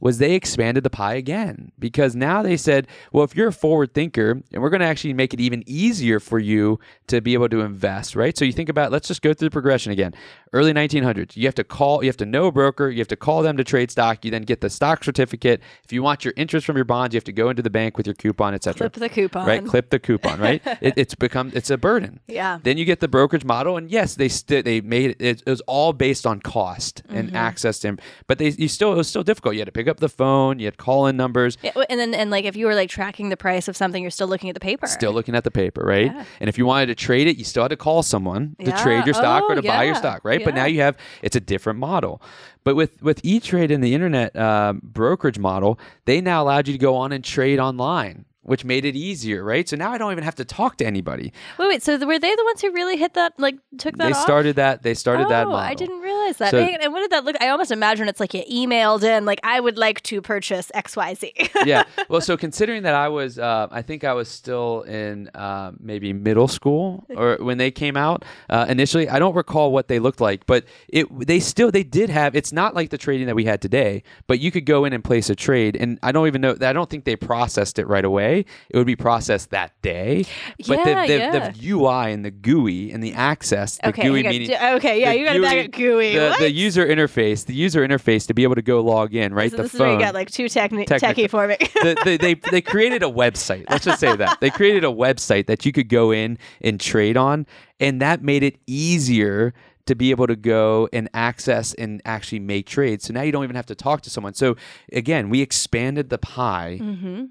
was 0.04 0.18
they 0.18 0.34
expanded 0.34 0.84
the 0.84 0.90
pie 0.90 1.14
again. 1.14 1.72
Because 1.80 2.14
now 2.14 2.42
they 2.42 2.56
said 2.56 2.86
well 3.12 3.24
if 3.24 3.34
you're 3.34 3.48
a 3.48 3.52
forward 3.52 3.92
thinker 3.94 4.40
and 4.52 4.62
we're 4.62 4.70
going 4.70 4.80
to 4.80 4.86
actually 4.86 5.14
make 5.14 5.34
it 5.34 5.40
even 5.40 5.64
easier 5.66 6.20
for 6.20 6.38
you 6.38 6.78
to 7.08 7.20
be 7.20 7.34
able 7.34 7.48
to 7.48 7.60
invest 7.62 8.14
right? 8.14 8.38
So 8.38 8.44
you 8.44 8.52
think 8.52 8.68
about 8.68 8.92
let's 8.92 9.08
just 9.08 9.22
go 9.22 9.34
through 9.34 9.48
the 9.48 9.52
progression 9.52 9.90
again. 9.90 10.14
Early 10.52 10.72
1900s 10.72 11.36
you 11.36 11.46
have 11.46 11.54
to 11.56 11.64
call 11.64 12.04
you 12.04 12.08
have 12.08 12.16
to 12.18 12.26
know 12.26 12.46
a 12.46 12.52
broker 12.52 12.88
you 12.88 12.98
have 12.98 13.08
to 13.08 13.16
call 13.16 13.42
them 13.42 13.56
to 13.56 13.64
trade 13.64 13.90
stock 13.90 14.24
you 14.24 14.30
then 14.30 14.42
get 14.42 14.60
the 14.60 14.70
stock 14.70 15.02
certificate. 15.02 15.60
If 15.84 15.92
you 15.92 16.02
want 16.02 16.24
your 16.24 16.34
interest 16.36 16.66
from 16.66 16.76
your 16.76 16.84
bonds 16.84 17.14
you 17.14 17.16
have 17.16 17.24
to 17.24 17.32
go 17.32 17.48
into 17.48 17.62
the 17.62 17.70
bank 17.70 17.96
with 17.96 18.06
your 18.06 18.14
coupon 18.14 18.54
etc 18.54 18.90
Clip 18.90 18.92
the 18.92 19.08
coupon. 19.08 19.46
right 19.48 19.64
clip 19.66 19.90
the 19.90 19.98
coupon 19.98 20.38
right? 20.38 20.62
It, 20.80 20.94
it's 20.96 21.14
become 21.14 21.50
it's 21.54 21.70
a 21.70 21.78
burden. 21.78 22.20
Yeah. 22.28 22.58
then 22.62 22.76
you 22.78 22.84
get 22.84 23.00
the 23.00 23.08
brokerage 23.08 23.44
model 23.44 23.76
and 23.78 23.90
yes 23.90 24.14
they 24.16 24.28
st- 24.28 24.64
they 24.66 24.80
made 24.82 25.16
it, 25.18 25.42
it, 25.46 25.50
was 25.50 25.62
all 25.62 25.92
based 25.94 26.26
on 26.26 26.40
cost 26.40 26.74
Mm-hmm. 27.04 27.16
and 27.16 27.36
access 27.36 27.78
to 27.80 27.88
him. 27.88 27.98
But 28.26 28.38
they 28.38 28.50
you 28.50 28.68
still 28.68 28.92
it 28.92 28.96
was 28.96 29.08
still 29.08 29.22
difficult. 29.22 29.54
You 29.54 29.60
had 29.60 29.66
to 29.66 29.72
pick 29.72 29.88
up 29.88 29.93
the 29.98 30.08
phone 30.08 30.58
you 30.58 30.66
had 30.66 30.76
call 30.76 31.06
in 31.06 31.16
numbers 31.16 31.56
Yeah, 31.62 31.72
and 31.90 31.98
then 32.00 32.14
and 32.14 32.30
like 32.30 32.44
if 32.44 32.56
you 32.56 32.66
were 32.66 32.74
like 32.74 32.90
tracking 32.90 33.28
the 33.28 33.36
price 33.36 33.68
of 33.68 33.76
something, 33.76 34.02
you're 34.02 34.10
still 34.10 34.28
looking 34.28 34.48
at 34.50 34.54
the 34.54 34.60
paper. 34.60 34.86
Still 34.86 35.12
looking 35.12 35.34
at 35.34 35.44
the 35.44 35.50
paper, 35.50 35.82
right? 35.84 36.12
And 36.40 36.48
if 36.48 36.58
you 36.58 36.66
wanted 36.66 36.86
to 36.86 36.94
trade 36.94 37.26
it, 37.26 37.36
you 37.36 37.44
still 37.44 37.62
had 37.64 37.68
to 37.68 37.76
call 37.76 38.02
someone 38.02 38.56
to 38.60 38.66
Yeah. 38.70 38.82
trade 38.82 39.04
your 39.06 39.14
stock 39.14 39.44
or 39.44 39.52
Oh, 39.52 39.54
to 39.56 39.62
buy 39.62 39.84
your 39.84 39.94
stock, 39.94 40.24
right? 40.24 40.44
But 40.44 40.54
now 40.54 40.66
you 40.66 40.80
have 40.80 40.96
it's 41.22 41.36
a 41.36 41.40
different 41.40 41.78
model. 41.78 42.20
But 42.64 42.76
with 42.76 43.02
with 43.02 43.20
E 43.22 43.40
Trade 43.40 43.70
and 43.70 43.82
the 43.84 43.94
internet 43.94 44.34
um, 44.36 44.80
brokerage 44.82 45.38
model, 45.38 45.78
they 46.06 46.20
now 46.20 46.42
allowed 46.42 46.66
you 46.68 46.72
to 46.72 46.78
go 46.78 46.96
on 46.96 47.12
and 47.12 47.22
trade 47.22 47.58
online, 47.58 48.24
which 48.44 48.64
made 48.64 48.84
it 48.84 48.94
easier, 48.94 49.42
right? 49.42 49.68
So 49.68 49.76
now 49.76 49.90
I 49.90 49.98
don't 49.98 50.12
even 50.12 50.24
have 50.24 50.34
to 50.36 50.44
talk 50.44 50.76
to 50.78 50.86
anybody. 50.86 51.32
Wait, 51.58 51.68
wait. 51.68 51.82
So 51.82 51.98
were 52.06 52.18
they 52.18 52.34
the 52.34 52.44
ones 52.44 52.60
who 52.60 52.72
really 52.72 52.96
hit 52.96 53.14
that? 53.14 53.32
Like 53.38 53.56
took 53.78 53.96
that 53.96 54.04
they 54.04 54.12
off? 54.12 54.22
started 54.22 54.56
that. 54.56 54.82
They 54.82 54.94
started 54.94 55.26
oh, 55.26 55.30
that 55.30 55.46
model. 55.46 55.58
I 55.58 55.74
didn't 55.74 56.00
realize 56.00 56.36
that. 56.38 56.50
So- 56.50 56.58
and, 56.58 56.82
and 56.82 56.92
what 56.92 57.00
did 57.00 57.10
that 57.10 57.24
look? 57.24 57.36
I 57.40 57.48
almost 57.48 57.70
imagine 57.70 58.08
it's 58.08 58.20
like 58.20 58.34
you 58.34 58.44
emailed 58.44 59.02
in, 59.02 59.24
like 59.24 59.40
I 59.42 59.60
would 59.60 59.78
like 59.78 60.02
to 60.04 60.20
purchase 60.20 60.70
X 60.74 60.96
Y 60.96 61.14
Z. 61.14 61.32
yeah. 61.64 61.84
Well, 62.08 62.20
so 62.20 62.36
considering 62.36 62.82
that 62.82 62.94
I 62.94 63.08
was, 63.08 63.38
uh, 63.38 63.68
I 63.70 63.82
think 63.82 64.04
I 64.04 64.12
was 64.12 64.28
still 64.28 64.82
in 64.82 65.28
uh, 65.34 65.72
maybe 65.80 66.12
middle 66.12 66.48
school 66.48 67.04
or 67.16 67.36
when 67.40 67.58
they 67.58 67.70
came 67.70 67.96
out 67.96 68.24
uh, 68.50 68.66
initially. 68.68 69.08
I 69.08 69.18
don't 69.18 69.34
recall 69.34 69.72
what 69.72 69.88
they 69.88 69.98
looked 69.98 70.20
like, 70.20 70.46
but 70.46 70.64
it 70.88 71.06
they 71.26 71.40
still 71.40 71.70
they 71.70 71.82
did 71.82 72.10
have. 72.10 72.34
It's 72.34 72.52
not 72.52 72.74
like 72.74 72.90
the 72.90 72.98
trading 72.98 73.26
that 73.26 73.36
we 73.36 73.44
had 73.44 73.60
today, 73.62 74.02
but 74.26 74.38
you 74.40 74.50
could 74.50 74.66
go 74.66 74.84
in 74.84 74.92
and 74.92 75.02
place 75.02 75.30
a 75.30 75.34
trade, 75.34 75.76
and 75.76 75.98
I 76.02 76.12
don't 76.12 76.26
even 76.26 76.40
know. 76.40 76.56
I 76.60 76.72
don't 76.72 76.90
think 76.90 77.04
they 77.04 77.16
processed 77.16 77.78
it 77.78 77.86
right 77.86 78.04
away. 78.04 78.33
It 78.40 78.76
would 78.76 78.86
be 78.86 78.96
processed 78.96 79.50
that 79.50 79.72
day. 79.82 80.24
But 80.66 80.78
Yeah, 80.78 80.84
the, 81.06 81.12
the, 81.12 81.18
yeah. 81.18 81.50
the 81.50 81.70
UI 81.70 82.12
and 82.12 82.24
the 82.24 82.30
GUI 82.30 82.90
and 82.92 83.02
the 83.02 83.12
access, 83.14 83.76
the 83.78 83.88
Okay, 83.88 84.02
GUI 84.08 84.26
on. 84.26 84.30
meaning. 84.32 84.50
Okay, 84.54 85.00
yeah, 85.00 85.12
you 85.12 85.24
gotta 85.24 85.40
back 85.40 85.66
up 85.66 85.70
GUI. 85.72 86.14
The, 86.14 86.36
the 86.40 86.50
user 86.52 86.86
interface, 86.86 87.46
the 87.46 87.54
user 87.54 87.86
interface 87.86 88.26
to 88.26 88.34
be 88.34 88.42
able 88.42 88.54
to 88.56 88.62
go 88.62 88.80
log 88.80 89.14
in, 89.14 89.32
right? 89.34 89.50
so 89.50 89.56
the 89.58 89.62
this 89.64 89.74
is 89.74 89.80
where 89.80 89.90
phone 89.90 89.98
you 90.00 90.04
got 90.04 90.14
like 90.14 90.30
too 90.30 90.44
techni- 90.46 90.86
Technical. 90.86 91.24
techie 91.24 91.30
for 91.30 91.46
me. 91.48 91.56
the, 91.60 91.96
the, 92.04 92.16
they 92.16 92.34
they 92.50 92.60
created 92.60 93.02
a 93.02 93.06
website. 93.10 93.64
Let's 93.70 93.84
just 93.84 94.00
say 94.00 94.14
that 94.16 94.40
they 94.40 94.50
created 94.50 94.84
a 94.84 94.88
website 94.88 95.46
that 95.46 95.64
you 95.64 95.72
could 95.72 95.88
go 95.88 96.10
in 96.10 96.38
and 96.60 96.80
trade 96.80 97.16
on, 97.16 97.46
and 97.80 98.00
that 98.02 98.22
made 98.22 98.42
it 98.42 98.58
easier 98.66 99.52
to 99.86 99.94
be 99.94 100.10
able 100.10 100.26
to 100.26 100.36
go 100.36 100.88
and 100.92 101.08
access 101.12 101.74
and 101.74 102.00
actually 102.04 102.40
make 102.40 102.66
trades. 102.66 103.04
So 103.04 103.12
now 103.12 103.22
you 103.22 103.32
don't 103.32 103.44
even 103.44 103.56
have 103.56 103.66
to 103.66 103.74
talk 103.74 104.00
to 104.02 104.10
someone. 104.10 104.34
So 104.34 104.56
again, 104.92 105.28
we 105.28 105.40
expanded 105.42 106.08
the 106.10 106.18
pie 106.18 106.80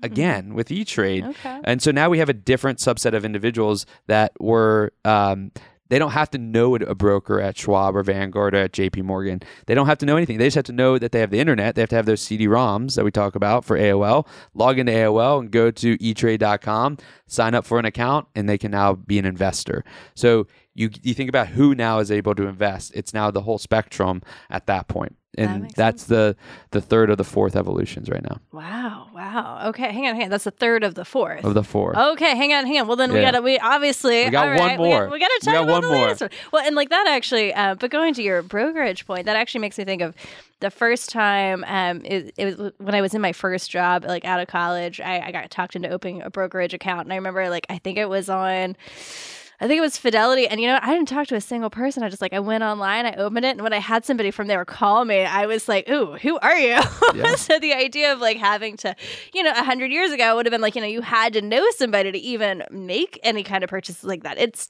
again 0.04 0.54
with 0.54 0.72
E 0.72 0.86
Trade, 0.86 1.24
Okay. 1.26 1.60
and 1.64 1.82
so 1.82 1.92
now 1.92 2.10
we 2.10 2.20
have 2.20 2.30
a 2.30 2.34
different 2.34 2.80
subset 2.80 3.14
of 3.14 3.26
individuals 3.26 3.86
that 4.08 4.32
were. 4.40 4.94
Um, 5.04 5.52
they 5.90 6.00
don't 6.00 6.12
have 6.12 6.32
to 6.32 6.38
know 6.38 6.76
a 6.76 6.96
broker 6.96 7.40
at 7.40 7.58
Schwab 7.58 7.96
or 7.96 8.04
Vanguard 8.04 8.56
or 8.56 8.60
at 8.60 8.72
JP 8.72 9.04
Morgan. 9.04 9.42
They 9.66 9.76
don't 9.76 9.86
have 9.86 9.98
to 10.00 10.06
know 10.06 10.18
anything. 10.18 10.38
They 10.38 10.48
just 10.48 10.56
have 10.56 10.64
to 10.66 10.74
know 10.74 10.98
that 10.98 11.12
they 11.12 11.20
have 11.20 11.32
the 11.32 11.40
internet. 11.40 11.76
They 11.76 11.82
have 11.82 11.90
to 11.90 11.96
have 11.96 12.06
those 12.06 12.22
CD-ROMs 12.22 12.96
that 12.96 13.04
we 13.04 13.12
talk 13.12 13.36
about 13.36 13.66
for 13.66 13.78
AOL. 13.78 14.28
Log 14.54 14.80
into 14.80 14.92
AOL 14.92 15.40
and 15.40 15.52
go 15.52 15.72
to 15.72 15.98
etrade.com, 15.98 16.98
sign 17.28 17.54
up 17.54 17.66
for 17.66 17.80
an 17.80 17.86
account, 17.86 18.28
and 18.36 18.48
they 18.48 18.58
can 18.58 18.72
now 18.72 18.94
be 18.94 19.20
an 19.20 19.26
investor. 19.26 19.84
So 20.16 20.48
you 20.74 20.90
you 21.02 21.14
think 21.14 21.30
about 21.30 21.50
who 21.50 21.76
now 21.76 22.00
is 22.00 22.12
able 22.12 22.34
to 22.36 22.48
invest. 22.48 22.92
It's 22.96 23.14
now 23.14 23.30
the 23.30 23.42
whole 23.42 23.60
spectrum 23.60 24.22
at 24.50 24.66
that 24.68 24.88
point. 24.88 25.16
And 25.38 25.64
makes 25.64 25.74
that's 25.74 26.04
the 26.06 26.36
the 26.72 26.80
third 26.82 27.10
or 27.10 27.16
the 27.16 27.24
fourth 27.24 27.56
evolutions 27.56 28.08
right 28.10 28.22
now 28.22 28.40
wow, 28.52 29.08
wow. 29.16 29.62
Okay, 29.70 29.92
hang 29.92 30.08
on, 30.08 30.16
hang 30.16 30.26
on. 30.26 30.30
That's 30.30 30.44
the 30.44 30.52
third 30.52 30.84
of 30.84 30.94
the 30.96 31.06
fourth. 31.06 31.44
of 31.44 31.54
the 31.56 31.64
four. 31.64 31.98
Okay, 31.98 32.36
hang 32.36 32.54
on, 32.54 32.66
hang 32.68 32.80
on. 32.82 32.88
Well, 32.88 32.98
then 32.98 33.12
we 33.12 33.20
gotta. 33.22 33.42
We 33.42 33.58
obviously 33.60 34.26
We 34.26 34.30
got 34.32 34.48
all 34.50 34.58
one 34.60 34.68
right, 34.68 34.80
we 34.80 34.88
more. 34.90 35.06
got- 35.06 35.12
We, 35.14 35.20
gotta 35.20 35.40
We 35.42 35.46
talk 35.46 35.54
got 35.56 35.64
about 35.64 35.72
one 35.72 35.82
the 35.82 35.88
more. 35.88 35.98
latest 36.06 36.22
one. 36.22 36.30
Well, 36.52 36.66
and 36.66 36.76
like 36.76 36.90
that 36.90 37.08
actually. 37.08 37.54
Uh, 37.54 37.76
but 37.76 37.90
going 37.90 38.14
to 38.16 38.22
your 38.24 38.42
brokerage 38.44 39.06
point, 39.08 39.26
that 39.26 39.36
actually 39.36 39.62
makes 39.62 39.78
me 39.78 39.86
think 39.86 40.02
of 40.04 40.14
the 40.60 40.70
first 40.70 41.10
time. 41.10 41.64
Um, 41.68 42.02
it, 42.06 42.34
it 42.38 42.58
was 42.58 42.72
when 42.78 42.94
I 42.96 43.02
was 43.02 43.14
in 43.16 43.22
my 43.22 43.34
first 43.34 43.72
job, 43.72 44.06
like 44.06 44.24
out 44.26 44.40
of 44.40 44.48
college. 44.48 45.02
I, 45.02 45.20
I 45.28 45.32
got 45.32 45.50
talked 45.50 45.76
into 45.76 45.90
opening 45.90 46.22
a 46.22 46.30
brokerage 46.30 46.74
account, 46.76 47.02
and 47.08 47.14
I 47.14 47.16
remember 47.16 47.50
like 47.50 47.66
I 47.70 47.80
think 47.80 47.98
it 47.98 48.08
was 48.08 48.30
on. 48.30 48.76
I 49.64 49.68
think 49.68 49.78
it 49.78 49.82
was 49.82 49.98
Fidelity, 49.98 50.46
and 50.46 50.60
you 50.60 50.68
know, 50.68 50.78
I 50.82 50.94
didn't 50.94 51.08
talk 51.08 51.28
to 51.28 51.36
a 51.36 51.42
single 51.42 51.70
person. 51.70 52.04
I 52.04 52.10
just 52.10 52.22
like 52.22 52.34
I 52.34 52.40
went 52.40 52.66
online, 52.66 53.06
I 53.06 53.14
opened 53.14 53.46
it, 53.46 53.52
and 53.52 53.62
when 53.62 53.72
I 53.72 53.78
had 53.78 54.04
somebody 54.04 54.30
from 54.30 54.48
there 54.48 54.66
call 54.66 55.06
me, 55.06 55.22
I 55.22 55.46
was 55.46 55.70
like, 55.70 55.90
"Ooh, 55.90 56.18
who 56.22 56.38
are 56.40 56.58
you?" 56.58 56.82
Yeah. 57.16 57.36
so 57.36 57.60
the 57.60 57.74
idea 57.74 58.12
of 58.12 58.20
like 58.20 58.36
having 58.36 58.76
to, 58.78 58.94
you 59.34 59.42
know, 59.42 59.52
a 59.52 59.64
hundred 59.64 59.92
years 59.92 60.12
ago 60.12 60.36
would 60.36 60.46
have 60.46 60.52
been 60.52 60.60
like, 60.60 60.76
you 60.76 60.82
know, 60.82 60.88
you 60.88 61.02
had 61.02 61.32
to 61.34 61.42
know 61.42 61.66
somebody 61.78 62.12
to 62.12 62.18
even 62.18 62.64
make 62.72 63.18
any 63.24 63.42
kind 63.42 63.64
of 63.64 63.70
purchases 63.70 64.04
like 64.04 64.24
that. 64.24 64.38
It's 64.38 64.70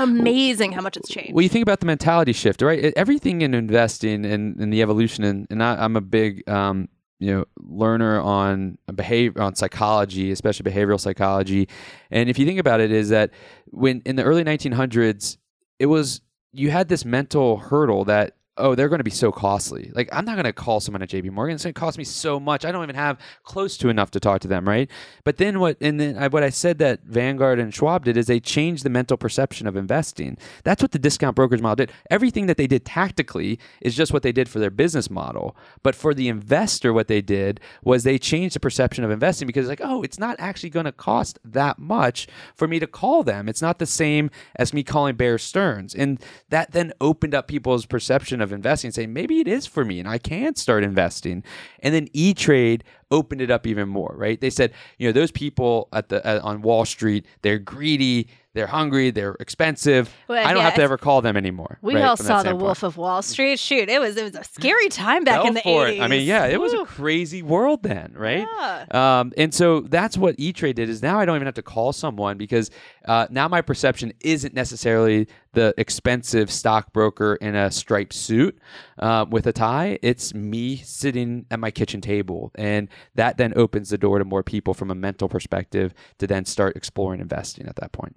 amazing 0.00 0.72
how 0.72 0.80
much 0.80 0.96
it's 0.96 1.08
changed. 1.08 1.34
Well, 1.34 1.42
you 1.42 1.48
think 1.48 1.62
about 1.62 1.78
the 1.78 1.86
mentality 1.86 2.32
shift, 2.32 2.62
right? 2.62 2.92
Everything 2.96 3.42
in 3.42 3.54
investing 3.54 4.24
and, 4.24 4.56
and 4.56 4.72
the 4.72 4.82
evolution, 4.82 5.22
and, 5.22 5.46
and 5.50 5.62
I, 5.62 5.84
I'm 5.84 5.94
a 5.94 6.00
big 6.00 6.48
um, 6.48 6.88
you 7.22 7.32
know 7.32 7.44
learner 7.60 8.20
on 8.20 8.78
behavior 8.94 9.40
on 9.40 9.54
psychology, 9.54 10.32
especially 10.32 10.70
behavioral 10.70 10.98
psychology. 10.98 11.68
And 12.10 12.28
if 12.28 12.38
you 12.38 12.44
think 12.44 12.58
about 12.58 12.80
it, 12.80 12.90
is 12.90 13.10
that 13.10 13.30
when 13.66 14.02
in 14.04 14.16
the 14.16 14.24
early 14.24 14.44
1900s, 14.44 15.36
it 15.78 15.86
was 15.86 16.20
you 16.52 16.70
had 16.70 16.88
this 16.88 17.04
mental 17.04 17.58
hurdle 17.58 18.04
that 18.06 18.36
oh, 18.58 18.74
they're 18.74 18.88
going 18.88 18.98
to 18.98 19.04
be 19.04 19.10
so 19.10 19.32
costly. 19.32 19.90
Like, 19.94 20.10
I'm 20.12 20.26
not 20.26 20.34
going 20.34 20.44
to 20.44 20.52
call 20.52 20.80
someone 20.80 21.02
at 21.02 21.08
JP 21.08 21.30
Morgan. 21.30 21.54
It's 21.54 21.64
going 21.64 21.72
to 21.72 21.80
cost 21.80 21.96
me 21.96 22.04
so 22.04 22.38
much. 22.38 22.64
I 22.64 22.72
don't 22.72 22.82
even 22.82 22.94
have 22.94 23.18
close 23.44 23.78
to 23.78 23.88
enough 23.88 24.10
to 24.10 24.20
talk 24.20 24.42
to 24.42 24.48
them, 24.48 24.68
right? 24.68 24.90
But 25.24 25.38
then 25.38 25.58
what, 25.58 25.78
and 25.80 25.98
then 25.98 26.18
I, 26.18 26.28
what 26.28 26.42
I 26.42 26.50
said 26.50 26.78
that 26.78 27.02
Vanguard 27.04 27.58
and 27.58 27.74
Schwab 27.74 28.04
did 28.04 28.18
is 28.18 28.26
they 28.26 28.40
changed 28.40 28.84
the 28.84 28.90
mental 28.90 29.16
perception 29.16 29.66
of 29.66 29.74
investing. 29.74 30.36
That's 30.64 30.82
what 30.82 30.92
the 30.92 30.98
discount 30.98 31.34
brokers 31.34 31.62
model 31.62 31.86
did. 31.86 31.92
Everything 32.10 32.46
that 32.46 32.58
they 32.58 32.66
did 32.66 32.84
tactically 32.84 33.58
is 33.80 33.96
just 33.96 34.12
what 34.12 34.22
they 34.22 34.32
did 34.32 34.50
for 34.50 34.58
their 34.58 34.70
business 34.70 35.08
model. 35.08 35.56
But 35.82 35.94
for 35.94 36.12
the 36.12 36.28
investor, 36.28 36.92
what 36.92 37.08
they 37.08 37.22
did 37.22 37.58
was 37.82 38.04
they 38.04 38.18
changed 38.18 38.54
the 38.54 38.60
perception 38.60 39.02
of 39.02 39.10
investing 39.10 39.46
because, 39.46 39.68
like, 39.68 39.80
oh, 39.82 40.02
it's 40.02 40.18
not 40.18 40.36
actually 40.38 40.70
going 40.70 40.84
to 40.84 40.92
cost 40.92 41.38
that 41.42 41.78
much 41.78 42.28
for 42.54 42.68
me 42.68 42.78
to 42.78 42.86
call 42.86 43.22
them. 43.22 43.48
It's 43.48 43.62
not 43.62 43.78
the 43.78 43.86
same 43.86 44.30
as 44.56 44.74
me 44.74 44.82
calling 44.82 45.16
Bear 45.16 45.38
Stearns. 45.38 45.94
And 45.94 46.22
that 46.50 46.72
then 46.72 46.92
opened 47.00 47.34
up 47.34 47.48
people's 47.48 47.86
perception 47.86 48.41
of 48.42 48.52
investing 48.52 48.90
saying 48.90 49.12
maybe 49.12 49.40
it 49.40 49.48
is 49.48 49.66
for 49.66 49.84
me 49.84 49.98
and 49.98 50.08
I 50.08 50.18
can 50.18 50.54
start 50.54 50.84
investing. 50.84 51.42
And 51.80 51.94
then 51.94 52.08
E 52.12 52.34
Trade 52.34 52.84
opened 53.10 53.40
it 53.40 53.50
up 53.50 53.66
even 53.66 53.88
more, 53.88 54.14
right? 54.16 54.40
They 54.40 54.50
said, 54.50 54.72
you 54.98 55.08
know, 55.08 55.12
those 55.12 55.30
people 55.30 55.88
at 55.92 56.08
the 56.08 56.42
on 56.42 56.62
Wall 56.62 56.84
Street, 56.84 57.26
they're 57.42 57.58
greedy, 57.58 58.28
they're 58.54 58.66
hungry, 58.66 59.10
they're 59.10 59.36
expensive. 59.40 60.14
Well, 60.28 60.38
I 60.38 60.48
don't 60.48 60.58
yeah, 60.58 60.64
have 60.64 60.74
to 60.74 60.82
ever 60.82 60.98
call 60.98 61.22
them 61.22 61.36
anymore. 61.36 61.78
We 61.80 61.94
right, 61.94 62.04
all 62.04 62.16
saw 62.16 62.42
the. 62.42 62.54
Wolf 62.54 62.82
of 62.82 62.96
Wall 62.98 63.22
Street. 63.22 63.58
Shoot, 63.58 63.88
it 63.88 63.98
was 63.98 64.16
it 64.16 64.24
was 64.24 64.34
a 64.34 64.44
scary 64.44 64.88
time 64.88 65.24
back 65.24 65.42
Go 65.42 65.48
in 65.48 65.54
the 65.54 65.60
for 65.62 65.86
80s. 65.86 65.96
it. 65.96 66.00
I 66.02 66.08
mean, 66.08 66.26
yeah, 66.26 66.46
it 66.46 66.60
was 66.60 66.74
a 66.74 66.84
crazy 66.84 67.42
world 67.42 67.82
then, 67.82 68.12
right? 68.14 68.46
Yeah. 68.46 69.20
Um, 69.20 69.32
and 69.38 69.54
so 69.54 69.80
that's 69.80 70.18
what 70.18 70.34
E 70.38 70.52
Trade 70.52 70.76
did. 70.76 70.90
Is 70.90 71.02
now 71.02 71.18
I 71.18 71.24
don't 71.24 71.36
even 71.36 71.46
have 71.46 71.54
to 71.54 71.62
call 71.62 71.92
someone 71.92 72.36
because 72.36 72.70
uh, 73.06 73.26
now 73.30 73.48
my 73.48 73.62
perception 73.62 74.12
isn't 74.20 74.54
necessarily 74.54 75.28
the 75.54 75.74
expensive 75.78 76.50
stockbroker 76.50 77.36
in 77.36 77.54
a 77.54 77.70
striped 77.70 78.14
suit 78.14 78.58
uh, 78.98 79.24
with 79.28 79.46
a 79.46 79.52
tie. 79.52 79.98
It's 80.02 80.34
me 80.34 80.76
sitting 80.76 81.46
at 81.50 81.58
my 81.58 81.70
kitchen 81.70 82.00
table, 82.00 82.52
and 82.54 82.88
that 83.14 83.38
then 83.38 83.52
opens 83.56 83.90
the 83.90 83.98
door 83.98 84.18
to 84.18 84.24
more 84.24 84.42
people 84.42 84.74
from 84.74 84.90
a 84.90 84.94
mental 84.94 85.28
perspective 85.28 85.94
to 86.18 86.26
then 86.26 86.44
start 86.44 86.76
exploring 86.76 87.20
investing 87.20 87.66
at 87.66 87.76
that 87.76 87.92
point. 87.92 88.16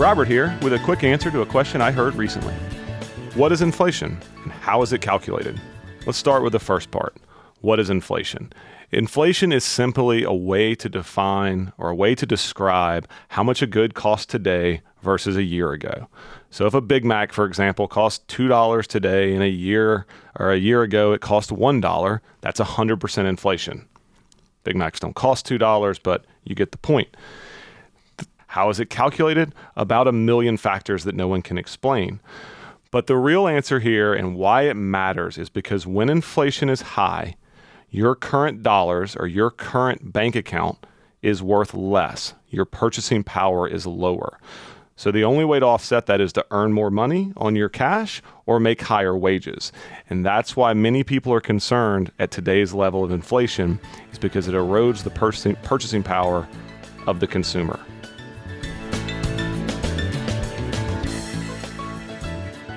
Robert 0.00 0.28
here 0.28 0.58
with 0.62 0.72
a 0.72 0.78
quick 0.78 1.04
answer 1.04 1.30
to 1.30 1.42
a 1.42 1.46
question 1.46 1.82
I 1.82 1.92
heard 1.92 2.14
recently. 2.14 2.54
What 3.34 3.52
is 3.52 3.60
inflation 3.60 4.18
and 4.44 4.50
how 4.50 4.80
is 4.80 4.94
it 4.94 5.02
calculated? 5.02 5.60
Let's 6.06 6.16
start 6.16 6.42
with 6.42 6.54
the 6.54 6.58
first 6.58 6.90
part. 6.90 7.14
What 7.60 7.78
is 7.78 7.90
inflation? 7.90 8.50
Inflation 8.92 9.52
is 9.52 9.62
simply 9.62 10.22
a 10.22 10.32
way 10.32 10.74
to 10.74 10.88
define 10.88 11.74
or 11.76 11.90
a 11.90 11.94
way 11.94 12.14
to 12.14 12.24
describe 12.24 13.06
how 13.28 13.42
much 13.42 13.60
a 13.60 13.66
good 13.66 13.92
costs 13.92 14.24
today 14.24 14.80
versus 15.02 15.36
a 15.36 15.42
year 15.42 15.72
ago. 15.72 16.08
So 16.48 16.64
if 16.64 16.72
a 16.72 16.80
Big 16.80 17.04
Mac, 17.04 17.30
for 17.30 17.44
example, 17.44 17.86
costs 17.86 18.24
$2 18.34 18.86
today 18.86 19.34
and 19.34 19.42
a 19.42 19.50
year 19.50 20.06
or 20.38 20.50
a 20.50 20.56
year 20.56 20.80
ago 20.80 21.12
it 21.12 21.20
cost 21.20 21.50
$1, 21.50 22.20
that's 22.40 22.58
100% 22.58 23.28
inflation. 23.28 23.86
Big 24.64 24.76
Macs 24.76 25.00
don't 25.00 25.14
cost 25.14 25.46
$2, 25.46 26.00
but 26.02 26.24
you 26.44 26.54
get 26.54 26.72
the 26.72 26.78
point. 26.78 27.14
How 28.50 28.68
is 28.68 28.80
it 28.80 28.90
calculated? 28.90 29.54
About 29.76 30.08
a 30.08 30.12
million 30.12 30.56
factors 30.56 31.04
that 31.04 31.14
no 31.14 31.28
one 31.28 31.40
can 31.40 31.56
explain. 31.56 32.18
But 32.90 33.06
the 33.06 33.16
real 33.16 33.46
answer 33.46 33.78
here 33.78 34.12
and 34.12 34.34
why 34.34 34.62
it 34.62 34.74
matters 34.74 35.38
is 35.38 35.48
because 35.48 35.86
when 35.86 36.10
inflation 36.10 36.68
is 36.68 36.80
high, 36.82 37.36
your 37.90 38.16
current 38.16 38.64
dollars 38.64 39.14
or 39.14 39.28
your 39.28 39.52
current 39.52 40.12
bank 40.12 40.34
account 40.34 40.84
is 41.22 41.44
worth 41.44 41.74
less. 41.74 42.34
Your 42.48 42.64
purchasing 42.64 43.22
power 43.22 43.68
is 43.68 43.86
lower. 43.86 44.40
So 44.96 45.12
the 45.12 45.22
only 45.22 45.44
way 45.44 45.60
to 45.60 45.66
offset 45.66 46.06
that 46.06 46.20
is 46.20 46.32
to 46.32 46.44
earn 46.50 46.72
more 46.72 46.90
money 46.90 47.32
on 47.36 47.54
your 47.54 47.68
cash 47.68 48.20
or 48.46 48.58
make 48.58 48.82
higher 48.82 49.16
wages. 49.16 49.70
And 50.10 50.26
that's 50.26 50.56
why 50.56 50.74
many 50.74 51.04
people 51.04 51.32
are 51.32 51.40
concerned 51.40 52.10
at 52.18 52.32
today's 52.32 52.74
level 52.74 53.04
of 53.04 53.12
inflation 53.12 53.78
is 54.10 54.18
because 54.18 54.48
it 54.48 54.56
erodes 54.56 55.04
the 55.04 55.54
purchasing 55.62 56.02
power 56.02 56.48
of 57.06 57.20
the 57.20 57.28
consumer. 57.28 57.78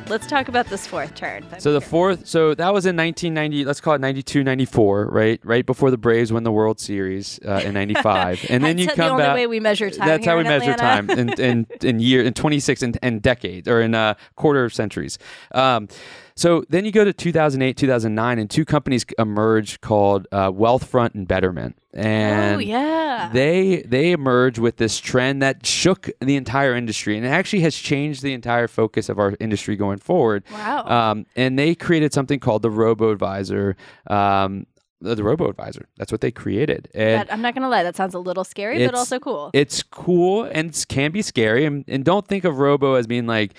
Let's 0.08 0.28
talk 0.28 0.48
about 0.48 0.68
this 0.68 0.86
fourth 0.86 1.16
turn. 1.16 1.46
So 1.60 1.74
the 1.74 1.82
fourth, 1.82 2.28
so 2.28 2.54
that 2.56 2.74
was 2.74 2.86
in 2.86 2.96
1990. 2.96 3.66
Let's 3.66 3.82
call 3.82 3.94
it 3.96 4.02
92, 4.02 4.44
94, 4.44 5.08
right? 5.08 5.40
Right 5.44 5.66
before 5.66 5.92
the 5.92 5.98
Braves 5.98 6.32
win 6.32 6.44
the 6.44 6.52
World 6.52 6.80
Series 6.80 7.40
uh, 7.46 7.62
in 7.64 7.74
'95, 7.74 8.46
and 8.50 8.64
then 8.64 8.78
you 8.78 8.88
come 8.88 8.96
the 8.98 9.10
only 9.10 9.24
back. 9.24 9.36
way 9.36 9.48
we 9.48 9.60
measure 9.60 9.90
time. 9.90 10.08
That's 10.08 10.26
how 10.26 10.38
we 10.38 10.44
measure 10.44 10.74
time 10.76 11.10
in, 11.10 11.34
in, 11.40 11.68
in 11.82 12.00
year 12.00 12.24
in 12.24 12.34
26 12.34 12.84
and, 12.84 12.98
and 13.02 13.22
decades 13.22 13.68
or 13.68 13.82
in 13.82 13.96
uh, 13.96 14.16
quarter 14.36 14.66
of 14.66 14.74
centuries. 14.74 15.18
Um, 15.54 15.88
so 16.36 16.64
then 16.70 16.86
you 16.86 16.92
go 16.92 17.04
to 17.04 17.14
2008, 17.14 17.78
2009, 17.78 18.40
and 18.40 18.50
two 18.50 18.66
companies 18.66 19.06
emerged 19.20 19.82
called 19.82 20.28
uh, 20.32 20.52
Wealthfront 20.52 21.14
and 21.16 21.28
Betterment. 21.28 21.78
And 21.94 22.56
oh 22.56 22.60
yeah. 22.60 23.30
they 23.32 23.84
they 23.84 24.12
emerge 24.12 24.58
with 24.58 24.78
this 24.78 25.00
trend 25.00 25.44
that 25.44 25.64
shook 25.64 26.10
the 26.20 26.36
entire 26.36 26.74
industry 26.74 27.16
and 27.18 27.24
it 27.24 27.30
actually 27.30 27.62
has 27.62 27.76
changed 27.76 28.24
the 28.24 28.34
entire 28.34 28.68
focus 28.68 29.10
of 29.10 29.20
our 29.20 29.36
industry 29.40 29.76
going 29.76 30.00
forward. 30.00 30.44
Wow. 30.52 30.86
Um, 30.88 31.28
and 31.36 31.60
they 31.60 31.76
created 31.76 32.12
something 32.12 32.40
called 32.40 32.64
the 32.64 32.72
Robo 32.72 33.12
Advisor. 33.12 33.76
Um, 34.08 34.66
the, 35.04 35.16
the 35.16 35.24
Robo 35.24 35.50
Advisor. 35.50 35.88
That's 35.98 36.12
what 36.12 36.22
they 36.22 36.32
created. 36.32 36.90
And 36.94 37.22
That- 37.22 37.34
I'm 37.34 37.42
not 37.42 37.54
gonna 37.54 37.70
lie, 37.70 37.84
that 37.84 37.96
sounds 37.96 38.14
a 38.14 38.20
little 38.20 38.44
scary, 38.44 38.86
but 38.86 38.96
also 38.96 39.20
cool. 39.20 39.52
it's 39.54 39.84
cool 39.84 40.44
and 40.44 40.74
can 40.90 41.12
be 41.12 41.22
scary. 41.22 41.66
And, 41.66 41.84
and 41.88 42.04
don't 42.04 42.28
think 42.28 42.44
of 42.44 42.58
Robo 42.58 42.96
as 42.96 43.08
being 43.08 43.28
like, 43.28 43.54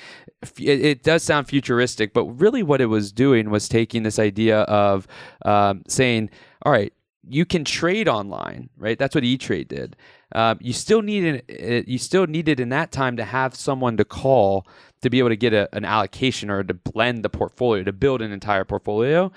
it, 0.59 0.85
it 0.85 1.03
does 1.03 1.23
sound 1.23 1.49
futuristic, 1.49 2.13
but 2.13 2.25
really 2.25 2.63
what 2.63 2.81
it 2.81 2.87
was 2.87 3.13
doing 3.13 3.51
was 3.51 3.69
taking 3.69 4.03
this 4.03 4.19
idea 4.19 4.61
of 4.63 5.07
um, 5.45 5.83
saying, 5.89 6.31
all 6.63 6.73
right, 6.73 6.93
you 7.27 7.45
can 7.45 7.65
trade 7.65 8.09
online, 8.09 8.69
right? 8.77 8.99
That's 8.99 9.15
what 9.15 9.25
E 9.25 9.39
Trade 9.39 9.69
did. 9.69 9.97
Um, 10.35 10.59
you 10.61 10.73
still 10.73 11.01
needed 11.01 11.43
it, 11.49 11.89
you 11.89 11.99
still 11.99 12.27
needed 12.27 12.61
in 12.61 12.69
that 12.71 12.93
time 12.93 13.17
to 13.17 13.25
have 13.25 13.55
someone 13.55 13.97
to 13.97 14.05
call 14.05 14.67
to 15.01 15.11
be 15.11 15.19
able 15.21 15.29
to 15.31 15.37
get 15.37 15.53
a, 15.53 15.69
an 15.75 15.85
allocation 15.85 16.51
or 16.51 16.63
to 16.65 16.75
blend 16.75 17.25
the 17.25 17.31
portfolio 17.31 17.83
to 17.85 17.93
build 17.93 18.21
an 18.21 18.33
entire 18.33 18.65
portfolio. 18.65 19.31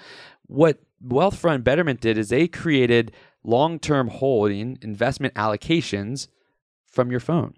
What 0.48 0.80
Wealthfront 1.06 1.64
Betterment 1.64 2.02
did 2.02 2.18
is 2.18 2.30
they 2.30 2.48
created 2.48 3.12
long-term 3.44 4.08
holding 4.10 4.78
investment 4.82 5.34
allocations 5.36 6.28
from 6.86 7.12
your 7.12 7.20
phone. 7.20 7.54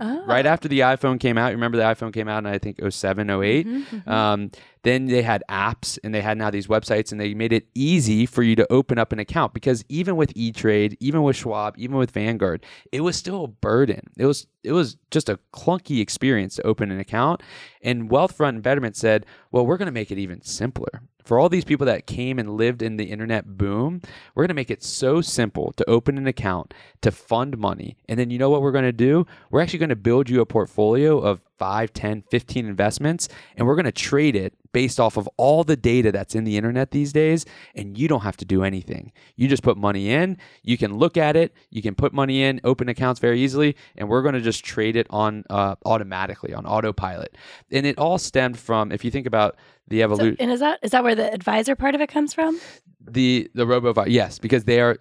oh. 0.00 0.24
Right 0.26 0.46
after 0.46 0.66
the 0.68 0.80
iPhone 0.80 1.20
came 1.20 1.36
out, 1.36 1.52
remember 1.52 1.76
the 1.76 1.84
iPhone 1.84 2.14
came 2.14 2.28
out 2.28 2.38
in 2.38 2.46
I 2.46 2.56
think 2.58 2.80
07, 2.88 3.28
08. 3.28 3.66
Mhm, 3.66 3.84
mhm. 3.84 4.08
Um, 4.08 4.50
then 4.82 5.04
they 5.06 5.20
had 5.20 5.44
apps 5.50 5.98
and 6.02 6.14
they 6.14 6.22
had 6.22 6.38
now 6.38 6.50
these 6.50 6.66
websites 6.66 7.12
and 7.12 7.20
they 7.20 7.34
made 7.34 7.52
it 7.52 7.66
easy 7.74 8.24
for 8.24 8.42
you 8.42 8.56
to 8.56 8.72
open 8.72 8.98
up 8.98 9.12
an 9.12 9.18
account 9.18 9.52
because 9.52 9.84
even 9.90 10.16
with 10.16 10.32
E-Trade, 10.34 10.96
even 10.98 11.22
with 11.22 11.36
Schwab, 11.36 11.74
even 11.76 11.96
with 11.98 12.10
Vanguard, 12.10 12.64
it 12.90 13.02
was 13.02 13.16
still 13.16 13.44
a 13.44 13.48
burden. 13.48 14.00
It 14.16 14.24
was 14.24 14.46
it 14.64 14.72
was 14.72 14.96
just 15.10 15.28
a 15.28 15.38
clunky 15.52 16.00
experience 16.00 16.56
to 16.56 16.66
open 16.66 16.90
an 16.90 16.98
account. 16.98 17.42
And 17.82 18.08
Wealthfront 18.08 18.48
and 18.50 18.62
Betterment 18.62 18.96
said, 18.96 19.26
"Well, 19.52 19.66
we're 19.66 19.76
going 19.76 19.86
to 19.86 19.92
make 19.92 20.10
it 20.10 20.18
even 20.18 20.40
simpler." 20.40 21.02
For 21.24 21.38
all 21.38 21.48
these 21.48 21.64
people 21.64 21.86
that 21.86 22.06
came 22.06 22.38
and 22.38 22.56
lived 22.56 22.82
in 22.82 22.96
the 22.96 23.04
internet 23.04 23.56
boom, 23.56 24.00
we're 24.34 24.44
going 24.44 24.48
to 24.48 24.54
make 24.54 24.70
it 24.70 24.82
so 24.82 25.20
simple 25.20 25.72
to 25.72 25.88
open 25.88 26.18
an 26.18 26.26
account, 26.26 26.74
to 27.02 27.10
fund 27.10 27.58
money. 27.58 27.96
And 28.08 28.18
then 28.18 28.30
you 28.30 28.38
know 28.38 28.50
what 28.50 28.62
we're 28.62 28.72
going 28.72 28.84
to 28.84 28.92
do? 28.92 29.26
We're 29.50 29.60
actually 29.60 29.78
going 29.80 29.90
to 29.90 29.96
build 29.96 30.28
you 30.28 30.40
a 30.40 30.46
portfolio 30.46 31.18
of 31.18 31.40
5, 31.60 31.92
10, 31.92 32.22
15 32.22 32.66
investments, 32.66 33.28
and 33.54 33.66
we're 33.66 33.74
going 33.74 33.84
to 33.84 33.92
trade 33.92 34.34
it 34.34 34.54
based 34.72 34.98
off 34.98 35.18
of 35.18 35.28
all 35.36 35.62
the 35.62 35.76
data 35.76 36.10
that's 36.10 36.34
in 36.34 36.44
the 36.44 36.56
internet 36.56 36.90
these 36.90 37.12
days. 37.12 37.44
And 37.74 37.98
you 37.98 38.08
don't 38.08 38.22
have 38.22 38.38
to 38.38 38.46
do 38.46 38.62
anything. 38.62 39.12
You 39.36 39.46
just 39.46 39.62
put 39.62 39.76
money 39.76 40.10
in, 40.10 40.38
you 40.62 40.78
can 40.78 40.96
look 40.96 41.18
at 41.18 41.36
it, 41.36 41.52
you 41.68 41.82
can 41.82 41.94
put 41.94 42.14
money 42.14 42.42
in, 42.42 42.62
open 42.64 42.88
accounts 42.88 43.20
very 43.20 43.40
easily, 43.40 43.76
and 43.94 44.08
we're 44.08 44.22
going 44.22 44.34
to 44.34 44.40
just 44.40 44.64
trade 44.64 44.96
it 44.96 45.06
on 45.10 45.44
uh, 45.50 45.74
automatically, 45.84 46.54
on 46.54 46.64
autopilot. 46.64 47.36
And 47.70 47.84
it 47.84 47.98
all 47.98 48.16
stemmed 48.16 48.58
from, 48.58 48.90
if 48.90 49.04
you 49.04 49.10
think 49.10 49.26
about 49.26 49.56
the 49.90 49.98
So- 49.98 50.04
evolution 50.04 50.36
and 50.40 50.50
is 50.50 50.60
that 50.60 50.78
is 50.82 50.90
that 50.92 51.04
where 51.04 51.14
the 51.14 51.32
advisor 51.32 51.76
part 51.76 51.94
of 51.94 52.00
it 52.00 52.08
comes 52.08 52.32
from? 52.34 52.58
the 53.08 53.50
the 53.54 53.66
robo 53.66 54.04
yes 54.06 54.38
because 54.38 54.64
they 54.64 54.80
are 54.80 54.96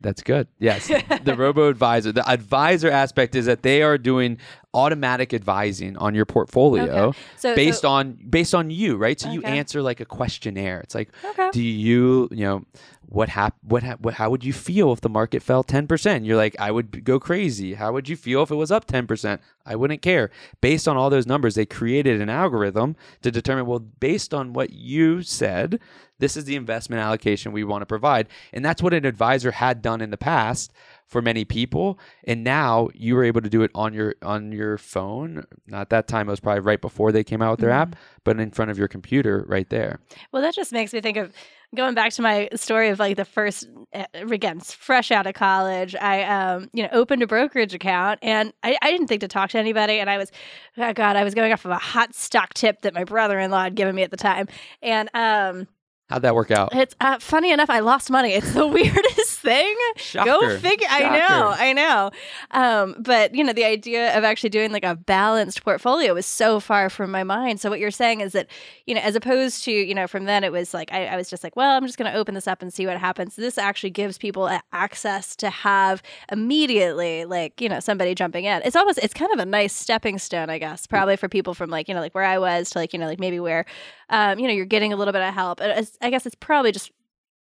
that's 0.00 0.22
good 0.22 0.48
yes 0.58 0.88
the 1.24 1.34
robo 1.36 1.68
advisor 1.68 2.10
the 2.12 2.28
advisor 2.28 2.90
aspect 2.90 3.34
is 3.34 3.46
that 3.46 3.62
they 3.62 3.82
are 3.82 3.98
doing 3.98 4.38
automatic 4.76 5.32
advising 5.32 5.96
on 5.96 6.14
your 6.14 6.26
portfolio 6.26 7.06
Okay. 7.08 7.18
So 7.36 7.54
based 7.54 7.80
so, 7.80 7.88
on 7.88 8.18
based 8.28 8.54
on 8.54 8.70
you 8.70 8.96
right? 8.96 9.18
So 9.18 9.30
you 9.30 9.42
answer 9.42 9.80
like 9.82 10.00
a 10.00 10.04
questionnaire. 10.04 10.80
It's 10.80 10.94
like 10.94 11.08
Okay. 11.24 11.48
do 11.52 11.62
you 11.62 12.28
you 12.30 12.44
know 12.44 12.64
what 13.08 13.28
hap- 13.28 13.56
what, 13.62 13.82
hap- 13.84 14.00
what 14.00 14.14
how 14.14 14.30
would 14.30 14.44
you 14.44 14.52
feel 14.52 14.92
if 14.92 15.00
the 15.00 15.08
market 15.08 15.40
fell 15.40 15.62
10% 15.62 16.26
you're 16.26 16.36
like 16.36 16.56
i 16.58 16.70
would 16.70 17.04
go 17.04 17.18
crazy. 17.18 17.74
How 17.74 17.92
would 17.92 18.08
you 18.08 18.16
feel 18.16 18.42
if 18.42 18.50
it 18.50 18.56
was 18.56 18.70
up 18.70 18.86
10% 18.86 19.38
i 19.64 19.74
wouldn't 19.76 20.02
care. 20.02 20.30
Based 20.60 20.86
on 20.86 20.96
all 20.96 21.08
those 21.08 21.26
numbers 21.26 21.54
they 21.54 21.66
created 21.66 22.20
an 22.20 22.28
algorithm 22.28 22.96
to 23.22 23.30
determine 23.30 23.66
well 23.66 23.78
based 23.78 24.34
on 24.34 24.52
what 24.52 24.70
you 24.70 25.22
said 25.22 25.80
this 26.18 26.36
is 26.36 26.44
the 26.44 26.56
investment 26.56 27.00
allocation 27.02 27.52
we 27.52 27.64
want 27.64 27.82
to 27.82 27.86
provide. 27.86 28.28
And 28.52 28.64
that's 28.64 28.82
what 28.82 28.94
an 28.94 29.04
advisor 29.04 29.50
had 29.50 29.82
done 29.82 30.00
in 30.00 30.10
the 30.10 30.16
past 30.16 30.72
for 31.06 31.22
many 31.22 31.44
people 31.44 31.98
and 32.24 32.42
now 32.42 32.88
you 32.94 33.14
were 33.14 33.22
able 33.24 33.40
to 33.40 33.48
do 33.48 33.62
it 33.62 33.70
on 33.74 33.94
your 33.94 34.14
on 34.22 34.50
your 34.52 34.76
phone 34.76 35.44
not 35.66 35.88
that 35.90 36.08
time 36.08 36.28
it 36.28 36.32
was 36.32 36.40
probably 36.40 36.60
right 36.60 36.80
before 36.80 37.12
they 37.12 37.22
came 37.24 37.40
out 37.42 37.52
with 37.52 37.60
their 37.60 37.70
Mm-hmm. 37.70 37.92
app 37.92 37.96
but 38.24 38.40
in 38.40 38.50
front 38.50 38.70
of 38.70 38.78
your 38.78 38.88
computer 38.88 39.44
right 39.48 39.70
there 39.70 40.00
Well, 40.32 40.42
that 40.42 40.54
just 40.54 40.72
makes 40.72 40.92
me 40.92 41.00
think 41.00 41.16
of 41.16 41.32
going 41.74 41.94
back 41.94 42.12
to 42.12 42.22
my 42.22 42.48
story 42.54 42.88
of 42.88 42.98
like 42.98 43.16
the 43.16 43.24
first 43.24 43.68
uh, 43.94 44.04
again 44.14 44.60
fresh 44.60 45.10
out 45.10 45.26
of 45.26 45.34
college 45.34 45.94
i 45.96 46.22
um 46.22 46.68
you 46.72 46.82
know 46.82 46.88
opened 46.92 47.22
a 47.22 47.26
brokerage 47.26 47.74
account 47.74 48.18
and 48.22 48.52
I, 48.62 48.76
I 48.82 48.90
didn't 48.90 49.08
think 49.08 49.20
to 49.20 49.28
talk 49.28 49.50
to 49.50 49.58
anybody 49.58 49.98
and 50.00 50.08
i 50.08 50.16
was 50.18 50.30
oh 50.78 50.92
god 50.92 51.16
i 51.16 51.24
was 51.24 51.34
going 51.34 51.52
off 51.52 51.64
of 51.64 51.70
a 51.72 51.78
hot 51.78 52.14
stock 52.14 52.54
tip 52.54 52.82
that 52.82 52.94
my 52.94 53.04
brother-in-law 53.04 53.64
had 53.64 53.74
given 53.74 53.94
me 53.94 54.02
at 54.02 54.10
the 54.10 54.16
time 54.16 54.46
and 54.82 55.08
um 55.14 55.66
how'd 56.08 56.22
that 56.22 56.34
work 56.34 56.50
out? 56.50 56.74
It's 56.74 56.94
uh, 57.00 57.18
funny 57.18 57.50
enough 57.50 57.70
i 57.70 57.80
lost 57.80 58.10
money. 58.10 58.32
It's 58.32 58.52
the 58.52 58.66
weirdest 58.78 59.40
thing. 59.40 59.74
Go 59.76 59.96
Shocker. 59.96 60.58
figure 60.58 60.86
i 60.90 61.00
know 61.00 61.54
i 61.56 61.72
know. 61.72 62.10
Um 62.50 62.96
but 62.98 63.34
you 63.34 63.42
know 63.44 63.52
the 63.52 63.64
idea 63.64 64.16
of 64.16 64.24
actually 64.24 64.50
doing 64.50 64.72
like 64.72 64.84
a 64.84 64.94
balanced 64.94 65.62
portfolio 65.64 66.14
was 66.14 66.26
so 66.26 66.60
far 66.60 66.90
from 66.90 67.10
my 67.10 67.24
mind. 67.24 67.60
So 67.60 67.70
what 67.70 67.80
you're 67.80 67.90
saying 67.90 68.20
is 68.20 68.32
that 68.32 68.48
you 68.86 68.94
know 68.94 69.00
as 69.00 69.16
opposed 69.16 69.64
to 69.64 69.72
you 69.72 69.94
know 69.94 70.06
from 70.06 70.24
then 70.24 70.44
it 70.44 70.52
was 70.52 70.72
like 70.74 70.92
i, 70.92 71.06
I 71.06 71.16
was 71.16 71.28
just 71.28 71.42
like 71.42 71.56
well 71.56 71.76
i'm 71.76 71.86
just 71.86 71.98
going 71.98 72.10
to 72.10 72.16
open 72.16 72.34
this 72.34 72.46
up 72.46 72.62
and 72.62 72.72
see 72.72 72.86
what 72.86 72.98
happens. 72.98 73.36
This 73.36 73.58
actually 73.58 73.90
gives 73.90 74.18
people 74.18 74.50
access 74.72 75.36
to 75.36 75.50
have 75.50 76.02
immediately 76.30 77.24
like 77.24 77.60
you 77.60 77.68
know 77.68 77.80
somebody 77.80 78.14
jumping 78.14 78.44
in. 78.44 78.62
It's 78.64 78.76
almost 78.76 78.98
it's 79.02 79.14
kind 79.14 79.32
of 79.32 79.38
a 79.38 79.46
nice 79.46 79.72
stepping 79.72 80.18
stone 80.18 80.50
i 80.50 80.58
guess 80.58 80.86
probably 80.86 81.16
for 81.16 81.28
people 81.28 81.54
from 81.54 81.70
like 81.70 81.88
you 81.88 81.94
know 81.94 82.00
like 82.00 82.14
where 82.14 82.24
i 82.24 82.38
was 82.38 82.70
to 82.70 82.78
like 82.78 82.92
you 82.92 82.98
know 82.98 83.06
like 83.06 83.20
maybe 83.20 83.40
where 83.40 83.64
um 84.10 84.38
you 84.38 84.46
know 84.46 84.52
you're 84.52 84.64
getting 84.64 84.92
a 84.92 84.96
little 84.96 85.12
bit 85.12 85.22
of 85.22 85.34
help. 85.34 85.60
And 85.60 85.88
i 86.00 86.10
guess 86.10 86.26
it's 86.26 86.36
probably 86.36 86.72
just 86.72 86.90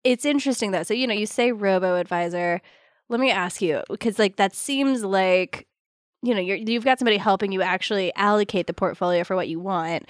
it's 0.05 0.25
interesting 0.25 0.71
though. 0.71 0.83
So 0.83 0.95
you 0.95 1.07
know 1.07 1.15
you 1.15 1.27
say 1.27 1.53
robo 1.53 1.97
advisor. 1.97 2.61
Let 3.09 3.21
me 3.21 3.31
ask 3.31 3.61
you 3.61 3.83
because 3.89 4.19
like 4.19 4.37
that 4.37 4.55
seems 4.55 5.05
like 5.05 5.67
you 6.23 6.35
know 6.35 6.41
you're, 6.41 6.57
you've 6.57 6.85
got 6.85 6.99
somebody 6.99 7.17
helping 7.17 7.53
you 7.53 7.63
actually 7.63 8.15
allocate 8.15 8.67
the 8.67 8.75
portfolio 8.75 9.25
for 9.25 9.37
what 9.37 9.49
you 9.49 9.59
want 9.59 10.09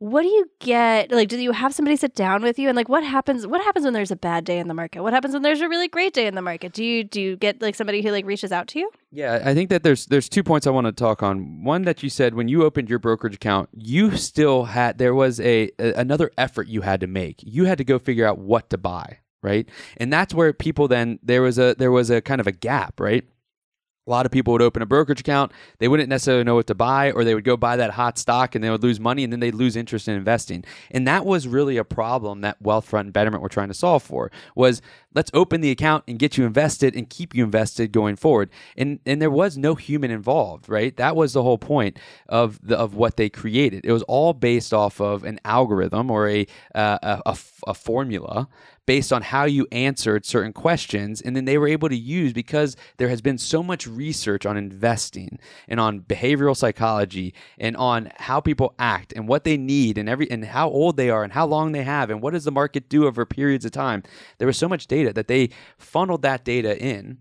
what 0.00 0.22
do 0.22 0.28
you 0.28 0.50
get 0.60 1.12
like 1.12 1.28
do 1.28 1.38
you 1.38 1.52
have 1.52 1.74
somebody 1.74 1.94
sit 1.94 2.14
down 2.14 2.42
with 2.42 2.58
you 2.58 2.68
and 2.68 2.76
like 2.76 2.88
what 2.88 3.04
happens 3.04 3.46
what 3.46 3.62
happens 3.62 3.84
when 3.84 3.92
there's 3.92 4.10
a 4.10 4.16
bad 4.16 4.44
day 4.46 4.58
in 4.58 4.66
the 4.66 4.72
market 4.72 5.02
what 5.02 5.12
happens 5.12 5.34
when 5.34 5.42
there's 5.42 5.60
a 5.60 5.68
really 5.68 5.88
great 5.88 6.14
day 6.14 6.26
in 6.26 6.34
the 6.34 6.40
market 6.40 6.72
do 6.72 6.82
you 6.82 7.04
do 7.04 7.20
you 7.20 7.36
get 7.36 7.60
like 7.60 7.74
somebody 7.74 8.00
who 8.00 8.10
like 8.10 8.24
reaches 8.24 8.50
out 8.50 8.66
to 8.66 8.78
you 8.78 8.90
Yeah, 9.10 9.42
I 9.44 9.54
think 9.54 9.70
that 9.70 9.82
there's 9.82 10.06
there's 10.06 10.28
two 10.28 10.42
points 10.42 10.66
I 10.66 10.70
want 10.70 10.86
to 10.86 10.92
talk 10.92 11.22
on. 11.22 11.64
One 11.64 11.82
that 11.82 12.02
you 12.02 12.08
said 12.08 12.34
when 12.34 12.48
you 12.48 12.62
opened 12.62 12.88
your 12.88 12.98
brokerage 13.00 13.34
account, 13.34 13.68
you 13.74 14.16
still 14.16 14.64
had 14.64 14.98
there 14.98 15.14
was 15.14 15.40
a, 15.40 15.70
a 15.78 15.92
another 15.94 16.30
effort 16.38 16.68
you 16.68 16.82
had 16.82 17.00
to 17.00 17.06
make. 17.06 17.42
You 17.42 17.64
had 17.64 17.78
to 17.78 17.84
go 17.84 17.98
figure 17.98 18.26
out 18.26 18.38
what 18.38 18.70
to 18.70 18.78
buy, 18.78 19.18
right? 19.42 19.68
And 19.96 20.12
that's 20.12 20.32
where 20.32 20.52
people 20.52 20.86
then 20.88 21.18
there 21.22 21.42
was 21.42 21.58
a 21.58 21.74
there 21.76 21.90
was 21.90 22.08
a 22.08 22.20
kind 22.20 22.40
of 22.40 22.46
a 22.46 22.52
gap, 22.52 23.00
right? 23.00 23.24
A 24.10 24.12
lot 24.12 24.26
of 24.26 24.32
people 24.32 24.52
would 24.52 24.62
open 24.62 24.82
a 24.82 24.86
brokerage 24.86 25.20
account, 25.20 25.52
they 25.78 25.86
wouldn't 25.86 26.08
necessarily 26.08 26.42
know 26.42 26.56
what 26.56 26.66
to 26.66 26.74
buy, 26.74 27.12
or 27.12 27.22
they 27.22 27.34
would 27.34 27.44
go 27.44 27.56
buy 27.56 27.76
that 27.76 27.92
hot 27.92 28.18
stock 28.18 28.56
and 28.56 28.64
they 28.64 28.70
would 28.70 28.82
lose 28.82 28.98
money 28.98 29.22
and 29.22 29.32
then 29.32 29.38
they'd 29.38 29.54
lose 29.54 29.76
interest 29.76 30.08
in 30.08 30.16
investing. 30.16 30.64
And 30.90 31.06
that 31.06 31.24
was 31.24 31.46
really 31.46 31.76
a 31.76 31.84
problem 31.84 32.40
that 32.40 32.60
Wealthfront 32.60 33.00
and 33.00 33.12
Betterment 33.12 33.40
were 33.40 33.48
trying 33.48 33.68
to 33.68 33.74
solve 33.74 34.02
for 34.02 34.32
was 34.56 34.82
let's 35.14 35.30
open 35.34 35.60
the 35.60 35.70
account 35.70 36.04
and 36.08 36.18
get 36.18 36.36
you 36.36 36.44
invested 36.44 36.94
and 36.96 37.08
keep 37.08 37.34
you 37.34 37.44
invested 37.44 37.92
going 37.92 38.16
forward. 38.16 38.50
And 38.76 39.00
and 39.06 39.22
there 39.22 39.30
was 39.30 39.56
no 39.56 39.74
human 39.74 40.10
involved, 40.10 40.68
right? 40.68 40.96
That 40.96 41.16
was 41.16 41.32
the 41.32 41.42
whole 41.42 41.58
point 41.58 41.98
of 42.28 42.58
the 42.66 42.76
of 42.76 42.94
what 42.94 43.16
they 43.16 43.28
created. 43.28 43.84
It 43.84 43.92
was 43.92 44.02
all 44.04 44.32
based 44.32 44.74
off 44.74 45.00
of 45.00 45.24
an 45.24 45.40
algorithm 45.44 46.10
or 46.10 46.28
a 46.28 46.46
uh, 46.74 47.20
a, 47.26 47.74
formula 47.74 48.48
based 48.86 49.12
on 49.12 49.22
how 49.22 49.44
you 49.44 49.66
answered 49.70 50.24
certain 50.24 50.52
questions 50.52 51.20
and 51.20 51.36
then 51.36 51.44
they 51.44 51.58
were 51.58 51.68
able 51.68 51.88
to 51.88 51.96
use 51.96 52.32
because 52.32 52.76
there 52.96 53.08
has 53.08 53.20
been 53.20 53.38
so 53.38 53.62
much 53.62 53.86
research 53.86 54.44
on 54.46 54.56
investing 54.56 55.38
and 55.68 55.78
on 55.78 56.00
behavioral 56.00 56.56
psychology 56.56 57.34
and 57.58 57.76
on 57.76 58.10
how 58.16 58.40
people 58.40 58.74
act 58.78 59.12
and 59.14 59.28
what 59.28 59.44
they 59.44 59.56
need 59.56 59.98
and 59.98 60.08
every 60.08 60.30
and 60.30 60.44
how 60.44 60.68
old 60.68 60.96
they 60.96 61.10
are 61.10 61.22
and 61.22 61.32
how 61.32 61.46
long 61.46 61.72
they 61.72 61.84
have 61.84 62.10
and 62.10 62.20
what 62.20 62.32
does 62.32 62.44
the 62.44 62.50
market 62.50 62.88
do 62.88 63.06
over 63.06 63.24
periods 63.24 63.64
of 63.64 63.72
time 63.72 64.02
there 64.38 64.46
was 64.46 64.58
so 64.58 64.68
much 64.68 64.86
data 64.86 65.12
that 65.12 65.28
they 65.28 65.48
funneled 65.78 66.22
that 66.22 66.44
data 66.44 66.76
in 66.82 67.18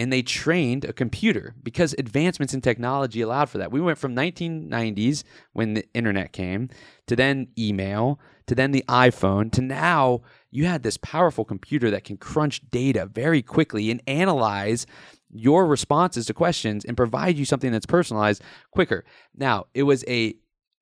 and 0.00 0.10
they 0.10 0.22
trained 0.22 0.86
a 0.86 0.94
computer 0.94 1.54
because 1.62 1.94
advancements 1.98 2.54
in 2.54 2.62
technology 2.62 3.20
allowed 3.20 3.50
for 3.50 3.58
that. 3.58 3.70
We 3.70 3.82
went 3.82 3.98
from 3.98 4.16
1990s 4.16 5.24
when 5.52 5.74
the 5.74 5.84
internet 5.92 6.32
came 6.32 6.70
to 7.06 7.14
then 7.14 7.48
email 7.58 8.18
to 8.46 8.54
then 8.54 8.72
the 8.72 8.82
iPhone 8.88 9.52
to 9.52 9.60
now 9.60 10.22
you 10.50 10.66
had 10.66 10.82
this 10.82 10.96
powerful 10.98 11.44
computer 11.44 11.90
that 11.90 12.04
can 12.04 12.16
crunch 12.16 12.60
data 12.70 13.06
very 13.06 13.42
quickly 13.42 13.90
and 13.90 14.02
analyze 14.06 14.86
your 15.32 15.66
responses 15.66 16.26
to 16.26 16.34
questions 16.34 16.84
and 16.84 16.96
provide 16.96 17.38
you 17.38 17.44
something 17.44 17.70
that's 17.70 17.86
personalized 17.86 18.42
quicker. 18.72 19.04
Now, 19.36 19.66
it 19.74 19.84
was 19.84 20.04
a 20.08 20.34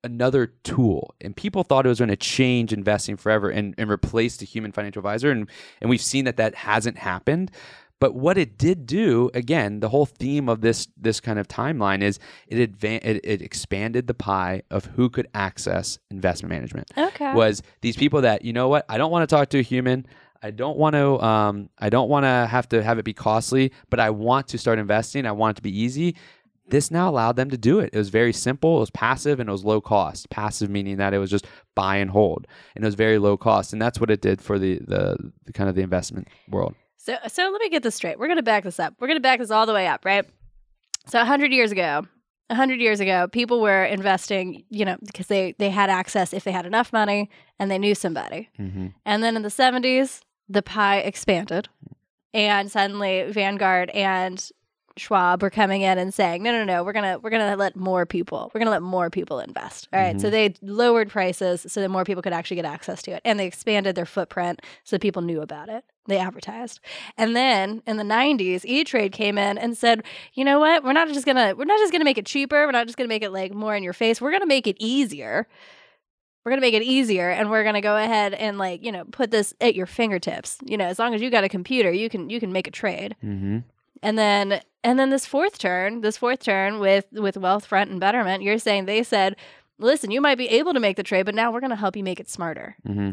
another 0.03 0.47
tool 0.63 1.13
and 1.19 1.35
people 1.35 1.61
thought 1.61 1.85
it 1.85 1.89
was 1.89 1.99
going 1.99 2.07
to 2.07 2.15
change 2.15 2.71
investing 2.71 3.17
forever 3.17 3.49
and, 3.49 3.75
and 3.77 3.91
replace 3.91 4.37
the 4.37 4.45
human 4.45 4.71
financial 4.71 5.01
advisor 5.01 5.29
and 5.29 5.49
and 5.81 5.89
we've 5.89 6.01
seen 6.01 6.23
that 6.23 6.37
that 6.37 6.55
hasn't 6.55 6.97
happened 6.97 7.51
but 7.99 8.15
what 8.15 8.37
it 8.37 8.57
did 8.57 8.85
do, 8.85 9.29
again, 9.33 9.81
the 9.81 9.89
whole 9.89 10.05
theme 10.05 10.47
of 10.47 10.61
this 10.61 10.87
this 10.95 11.19
kind 11.19 11.37
of 11.37 11.47
timeline 11.47 12.01
is 12.01 12.19
it 12.47 12.71
advan- 12.71 13.03
it, 13.03 13.19
it 13.23 13.41
expanded 13.41 14.07
the 14.07 14.13
pie 14.13 14.63
of 14.71 14.85
who 14.85 15.09
could 15.09 15.27
access 15.33 15.99
investment 16.09 16.49
management. 16.53 16.89
Okay. 16.97 17.33
Was 17.33 17.61
these 17.81 17.97
people 17.97 18.21
that 18.21 18.43
you 18.43 18.53
know 18.53 18.69
what 18.69 18.85
I 18.87 18.97
don't 18.97 19.11
want 19.11 19.29
to 19.29 19.35
talk 19.35 19.49
to 19.49 19.59
a 19.59 19.63
human. 19.63 20.05
I 20.41 20.51
don't 20.51 20.77
want 20.77 20.93
to. 20.95 21.21
Um, 21.21 21.69
I 21.79 21.89
don't 21.89 22.09
want 22.09 22.23
to 22.23 22.47
have 22.49 22.69
to 22.69 22.81
have 22.81 22.97
it 22.97 23.03
be 23.03 23.13
costly, 23.13 23.73
but 23.89 23.99
I 23.99 24.09
want 24.09 24.47
to 24.49 24.57
start 24.57 24.79
investing. 24.79 25.25
I 25.25 25.33
want 25.33 25.55
it 25.55 25.57
to 25.57 25.61
be 25.61 25.77
easy. 25.77 26.15
This 26.69 26.91
now 26.91 27.09
allowed 27.09 27.35
them 27.35 27.49
to 27.49 27.57
do 27.57 27.79
it. 27.79 27.89
It 27.91 27.97
was 27.97 28.09
very 28.09 28.31
simple. 28.31 28.77
It 28.77 28.81
was 28.81 28.91
passive 28.91 29.39
and 29.39 29.49
it 29.49 29.51
was 29.51 29.65
low 29.65 29.81
cost. 29.81 30.29
Passive 30.29 30.69
meaning 30.69 30.97
that 30.97 31.13
it 31.13 31.17
was 31.17 31.31
just 31.31 31.47
buy 31.75 31.97
and 31.97 32.11
hold, 32.11 32.47
and 32.75 32.85
it 32.85 32.87
was 32.87 32.95
very 32.95 33.17
low 33.17 33.35
cost. 33.35 33.73
And 33.73 33.81
that's 33.81 33.99
what 33.99 34.09
it 34.09 34.21
did 34.21 34.41
for 34.41 34.57
the 34.57 34.79
the, 34.79 35.17
the 35.43 35.51
kind 35.51 35.67
of 35.69 35.75
the 35.75 35.81
investment 35.81 36.29
world. 36.47 36.75
So, 36.99 37.15
so 37.27 37.49
let 37.49 37.61
me 37.61 37.69
get 37.69 37.81
this 37.81 37.95
straight. 37.95 38.19
We're 38.19 38.27
going 38.27 38.37
to 38.37 38.43
back 38.43 38.65
this 38.65 38.79
up. 38.79 38.93
We're 38.99 39.07
going 39.07 39.17
to 39.17 39.21
back 39.21 39.39
this 39.39 39.51
all 39.51 39.65
the 39.65 39.73
way 39.73 39.87
up, 39.87 40.03
right? 40.03 40.25
So, 41.07 41.17
a 41.17 41.21
100 41.21 41.53
years 41.53 41.71
ago, 41.71 42.05
a 42.49 42.53
100 42.53 42.81
years 42.81 42.99
ago, 42.99 43.27
people 43.29 43.61
were 43.61 43.85
investing, 43.85 44.65
you 44.69 44.83
know, 44.83 44.97
because 45.05 45.27
they 45.27 45.55
they 45.59 45.69
had 45.69 45.89
access 45.89 46.33
if 46.33 46.43
they 46.43 46.51
had 46.51 46.65
enough 46.65 46.91
money 46.91 47.29
and 47.57 47.71
they 47.71 47.77
knew 47.77 47.95
somebody. 47.95 48.49
Mm-hmm. 48.59 48.87
And 49.05 49.23
then 49.23 49.37
in 49.37 49.43
the 49.43 49.49
70s, 49.49 50.19
the 50.49 50.61
pie 50.61 50.97
expanded. 50.97 51.69
And 52.33 52.69
suddenly 52.69 53.31
Vanguard 53.31 53.89
and 53.91 54.51
Schwab 54.99 55.41
were 55.41 55.49
coming 55.49 55.81
in 55.81 55.97
and 55.97 56.13
saying, 56.13 56.43
"No, 56.43 56.51
no, 56.51 56.63
no, 56.63 56.83
we're 56.83 56.93
going 56.93 57.13
to 57.13 57.19
we're 57.19 57.29
to 57.31 57.55
let 57.55 57.75
more 57.75 58.05
people. 58.05 58.51
We're 58.53 58.59
to 58.67 58.71
let 58.71 58.81
more 58.81 59.09
people 59.09 59.39
invest." 59.39 59.87
All 59.93 59.99
right? 59.99 60.19
So 60.19 60.29
they 60.29 60.53
lowered 60.61 61.09
prices 61.09 61.65
so 61.67 61.81
that 61.81 61.89
more 61.89 62.03
people 62.03 62.21
could 62.21 62.33
actually 62.33 62.55
get 62.55 62.65
access 62.65 63.01
to 63.03 63.11
it. 63.11 63.21
And 63.25 63.39
they 63.39 63.47
expanded 63.47 63.95
their 63.95 64.05
footprint 64.05 64.61
so 64.83 64.95
that 64.95 65.01
people 65.01 65.21
knew 65.21 65.41
about 65.41 65.69
it. 65.69 65.83
They 66.07 66.17
advertised. 66.17 66.79
And 67.17 67.35
then 67.35 67.83
in 67.85 67.97
the 67.97 68.03
90s, 68.03 68.65
E-Trade 68.65 69.11
came 69.11 69.37
in 69.37 69.57
and 69.57 69.77
said, 69.77 70.03
"You 70.33 70.43
know 70.43 70.59
what? 70.59 70.83
We're 70.83 70.93
not 70.93 71.07
just 71.09 71.25
going 71.25 71.35
to 71.35 71.53
we're 71.55 71.65
not 71.65 71.79
just 71.79 71.91
to 71.93 72.03
make 72.03 72.17
it 72.17 72.25
cheaper. 72.25 72.65
We're 72.65 72.71
not 72.71 72.87
just 72.87 72.97
going 72.97 73.07
to 73.07 73.13
make 73.13 73.23
it 73.23 73.31
like 73.31 73.53
more 73.53 73.75
in 73.75 73.83
your 73.83 73.93
face. 73.93 74.19
We're 74.19 74.31
going 74.31 74.41
to 74.41 74.47
make 74.47 74.67
it 74.67 74.77
easier." 74.79 75.47
we're 76.45 76.51
going 76.51 76.61
to 76.61 76.65
make 76.65 76.73
it 76.73 76.83
easier 76.83 77.29
and 77.29 77.51
we're 77.51 77.63
going 77.63 77.75
to 77.75 77.81
go 77.81 77.97
ahead 77.97 78.33
and 78.33 78.57
like 78.57 78.83
you 78.83 78.91
know 78.91 79.03
put 79.05 79.29
this 79.29 79.53
at 79.61 79.75
your 79.75 79.85
fingertips 79.85 80.57
you 80.65 80.77
know 80.77 80.85
as 80.85 80.97
long 80.97 81.13
as 81.13 81.21
you 81.21 81.29
got 81.29 81.43
a 81.43 81.49
computer 81.49 81.91
you 81.91 82.09
can 82.09 82.29
you 82.29 82.39
can 82.39 82.51
make 82.51 82.67
a 82.67 82.71
trade 82.71 83.15
Mm-hmm. 83.23 83.59
And 84.01 84.17
then 84.17 84.61
and 84.83 84.97
then 84.97 85.09
this 85.09 85.25
fourth 85.25 85.57
turn 85.57 86.01
this 86.01 86.17
fourth 86.17 86.39
turn 86.39 86.79
with 86.79 87.05
with 87.11 87.35
wealthfront 87.35 87.89
and 87.91 87.99
betterment 87.99 88.43
you're 88.43 88.57
saying 88.59 88.85
they 88.85 89.03
said 89.03 89.35
listen 89.77 90.11
you 90.11 90.21
might 90.21 90.37
be 90.37 90.47
able 90.49 90.73
to 90.73 90.79
make 90.79 90.95
the 90.97 91.03
trade 91.03 91.25
but 91.25 91.35
now 91.35 91.51
we're 91.51 91.59
going 91.59 91.69
to 91.69 91.75
help 91.75 91.95
you 91.95 92.03
make 92.03 92.19
it 92.19 92.29
smarter. 92.29 92.75
Hmm 92.85 93.11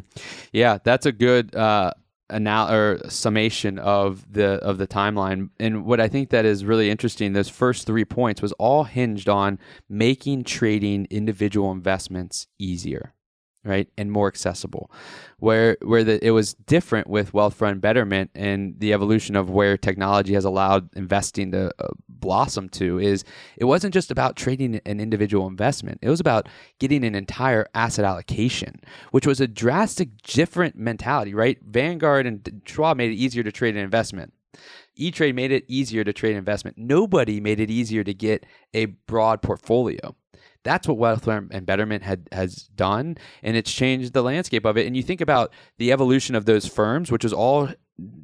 Yeah, 0.53 0.79
that's 0.83 1.07
a 1.07 1.13
good 1.13 1.55
uh, 1.55 1.93
anal- 2.33 2.71
or 2.71 3.09
summation 3.09 3.79
of 3.79 4.33
the 4.33 4.55
of 4.63 4.79
the 4.79 4.87
timeline. 4.87 5.51
And 5.61 5.85
what 5.85 6.01
I 6.01 6.09
think 6.09 6.31
that 6.31 6.45
is 6.45 6.65
really 6.65 6.91
interesting, 6.91 7.33
those 7.33 7.49
first 7.49 7.87
three 7.87 8.05
points 8.05 8.43
was 8.43 8.53
all 8.53 8.85
hinged 8.85 9.29
on 9.29 9.59
making 9.89 10.45
trading 10.45 11.07
individual 11.11 11.71
investments 11.71 12.47
easier, 12.59 13.13
right, 13.67 13.89
and 13.99 14.11
more 14.11 14.29
accessible. 14.29 14.91
Where 15.39 15.77
where 15.83 16.05
the, 16.05 16.25
it 16.25 16.31
was 16.31 16.55
different 16.55 17.09
with 17.09 17.33
Wealthfront 17.33 17.81
Betterment 17.81 18.31
and 18.35 18.75
the 18.79 18.93
evolution 18.93 19.37
of 19.37 19.51
where 19.51 19.77
technology 19.77 20.35
has 20.35 20.45
allowed 20.45 20.89
investing 20.97 21.53
to 21.53 21.73
uh, 21.79 21.89
blossom 22.09 22.69
to 22.71 22.99
is 22.99 23.25
it 23.57 23.65
wasn't 23.65 23.95
just 23.95 24.11
about 24.11 24.37
trading 24.37 24.81
an 24.87 25.01
individual 25.01 25.47
investment. 25.47 25.99
It 26.03 26.09
was 26.09 26.21
about 26.21 26.49
getting 26.79 27.05
an 27.05 27.15
entire 27.15 27.67
asset 27.75 28.05
allocation, 28.05 28.81
which 29.11 29.27
was 29.27 29.41
a 29.41 29.47
drastic 29.47 30.23
different 30.23 30.77
mentality, 30.77 31.35
right? 31.35 31.59
Vanguard 31.63 32.27
and 32.27 32.63
Schwab 32.65 32.97
made 32.97 33.11
it 33.11 33.17
easier 33.17 33.43
to 33.43 33.53
trade 33.53 33.77
an 33.77 33.83
investment. 33.83 34.33
E-Trade 34.97 35.35
made 35.35 35.53
it 35.53 35.65
easier 35.69 36.05
to 36.05 36.13
trade 36.13 36.33
an 36.33 36.39
investment. 36.39 36.79
Nobody 36.79 37.41
made 37.41 37.61
it 37.61 37.71
easier 37.71 38.03
to 38.03 38.15
get 38.15 38.47
a 38.73 38.87
broad 38.87 39.43
portfolio. 39.43 40.17
That's 40.67 40.89
what 40.89 40.99
Wealth 40.99 41.27
and 41.29 41.65
Betterment 41.65 42.03
had 42.03 42.29
has 42.33 42.65
done, 42.75 43.17
and 43.43 43.57
it's 43.57 43.73
changed 43.73 44.13
the 44.13 44.23
landscape 44.23 44.65
of 44.65 44.77
it. 44.77 44.87
And 44.87 44.97
you 44.97 45.03
think 45.03 45.21
about 45.21 45.53
the 45.79 45.93
evolution 45.93 46.35
of 46.35 46.45
those 46.45 46.67
firms, 46.67 47.11
which 47.13 47.25
was 47.25 47.33
all 47.33 47.71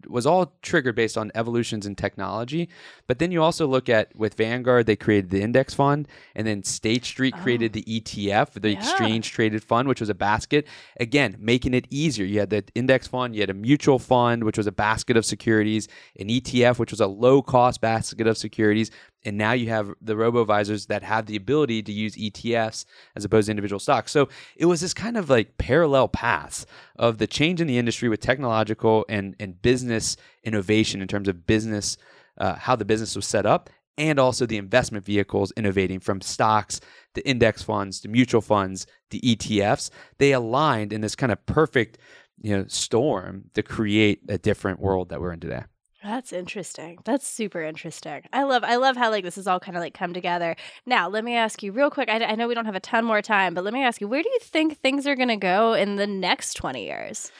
was 0.06 0.26
all 0.26 0.58
triggered 0.60 0.94
based 0.94 1.16
on 1.16 1.32
evolutions 1.34 1.86
in 1.86 1.94
technology. 1.94 2.68
But 3.06 3.18
then 3.18 3.32
you 3.32 3.42
also 3.42 3.66
look 3.66 3.88
at 3.88 4.14
with 4.14 4.34
Vanguard, 4.34 4.86
they 4.86 4.96
created 4.96 5.30
the 5.30 5.40
index 5.40 5.72
fund, 5.72 6.08
and 6.34 6.46
then 6.46 6.62
State 6.62 7.04
Street 7.04 7.34
created 7.38 7.72
oh. 7.72 7.80
the 7.80 8.00
ETF, 8.00 8.60
the 8.60 8.70
Yeah. 8.70 8.78
exchange 8.78 9.30
traded 9.30 9.64
fund, 9.64 9.88
which 9.88 10.00
was 10.00 10.10
a 10.10 10.14
basket. 10.14 10.66
Again, 11.00 11.36
making 11.38 11.72
it 11.72 11.86
easier. 11.90 12.26
You 12.26 12.40
had 12.40 12.50
the 12.50 12.64
index 12.74 13.06
fund, 13.06 13.34
you 13.34 13.40
had 13.40 13.50
a 13.50 13.54
mutual 13.54 13.98
fund, 13.98 14.44
which 14.44 14.58
was 14.58 14.66
a 14.66 14.72
basket 14.72 15.16
of 15.16 15.24
securities, 15.24 15.88
an 16.18 16.28
ETF, 16.28 16.78
which 16.78 16.90
was 16.90 17.00
a 17.00 17.06
low 17.06 17.40
cost 17.40 17.80
basket 17.80 18.26
of 18.26 18.36
securities. 18.36 18.90
And 19.24 19.38
now 19.38 19.52
you 19.52 19.68
have 19.68 19.92
the 20.00 20.16
robo 20.16 20.40
advisors 20.40 20.86
that 20.86 21.02
have 21.02 21.26
the 21.26 21.36
ability 21.36 21.82
to 21.84 21.92
use 21.92 22.16
ETFs 22.16 22.84
as 23.14 23.24
opposed 23.24 23.46
to 23.46 23.52
individual 23.52 23.78
stocks. 23.78 24.10
So 24.10 24.28
it 24.56 24.66
was 24.66 24.80
this 24.80 24.94
kind 24.94 25.16
of 25.16 25.30
like 25.30 25.58
parallel 25.58 26.08
paths 26.08 26.66
of 26.96 27.18
the 27.18 27.26
change 27.26 27.60
in 27.60 27.66
the 27.66 27.78
industry 27.78 28.08
with 28.08 28.20
technological 28.20 29.06
and, 29.08 29.36
and 29.38 29.60
business 29.62 30.16
innovation 30.42 31.00
in 31.00 31.08
terms 31.08 31.28
of 31.28 31.46
business, 31.46 31.96
uh, 32.38 32.54
how 32.54 32.74
the 32.74 32.84
business 32.84 33.14
was 33.14 33.26
set 33.26 33.46
up, 33.46 33.70
and 33.98 34.18
also 34.18 34.46
the 34.46 34.56
investment 34.56 35.04
vehicles 35.04 35.52
innovating 35.56 36.00
from 36.00 36.20
stocks, 36.20 36.80
the 37.14 37.26
index 37.28 37.62
funds, 37.62 38.00
the 38.00 38.08
mutual 38.08 38.40
funds, 38.40 38.86
the 39.10 39.20
ETFs. 39.20 39.90
They 40.18 40.32
aligned 40.32 40.92
in 40.92 41.00
this 41.02 41.14
kind 41.14 41.30
of 41.30 41.44
perfect 41.46 41.98
you 42.40 42.56
know 42.56 42.64
storm 42.66 43.44
to 43.54 43.62
create 43.62 44.20
a 44.28 44.38
different 44.38 44.80
world 44.80 45.08
that 45.10 45.20
we're 45.20 45.32
in 45.32 45.40
today. 45.40 45.62
That's 46.02 46.32
interesting. 46.32 46.98
That's 47.04 47.26
super 47.26 47.62
interesting. 47.62 48.22
I 48.32 48.42
love 48.42 48.64
I 48.64 48.76
love 48.76 48.96
how 48.96 49.10
like 49.10 49.24
this 49.24 49.36
has 49.36 49.46
all 49.46 49.60
kind 49.60 49.76
of 49.76 49.82
like 49.82 49.94
come 49.94 50.12
together. 50.12 50.56
Now, 50.84 51.08
let 51.08 51.24
me 51.24 51.36
ask 51.36 51.62
you 51.62 51.70
real 51.70 51.90
quick. 51.90 52.08
I, 52.08 52.24
I 52.24 52.34
know 52.34 52.48
we 52.48 52.54
don't 52.54 52.66
have 52.66 52.74
a 52.74 52.80
ton 52.80 53.04
more 53.04 53.22
time, 53.22 53.54
but 53.54 53.62
let 53.62 53.72
me 53.72 53.84
ask 53.84 54.00
you, 54.00 54.08
where 54.08 54.22
do 54.22 54.28
you 54.28 54.38
think 54.40 54.78
things 54.78 55.06
are 55.06 55.14
going 55.14 55.28
to 55.28 55.36
go 55.36 55.74
in 55.74 55.96
the 55.96 56.06
next 56.06 56.54
20 56.54 56.84
years? 56.84 57.30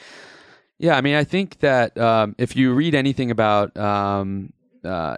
Yeah, 0.79 0.95
I 0.95 1.01
mean, 1.01 1.15
I 1.15 1.23
think 1.23 1.59
that 1.59 1.97
um, 1.97 2.35
if 2.37 2.55
you 2.55 2.73
read 2.73 2.95
anything 2.95 3.31
about 3.31 3.75
um, 3.77 4.53
uh, 4.83 5.17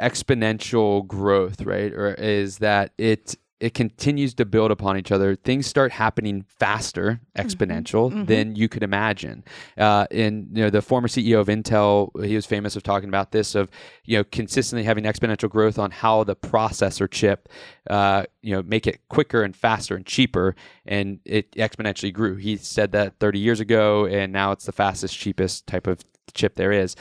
exponential 0.00 1.06
growth, 1.06 1.62
right, 1.62 1.92
or 1.92 2.14
is 2.14 2.58
that 2.58 2.92
it 2.98 3.36
it 3.62 3.74
continues 3.74 4.34
to 4.34 4.44
build 4.44 4.72
upon 4.72 4.98
each 4.98 5.12
other. 5.12 5.36
Things 5.36 5.68
start 5.68 5.92
happening 5.92 6.44
faster, 6.48 7.20
exponential 7.38 8.26
than 8.26 8.56
you 8.56 8.68
could 8.68 8.82
imagine. 8.82 9.44
Uh, 9.78 10.04
and 10.10 10.48
you 10.52 10.64
know, 10.64 10.68
the 10.68 10.82
former 10.82 11.06
CEO 11.06 11.38
of 11.38 11.46
Intel, 11.46 12.10
he 12.26 12.34
was 12.34 12.44
famous 12.44 12.74
of 12.74 12.82
talking 12.82 13.08
about 13.08 13.30
this 13.30 13.54
of 13.54 13.70
you 14.04 14.18
know 14.18 14.24
consistently 14.24 14.82
having 14.82 15.04
exponential 15.04 15.48
growth 15.48 15.78
on 15.78 15.92
how 15.92 16.24
the 16.24 16.34
processor 16.34 17.08
chip, 17.08 17.48
uh, 17.88 18.24
you 18.42 18.52
know, 18.52 18.62
make 18.62 18.88
it 18.88 19.00
quicker 19.08 19.44
and 19.44 19.54
faster 19.54 19.94
and 19.94 20.06
cheaper, 20.06 20.56
and 20.84 21.20
it 21.24 21.52
exponentially 21.52 22.12
grew. 22.12 22.34
He 22.34 22.56
said 22.56 22.90
that 22.92 23.20
30 23.20 23.38
years 23.38 23.60
ago, 23.60 24.06
and 24.06 24.32
now 24.32 24.50
it's 24.50 24.66
the 24.66 24.72
fastest, 24.72 25.16
cheapest 25.16 25.68
type 25.68 25.86
of 25.86 26.00
chip 26.34 26.56
there 26.56 26.72
is. 26.72 26.96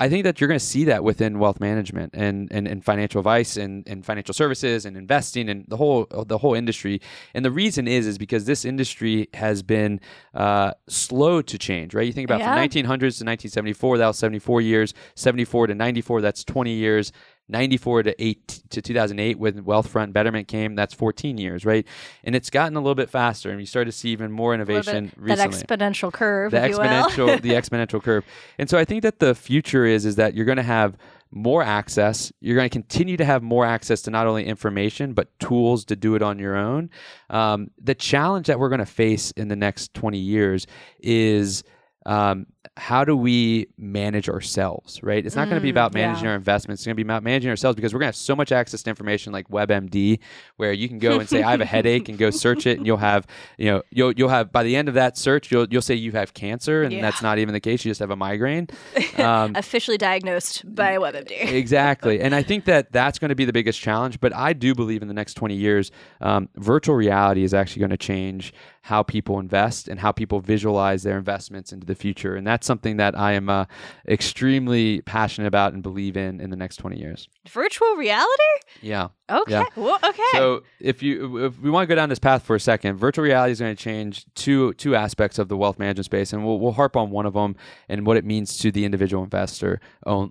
I 0.00 0.08
think 0.08 0.24
that 0.24 0.40
you're 0.40 0.48
going 0.48 0.60
to 0.60 0.64
see 0.64 0.84
that 0.84 1.02
within 1.02 1.38
wealth 1.38 1.58
management 1.58 2.14
and, 2.14 2.48
and, 2.52 2.68
and 2.68 2.84
financial 2.84 3.18
advice 3.18 3.56
and, 3.56 3.86
and 3.88 4.04
financial 4.06 4.32
services 4.32 4.84
and 4.84 4.96
investing 4.96 5.48
and 5.48 5.64
the 5.66 5.76
whole 5.76 6.06
the 6.26 6.38
whole 6.38 6.54
industry. 6.54 7.00
And 7.34 7.44
the 7.44 7.50
reason 7.50 7.88
is 7.88 8.06
is 8.06 8.16
because 8.16 8.44
this 8.44 8.64
industry 8.64 9.28
has 9.34 9.62
been 9.62 10.00
uh, 10.34 10.72
slow 10.88 11.42
to 11.42 11.58
change. 11.58 11.94
Right? 11.94 12.06
You 12.06 12.12
think 12.12 12.28
about 12.30 12.40
Yeah. 12.40 12.54
from 12.54 12.62
1900s 12.62 13.18
to 13.18 13.24
1974, 13.24 13.98
that 13.98 14.06
was 14.06 14.18
74 14.18 14.60
years. 14.60 14.94
74 15.16 15.66
to 15.68 15.74
94, 15.74 16.20
that's 16.20 16.44
20 16.44 16.72
years. 16.72 17.12
94 17.48 18.04
to 18.04 18.22
8 18.22 18.48
to 18.70 18.82
2008 18.82 19.38
when 19.38 19.64
Wealthfront 19.64 20.12
Betterment 20.12 20.48
came, 20.48 20.74
that's 20.74 20.94
14 20.94 21.38
years, 21.38 21.64
right? 21.64 21.86
And 22.24 22.34
it's 22.34 22.50
gotten 22.50 22.76
a 22.76 22.80
little 22.80 22.94
bit 22.94 23.08
faster, 23.10 23.50
and 23.50 23.58
you 23.60 23.66
start 23.66 23.86
to 23.86 23.92
see 23.92 24.10
even 24.10 24.30
more 24.30 24.56
little 24.56 24.66
bit- 24.66 24.86
innovation 24.86 25.12
that 25.26 25.38
exponential 25.38 26.12
curve, 26.12 26.50
the 26.50 26.64
if 26.64 26.70
you 26.70 26.78
will. 26.78 26.84
exponential 26.84 27.40
the 27.42 27.50
exponential 27.50 28.02
curve 28.02 28.24
and 28.58 28.68
so 28.68 28.78
i 28.78 28.84
think 28.84 29.02
that 29.02 29.18
the 29.18 29.34
future 29.34 29.84
is 29.84 30.04
is 30.04 30.16
that 30.16 30.34
you're 30.34 30.44
going 30.44 30.56
to 30.56 30.62
have 30.62 30.96
more 31.30 31.62
access 31.62 32.32
you're 32.40 32.56
going 32.56 32.68
to 32.68 32.72
continue 32.72 33.16
to 33.16 33.24
have 33.24 33.42
more 33.42 33.64
access 33.66 34.02
to 34.02 34.10
not 34.10 34.26
only 34.26 34.44
information 34.44 35.12
but 35.12 35.36
tools 35.38 35.84
to 35.84 35.94
do 35.96 36.14
it 36.14 36.22
on 36.22 36.38
your 36.38 36.56
own 36.56 36.90
um, 37.30 37.70
the 37.82 37.94
challenge 37.94 38.46
that 38.46 38.58
we're 38.58 38.68
going 38.68 38.78
to 38.78 38.86
face 38.86 39.30
in 39.32 39.48
the 39.48 39.56
next 39.56 39.92
20 39.94 40.18
years 40.18 40.66
is 41.00 41.64
um, 42.06 42.46
how 42.78 43.04
do 43.04 43.16
we 43.16 43.66
manage 43.76 44.28
ourselves 44.28 45.02
right 45.02 45.26
it's 45.26 45.34
not 45.36 45.46
going 45.48 45.56
to 45.56 45.60
be 45.60 45.68
Mm, 45.68 45.72
about 45.72 45.92
managing 45.92 46.24
yeah. 46.24 46.30
our 46.30 46.36
investments 46.36 46.80
it's 46.80 46.86
going 46.86 46.94
to 46.94 46.96
be 46.96 47.02
about 47.06 47.22
managing 47.22 47.50
ourselves 47.50 47.74
because 47.76 47.92
we're 47.92 47.98
going 47.98 48.06
to 48.06 48.16
have 48.16 48.16
so 48.16 48.34
much 48.36 48.52
access 48.52 48.82
to 48.84 48.88
information 48.88 49.32
like 49.32 49.48
webmd 49.48 50.18
where 50.56 50.72
you 50.72 50.88
can 50.88 50.98
go 50.98 51.18
and 51.18 51.28
say 51.28 51.42
i 51.42 51.50
have 51.50 51.60
a 51.60 51.64
headache 51.66 52.08
and 52.08 52.16
go 52.18 52.30
search 52.46 52.66
it 52.66 52.78
and 52.78 52.86
you'll 52.86 52.96
have 52.96 53.26
you 53.58 53.66
know 53.70 53.82
you'll 53.90 54.12
you'll 54.12 54.28
have 54.30 54.50
by 54.52 54.62
the 54.62 54.76
end 54.76 54.88
of 54.88 54.94
that 54.94 55.18
search 55.18 55.50
you'll 55.50 55.66
you'll 55.70 55.82
say 55.82 55.94
you 55.94 56.12
have 56.12 56.32
cancer 56.34 56.82
and 56.84 56.92
Yeah. 56.92 57.02
that's 57.02 57.20
not 57.20 57.38
even 57.38 57.52
the 57.52 57.60
case 57.60 57.84
you 57.84 57.90
just 57.90 57.98
have 58.00 58.10
a 58.10 58.16
migraine 58.16 58.68
um, 59.18 59.52
Officially 59.56 59.98
diagnosed 59.98 60.62
by 60.74 60.96
WebMD. 60.96 61.32
exactly 61.52 62.20
and 62.20 62.34
i 62.34 62.42
think 62.42 62.64
that 62.66 62.92
that's 62.92 63.18
going 63.18 63.28
to 63.30 63.34
be 63.34 63.44
the 63.44 63.52
biggest 63.52 63.80
challenge 63.80 64.20
but 64.20 64.32
i 64.34 64.52
do 64.52 64.74
believe 64.74 65.02
in 65.02 65.08
the 65.08 65.14
next 65.14 65.34
20 65.34 65.54
years 65.54 65.90
um, 66.20 66.48
virtual 66.56 66.94
reality 66.94 67.42
is 67.42 67.52
actually 67.52 67.80
going 67.80 67.90
to 67.90 67.96
change 67.96 68.52
how 68.82 69.02
people 69.02 69.38
invest 69.38 69.88
and 69.88 70.00
how 70.00 70.10
people 70.12 70.40
visualize 70.40 71.02
their 71.02 71.18
investments 71.18 71.72
into 71.72 71.84
the 71.86 71.94
future 71.94 72.36
and 72.36 72.46
that's 72.46 72.66
something 72.68 72.98
that 72.98 73.18
i 73.18 73.32
am 73.32 73.48
uh, 73.48 73.64
extremely 74.08 75.00
passionate 75.02 75.48
about 75.48 75.72
and 75.72 75.82
believe 75.82 76.16
in 76.16 76.40
in 76.40 76.50
the 76.50 76.56
next 76.56 76.76
20 76.76 76.98
years 76.98 77.28
Virtual 77.48 77.96
reality? 77.96 78.54
yeah 78.80 79.08
Okay. 79.30 79.52
Yeah. 79.52 79.64
Well, 79.76 79.98
okay. 80.02 80.22
so 80.32 80.62
if 80.80 81.02
you 81.02 81.44
if 81.44 81.58
we 81.60 81.70
want 81.70 81.82
to 81.82 81.86
go 81.86 81.94
down 81.94 82.08
this 82.08 82.18
path 82.18 82.42
for 82.42 82.56
a 82.56 82.60
second, 82.60 82.96
virtual 82.96 83.24
reality 83.24 83.52
is 83.52 83.60
going 83.60 83.76
to 83.76 83.82
change 83.82 84.24
two 84.34 84.72
two 84.74 84.96
aspects 84.96 85.38
of 85.38 85.48
the 85.48 85.56
wealth 85.56 85.78
management 85.78 86.06
space, 86.06 86.32
and 86.32 86.46
we'll 86.46 86.58
we'll 86.58 86.72
harp 86.72 86.96
on 86.96 87.10
one 87.10 87.26
of 87.26 87.34
them 87.34 87.54
and 87.88 88.06
what 88.06 88.16
it 88.16 88.24
means 88.24 88.56
to 88.58 88.72
the 88.72 88.86
individual 88.86 89.22
investor 89.22 89.80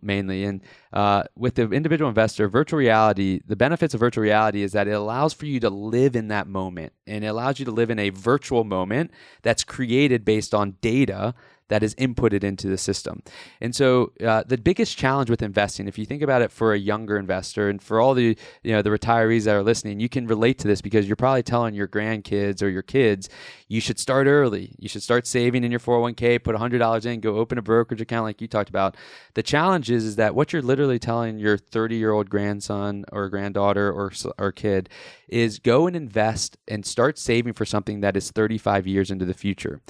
mainly. 0.02 0.44
And 0.46 0.62
uh, 0.94 1.24
with 1.36 1.56
the 1.56 1.70
individual 1.70 2.10
investor, 2.10 2.48
virtual 2.48 2.80
reality, 2.80 3.42
the 3.46 3.56
benefits 3.56 3.94
of 3.94 4.00
virtual 4.00 4.24
reality 4.24 4.64
is 4.64 4.72
that 4.72 4.88
it 4.88 4.94
allows 4.94 5.32
for 5.32 5.46
you 5.46 5.60
to 5.60 5.70
live 5.70 6.16
in 6.16 6.30
that 6.30 6.48
moment, 6.48 6.94
and 7.06 7.24
it 7.24 7.28
allows 7.28 7.60
you 7.60 7.66
to 7.66 7.72
live 7.72 7.92
in 7.92 8.00
a 8.00 8.10
virtual 8.10 8.64
moment 8.64 9.12
that's 9.44 9.64
created 9.64 10.26
based 10.26 10.56
on 10.56 10.76
data 10.82 11.36
that 11.70 11.84
is 11.84 11.96
inputted 11.96 12.44
into 12.44 12.68
the 12.68 12.78
system. 12.78 13.22
And 13.62 13.76
so 13.76 14.12
uh, 14.26 14.44
the 14.46 14.58
biggest 14.58 14.98
challenge 14.98 15.30
with 15.30 15.42
investing, 15.42 15.88
if 15.88 15.98
you 15.98 16.06
think 16.06 16.22
about 16.22 16.42
it 16.42 16.52
for 16.52 16.74
a 16.74 16.78
younger 16.78 17.18
investor 17.18 17.70
and 17.70 17.82
for 17.82 18.00
all 18.00 18.14
the 18.14 18.38
you 18.64 18.72
know 18.72 18.82
the 18.82 18.90
retirees 18.90 19.46
that 19.46 19.56
are 19.56 19.64
listening, 19.64 20.00
you 20.00 20.10
can 20.10 20.28
relate 20.28 20.58
to 20.60 20.68
this 20.68 20.82
because 20.82 21.08
you're 21.08 21.16
probably 21.16 21.44
telling 21.44 21.74
your 21.74 21.88
grandkids 21.88 22.62
or 22.62 22.70
your 22.70 22.82
kids 22.82 23.30
you 23.68 23.82
should 23.82 24.00
start 24.00 24.28
early. 24.28 24.74
You 24.80 24.88
should 24.88 25.04
start 25.04 25.28
saving 25.28 25.64
in 25.64 25.72
your 25.72 25.80
401k, 25.80 26.44
put 26.44 26.56
$100 26.56 27.06
in, 27.06 27.20
go 27.20 27.38
open 27.38 27.58
a 27.58 27.62
brokerage 27.62 28.02
account 28.02 28.24
like 28.24 28.42
you 28.42 28.48
talked 28.48 28.70
about. 28.70 28.96
The 29.34 29.44
challenge 29.44 29.92
is, 29.92 30.06
is 30.06 30.16
that 30.16 30.36
what 30.36 30.54
you're 30.54 30.62
literally 30.62 31.00
telling 31.00 31.38
your 31.38 31.58
30 31.58 31.96
year 31.98 32.12
old 32.12 32.30
grandson 32.30 33.06
or 33.12 33.30
granddaughter 33.30 33.92
or, 33.92 34.12
or 34.38 34.52
kid 34.52 34.90
is 35.28 35.60
go 35.60 35.88
and 35.88 35.96
invest 35.96 36.58
and 36.68 36.86
start 36.86 37.20
saving 37.20 37.54
for 37.54 37.66
something 37.66 38.00
that 38.00 38.16
is 38.16 38.32
35 38.32 38.88
years 38.88 39.12
into 39.12 39.26
the 39.26 39.34
future. 39.34 39.82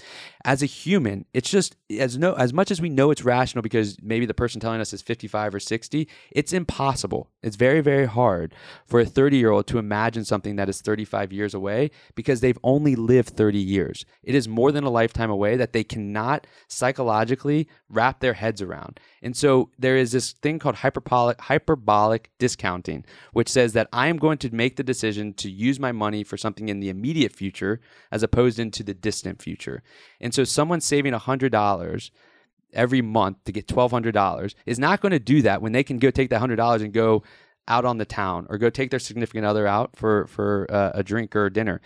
As 0.43 0.63
a 0.63 0.65
human, 0.65 1.25
it's 1.33 1.49
just 1.49 1.75
as 1.99 2.17
no 2.17 2.33
as 2.33 2.53
much 2.53 2.71
as 2.71 2.81
we 2.81 2.89
know 2.89 3.11
it's 3.11 3.23
rational 3.23 3.61
because 3.61 3.97
maybe 4.01 4.25
the 4.25 4.33
person 4.33 4.59
telling 4.59 4.81
us 4.81 4.93
is 4.93 5.01
55 5.01 5.55
or 5.55 5.59
60, 5.59 6.07
it's 6.31 6.53
impossible. 6.53 7.29
It's 7.43 7.55
very 7.55 7.81
very 7.81 8.05
hard 8.05 8.55
for 8.85 8.99
a 8.99 9.05
30-year-old 9.05 9.67
to 9.67 9.77
imagine 9.77 10.25
something 10.25 10.55
that 10.55 10.69
is 10.69 10.81
35 10.81 11.31
years 11.31 11.53
away 11.53 11.91
because 12.15 12.39
they've 12.41 12.57
only 12.63 12.95
lived 12.95 13.29
30 13.29 13.57
years. 13.67 14.05
It 14.23 14.35
is 14.35 14.47
more 14.47 14.71
than 14.71 14.83
a 14.83 14.89
lifetime 14.89 15.29
away 15.29 15.57
that 15.57 15.73
they 15.73 15.83
cannot 15.83 16.47
psychologically 16.67 17.67
wrap 17.89 18.19
their 18.19 18.33
heads 18.33 18.61
around. 18.61 18.99
And 19.21 19.35
so 19.35 19.69
there 19.77 19.97
is 19.97 20.11
this 20.11 20.31
thing 20.31 20.59
called 20.59 20.75
hyperbolic 20.75 21.41
hyperbolic 21.41 22.31
discounting, 22.39 23.05
which 23.33 23.49
says 23.49 23.73
that 23.73 23.89
I 23.91 24.07
am 24.07 24.17
going 24.17 24.37
to 24.39 24.55
make 24.55 24.75
the 24.75 24.83
decision 24.83 25.33
to 25.35 25.49
use 25.49 25.79
my 25.79 25.91
money 25.91 26.23
for 26.23 26.37
something 26.37 26.69
in 26.69 26.79
the 26.79 26.89
immediate 26.89 27.33
future 27.33 27.79
as 28.11 28.23
opposed 28.23 28.59
into 28.59 28.83
the 28.83 28.93
distant 28.93 29.41
future. 29.41 29.83
And 30.19 30.33
so 30.33 30.43
someone 30.43 30.81
saving 30.81 31.13
$100 31.13 32.11
every 32.73 33.01
month 33.01 33.43
to 33.45 33.51
get 33.51 33.67
$1200 33.67 34.53
is 34.65 34.79
not 34.79 35.01
going 35.01 35.11
to 35.11 35.19
do 35.19 35.41
that 35.41 35.61
when 35.61 35.71
they 35.71 35.83
can 35.83 35.99
go 35.99 36.11
take 36.11 36.29
that 36.29 36.41
$100 36.41 36.81
and 36.81 36.93
go 36.93 37.23
out 37.67 37.85
on 37.85 37.97
the 37.97 38.05
town 38.05 38.47
or 38.49 38.57
go 38.57 38.69
take 38.69 38.91
their 38.91 38.99
significant 38.99 39.45
other 39.45 39.67
out 39.67 39.95
for 39.95 40.25
for 40.27 40.67
uh, 40.69 40.91
a 40.93 41.03
drink 41.03 41.35
or 41.35 41.49
dinner. 41.49 41.81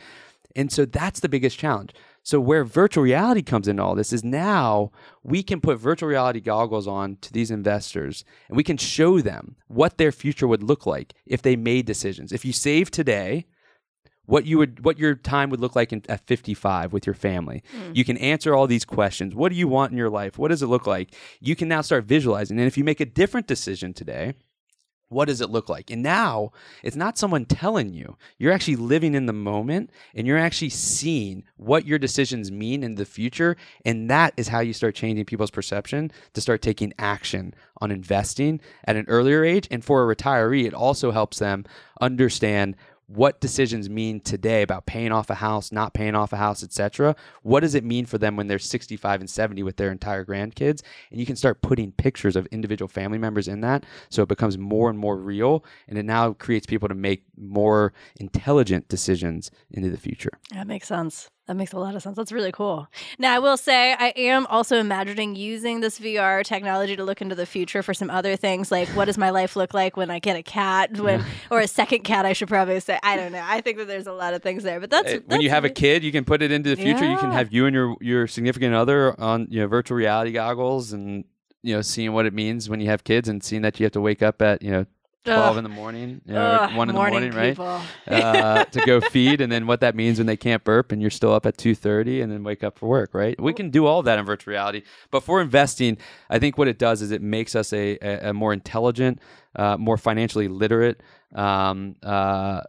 And 0.56 0.72
so 0.72 0.86
that's 0.86 1.20
the 1.20 1.30
biggest 1.30 1.58
challenge. 1.58 1.92
So 2.24 2.40
where 2.40 2.64
virtual 2.64 3.04
reality 3.04 3.42
comes 3.42 3.68
into 3.68 3.82
all 3.82 3.96
this 3.96 4.14
is 4.14 4.24
now 4.24 4.92
we 5.24 5.42
can 5.42 5.60
put 5.60 5.80
virtual 5.80 6.10
reality 6.10 6.40
goggles 6.40 6.88
on 6.88 7.18
to 7.22 7.34
these 7.34 7.50
investors 7.50 8.24
and 8.48 8.56
we 8.56 8.64
can 8.64 8.78
show 8.78 9.22
them 9.22 9.56
what 9.68 9.98
their 9.98 10.12
future 10.12 10.48
would 10.48 10.62
look 10.62 10.86
like 10.86 11.14
if 11.26 11.42
they 11.42 11.56
made 11.56 11.86
decisions. 11.86 12.32
If 12.32 12.46
you 12.46 12.54
save 12.54 12.92
today, 12.92 13.48
what 14.26 14.46
you 14.46 14.58
would 14.60 14.86
what 14.86 15.00
your 15.00 15.16
time 15.16 15.50
would 15.50 15.60
look 15.60 15.76
like 15.76 15.92
in, 15.92 16.04
at 16.08 16.26
55 16.28 16.94
with 16.94 17.06
your 17.06 17.16
family. 17.16 17.64
Hmm. 17.72 17.92
You 17.94 18.06
can 18.06 18.18
answer 18.18 18.54
all 18.54 18.68
these 18.68 18.86
questions. 18.86 19.36
What 19.36 19.50
do 19.50 19.58
you 19.58 19.68
want 19.68 19.92
in 19.92 19.98
your 19.98 20.10
life? 20.10 20.38
What 20.38 20.50
does 20.50 20.62
it 20.62 20.68
look 20.68 20.86
like? 20.86 21.14
You 21.40 21.56
can 21.56 21.68
now 21.68 21.82
start 21.82 22.06
visualizing. 22.06 22.60
And 22.60 22.68
if 22.68 22.78
you 22.78 22.84
make 22.84 23.00
a 23.00 23.06
different 23.06 23.48
decision 23.48 23.94
today, 23.94 24.36
what 25.12 25.26
does 25.26 25.42
it 25.42 25.50
look 25.50 25.68
like? 25.68 25.92
And 25.92 26.02
now 26.02 26.54
it's 26.84 26.96
not 26.96 27.18
someone 27.18 27.46
telling 27.46 27.94
you. 27.94 28.16
You're 28.38 28.54
actually 28.54 28.78
living 28.78 29.14
in 29.14 29.26
the 29.26 29.34
moment 29.34 29.92
and 30.16 30.26
you're 30.26 30.38
actually 30.38 30.70
seeing 30.70 31.44
what 31.58 31.86
your 31.86 32.00
decisions 32.00 32.50
mean 32.50 32.82
in 32.82 32.96
the 32.96 33.06
future. 33.06 33.58
And 33.84 34.10
that 34.10 34.34
is 34.38 34.48
how 34.48 34.62
you 34.62 34.72
start 34.72 34.96
changing 34.96 35.26
people's 35.26 35.52
perception 35.52 36.12
to 36.34 36.42
start 36.42 36.62
taking 36.62 36.94
action 36.98 37.54
on 37.82 37.92
investing 37.92 38.62
at 38.86 38.96
an 38.96 39.06
earlier 39.10 39.44
age. 39.44 39.68
And 39.70 39.84
for 39.84 40.10
a 40.10 40.16
retiree, 40.16 40.66
it 40.66 40.74
also 40.74 41.12
helps 41.12 41.40
them 41.40 41.66
understand 42.00 42.78
what 43.16 43.42
decisions 43.42 43.90
mean 43.90 44.20
today 44.20 44.62
about 44.62 44.86
paying 44.86 45.12
off 45.12 45.30
a 45.30 45.36
house, 45.36 45.72
not 45.72 45.94
paying 45.94 46.16
off 46.16 46.34
a 46.34 46.38
house, 46.38 46.64
etc. 46.64 47.16
What 47.44 47.60
does 47.60 47.76
it 47.76 47.84
mean 47.84 48.06
for 48.06 48.18
them 48.18 48.36
when 48.36 48.48
they're 48.48 48.60
65 48.60 49.20
and 49.20 49.30
70 49.30 49.64
with 49.64 49.78
their 49.78 49.92
entire 49.92 50.26
grandkids? 50.26 50.82
And 51.12 51.20
you 51.20 51.26
can 51.26 51.36
start 51.36 51.62
putting 51.62 51.92
pictures 51.92 52.36
of 52.36 52.46
individual 52.48 52.88
family 52.88 53.18
members 53.18 53.48
in 53.48 53.62
that 53.62 53.86
so 54.10 54.24
it 54.24 54.30
becomes 54.30 54.58
more 54.58 54.90
and 54.90 54.98
more 54.98 55.18
real 55.18 55.66
and 55.88 55.98
it 55.98 56.06
now 56.06 56.34
creates 56.34 56.66
people 56.66 56.88
to 56.88 56.96
make 56.96 57.24
more 57.38 57.94
intelligent 58.18 58.88
decisions 58.88 59.52
into 59.72 59.90
the 59.90 59.98
future. 59.98 60.32
That 60.52 60.68
makes 60.68 60.88
sense. 60.88 61.30
That 61.48 61.56
makes 61.56 61.74
a 61.74 61.78
lot 61.78 61.96
of 61.96 62.02
sense. 62.02 62.16
That's 62.16 62.32
really 62.32 62.52
cool. 62.52 62.88
Now, 63.18 63.36
I 63.36 63.40
will 63.40 63.58
say, 63.58 63.94
I 63.94 64.14
am 64.16 64.46
also 64.46 64.78
imagining 64.78 65.36
using 65.36 65.82
this 65.82 66.00
VR 66.00 66.46
technology 66.46 66.96
to 66.96 67.04
look 67.04 67.22
into 67.22 67.36
the 67.36 67.46
future 67.46 67.82
for 67.82 67.94
some 67.94 68.10
other 68.10 68.36
things, 68.36 68.72
like 68.72 68.88
what 68.90 69.06
does 69.06 69.18
my 69.18 69.32
life 69.32 69.56
look 69.56 69.74
like 69.74 69.98
when 69.98 70.12
I 70.12 70.20
get 70.20 70.38
a 70.38 70.44
cat, 70.44 70.98
when 71.00 71.26
or 71.50 71.60
a 71.60 71.68
second 71.68 72.04
cat, 72.04 72.26
I 72.26 72.34
should 72.34 72.48
probably 72.48 72.80
say. 72.80 73.00
I 73.04 73.18
don't 73.18 73.32
know. 73.32 73.44
I 73.44 73.60
think 73.62 73.80
that 73.80 73.88
there's 73.88 74.08
a 74.08 74.14
lot 74.14 74.34
of 74.34 74.44
things 74.44 74.64
there, 74.64 74.80
but 74.80 74.92
that's, 74.92 75.12
that's 75.12 75.28
when 75.28 75.42
you 75.42 75.50
have 75.50 75.66
a 75.66 75.70
kid, 75.70 76.04
you 76.04 76.12
can 76.12 76.26
put 76.26 76.42
it 76.42 76.52
into 76.52 76.70
the 76.70 76.76
future. 76.76 77.10
You 77.10 77.18
can 77.18 77.32
have 77.32 77.52
you 77.52 77.66
and 77.66 77.74
your 77.74 77.96
your 78.00 78.28
significant 78.28 78.76
other 78.76 79.20
on 79.20 79.48
you 79.50 79.60
know 79.60 79.68
virtual 79.68 79.98
reality 79.98 80.32
goggles 80.32 80.94
and 80.94 81.26
you 81.64 81.76
know 81.76 81.82
seeing 81.82 82.14
what 82.14 82.26
it 82.26 82.34
means 82.34 82.70
when 82.70 82.80
you 82.80 82.88
have 82.88 83.04
kids 83.04 83.28
and 83.28 83.44
seeing 83.44 83.64
that 83.64 83.80
you 83.80 83.84
have 83.84 83.94
to 83.94 84.02
wake 84.02 84.22
up 84.22 84.42
at 84.42 84.62
you 84.62 84.72
know 84.72 84.86
12 85.26 85.52
Ugh. 85.52 85.58
in 85.58 85.64
the 85.64 85.70
morning, 85.70 86.22
you 86.26 86.34
know, 86.34 86.42
Ugh, 86.42 86.76
one 86.76 86.90
in 86.90 86.96
the 86.96 87.02
morning, 87.02 87.32
right? 87.32 87.60
uh, 88.08 88.64
to 88.72 88.86
go 88.86 89.00
feed, 89.00 89.40
and 89.40 89.52
then 89.52 89.68
what 89.68 89.82
that 89.82 89.96
means 89.96 90.18
when 90.18 90.26
they 90.26 90.38
can't 90.38 90.64
burp, 90.64 90.92
and 90.92 91.00
you're 91.02 91.12
still 91.12 91.32
up 91.32 91.46
at 91.46 91.58
two 91.58 91.76
thirty, 91.76 92.22
and 92.22 92.32
then 92.32 92.44
wake 92.44 92.64
up 92.64 92.80
for 92.80 92.90
work, 92.90 93.14
right? 93.14 93.40
We 93.40 93.54
can 93.54 93.70
do 93.70 93.86
all 93.86 94.02
that 94.04 94.18
in 94.18 94.26
virtual 94.26 94.52
reality, 94.52 94.82
but 95.12 95.22
for 95.24 95.40
investing, 95.40 95.98
I 96.30 96.40
think 96.40 96.58
what 96.58 96.68
it 96.68 96.80
does 96.80 97.02
is 97.04 97.12
it 97.12 97.22
makes 97.22 97.56
us 97.56 97.72
a, 97.72 97.98
a, 98.02 98.30
a 98.30 98.34
more 98.34 98.52
intelligent, 98.52 99.20
uh, 99.56 99.78
more 99.78 99.98
financially 99.98 100.48
literate 100.48 101.02
um, 101.36 101.96
uh, 102.04 102.62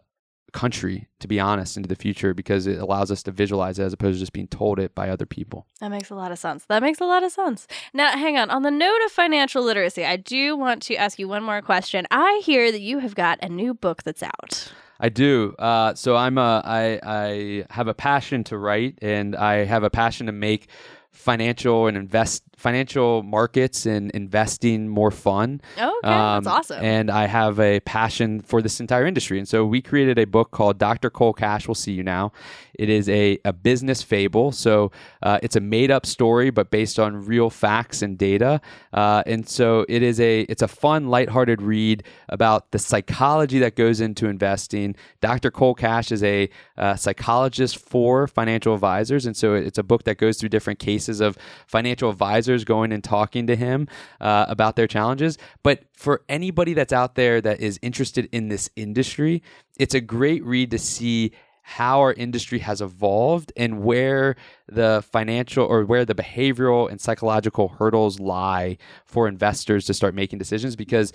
country, 0.53 1.07
to 1.19 1.27
be 1.27 1.39
honest, 1.39 1.75
into 1.75 1.89
the 1.89 1.95
future 1.95 2.33
because 2.33 2.67
it 2.67 2.79
allows 2.79 3.11
us 3.11 3.23
to 3.23 3.31
visualize 3.31 3.79
it 3.79 3.83
as 3.83 3.93
opposed 3.93 4.15
to 4.15 4.19
just 4.19 4.33
being 4.33 4.47
told 4.47 4.79
it 4.79 4.95
by 4.95 5.09
other 5.09 5.25
people. 5.25 5.67
That 5.81 5.89
makes 5.89 6.09
a 6.09 6.15
lot 6.15 6.31
of 6.31 6.39
sense. 6.39 6.65
That 6.65 6.81
makes 6.81 7.01
a 7.01 7.05
lot 7.05 7.23
of 7.23 7.31
sense. 7.31 7.67
Now, 7.93 8.11
hang 8.11 8.37
on. 8.37 8.49
On 8.49 8.61
the 8.61 8.71
note 8.71 8.99
of 9.05 9.11
financial 9.11 9.63
literacy, 9.63 10.05
I 10.05 10.15
do 10.15 10.55
want 10.55 10.81
to 10.83 10.95
ask 10.95 11.19
you 11.19 11.27
one 11.27 11.43
more 11.43 11.61
question. 11.61 12.07
I 12.11 12.41
hear 12.45 12.71
that 12.71 12.81
you 12.81 12.99
have 12.99 13.15
got 13.15 13.39
a 13.41 13.49
new 13.49 13.73
book 13.73 14.03
that's 14.03 14.23
out. 14.23 14.71
I 14.99 15.09
do. 15.09 15.53
Uh, 15.59 15.95
so 15.95 16.15
I'm 16.15 16.37
a, 16.37 16.61
I, 16.63 16.99
I 17.03 17.65
have 17.71 17.87
a 17.89 17.93
passion 17.93 18.43
to 18.45 18.57
write, 18.57 18.99
and 19.01 19.35
I 19.35 19.65
have 19.65 19.83
a 19.83 19.89
passion 19.89 20.27
to 20.27 20.31
make 20.31 20.69
financial 21.13 21.87
and 21.87 21.95
invest 21.95 22.43
financial 22.57 23.23
markets 23.23 23.85
and 23.85 24.09
investing 24.11 24.87
more 24.87 25.11
fun. 25.11 25.61
Okay, 25.77 25.83
that's 26.03 26.47
awesome. 26.47 26.79
Um, 26.79 26.85
And 26.85 27.11
I 27.11 27.27
have 27.27 27.59
a 27.59 27.79
passion 27.81 28.41
for 28.41 28.61
this 28.61 28.79
entire 28.79 29.05
industry. 29.05 29.37
And 29.37 29.47
so 29.47 29.65
we 29.65 29.81
created 29.81 30.17
a 30.17 30.25
book 30.25 30.51
called 30.51 30.77
Dr. 30.77 31.09
Cole 31.09 31.33
Cash 31.33 31.67
We'll 31.67 31.75
See 31.75 31.91
You 31.91 32.03
Now. 32.03 32.31
It 32.75 32.89
is 32.89 33.07
a, 33.09 33.37
a 33.45 33.53
business 33.53 34.01
fable. 34.01 34.51
So 34.51 34.91
uh, 35.21 35.39
it's 35.43 35.55
a 35.55 35.59
made 35.59 35.91
up 35.91 36.05
story, 36.05 36.49
but 36.49 36.71
based 36.71 36.99
on 36.99 37.25
real 37.25 37.49
facts 37.49 38.01
and 38.01 38.17
data. 38.17 38.61
Uh, 38.91 39.23
and 39.25 39.47
so 39.47 39.85
it 39.89 40.01
is 40.01 40.19
a 40.19 40.41
it's 40.41 40.61
a 40.61 40.67
fun, 40.67 41.09
lighthearted 41.09 41.61
read 41.61 42.03
about 42.29 42.71
the 42.71 42.79
psychology 42.79 43.59
that 43.59 43.75
goes 43.75 44.01
into 44.01 44.27
investing. 44.27 44.95
Dr. 45.21 45.51
Cole 45.51 45.75
Cash 45.75 46.11
is 46.11 46.23
a 46.23 46.49
uh, 46.77 46.95
psychologist 46.95 47.77
for 47.77 48.27
financial 48.27 48.73
advisors. 48.73 49.25
And 49.25 49.35
so 49.37 49.53
it's 49.53 49.77
a 49.77 49.83
book 49.83 50.03
that 50.05 50.17
goes 50.17 50.37
through 50.37 50.49
different 50.49 50.79
cases 51.03 51.21
of 51.21 51.37
financial 51.67 52.09
advisors 52.09 52.63
going 52.63 52.91
and 52.91 53.03
talking 53.03 53.47
to 53.47 53.55
him 53.55 53.87
uh, 54.21 54.45
about 54.47 54.75
their 54.75 54.87
challenges. 54.87 55.37
But 55.63 55.83
for 55.93 56.23
anybody 56.29 56.73
that's 56.73 56.93
out 56.93 57.15
there 57.15 57.41
that 57.41 57.59
is 57.59 57.79
interested 57.81 58.29
in 58.31 58.47
this 58.47 58.69
industry, 58.75 59.43
it's 59.77 59.93
a 59.93 60.01
great 60.01 60.43
read 60.45 60.71
to 60.71 60.79
see 60.79 61.31
how 61.65 62.01
our 62.01 62.11
industry 62.13 62.59
has 62.59 62.81
evolved 62.81 63.53
and 63.55 63.83
where 63.83 64.35
the 64.67 65.03
financial 65.13 65.65
or 65.65 65.85
where 65.85 66.03
the 66.03 66.13
behavioral 66.13 66.91
and 66.91 66.99
psychological 66.99 67.69
hurdles 67.69 68.19
lie 68.19 68.77
for 69.05 69.29
investors 69.29 69.85
to 69.85 69.93
start 69.93 70.13
making 70.13 70.37
decisions 70.37 70.75
because 70.75 71.13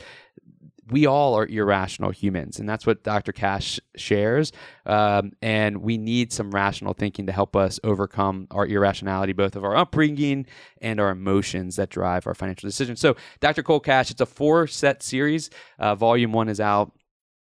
we 0.91 1.07
all 1.07 1.35
are 1.35 1.47
irrational 1.47 2.11
humans, 2.11 2.59
and 2.59 2.69
that's 2.69 2.87
what 2.87 3.03
Dr. 3.03 3.33
Cash 3.33 3.81
shares. 3.97 4.53
Um, 4.87 5.33
and 5.43 5.79
we 5.79 5.99
need 5.99 6.33
some 6.33 6.51
rational 6.51 6.95
thinking 6.95 7.27
to 7.27 7.33
help 7.33 7.57
us 7.57 7.79
overcome 7.85 8.47
our 8.51 8.67
irrationality, 8.67 9.33
both 9.33 9.57
of 9.57 9.65
our 9.65 9.77
upbringing 9.77 10.47
and 10.81 11.01
our 11.01 11.11
emotions 11.11 11.77
that 11.77 11.91
drive 11.91 12.27
our 12.27 12.35
financial 12.35 12.67
decisions. 12.67 13.01
So, 13.01 13.17
Dr. 13.41 13.63
Cole 13.63 13.81
Cash, 13.81 14.11
it's 14.11 14.21
a 14.21 14.27
four 14.27 14.67
set 14.67 15.03
series. 15.03 15.51
Uh, 15.79 15.95
volume 15.95 16.33
one 16.33 16.49
is 16.49 16.61
out. 16.61 16.93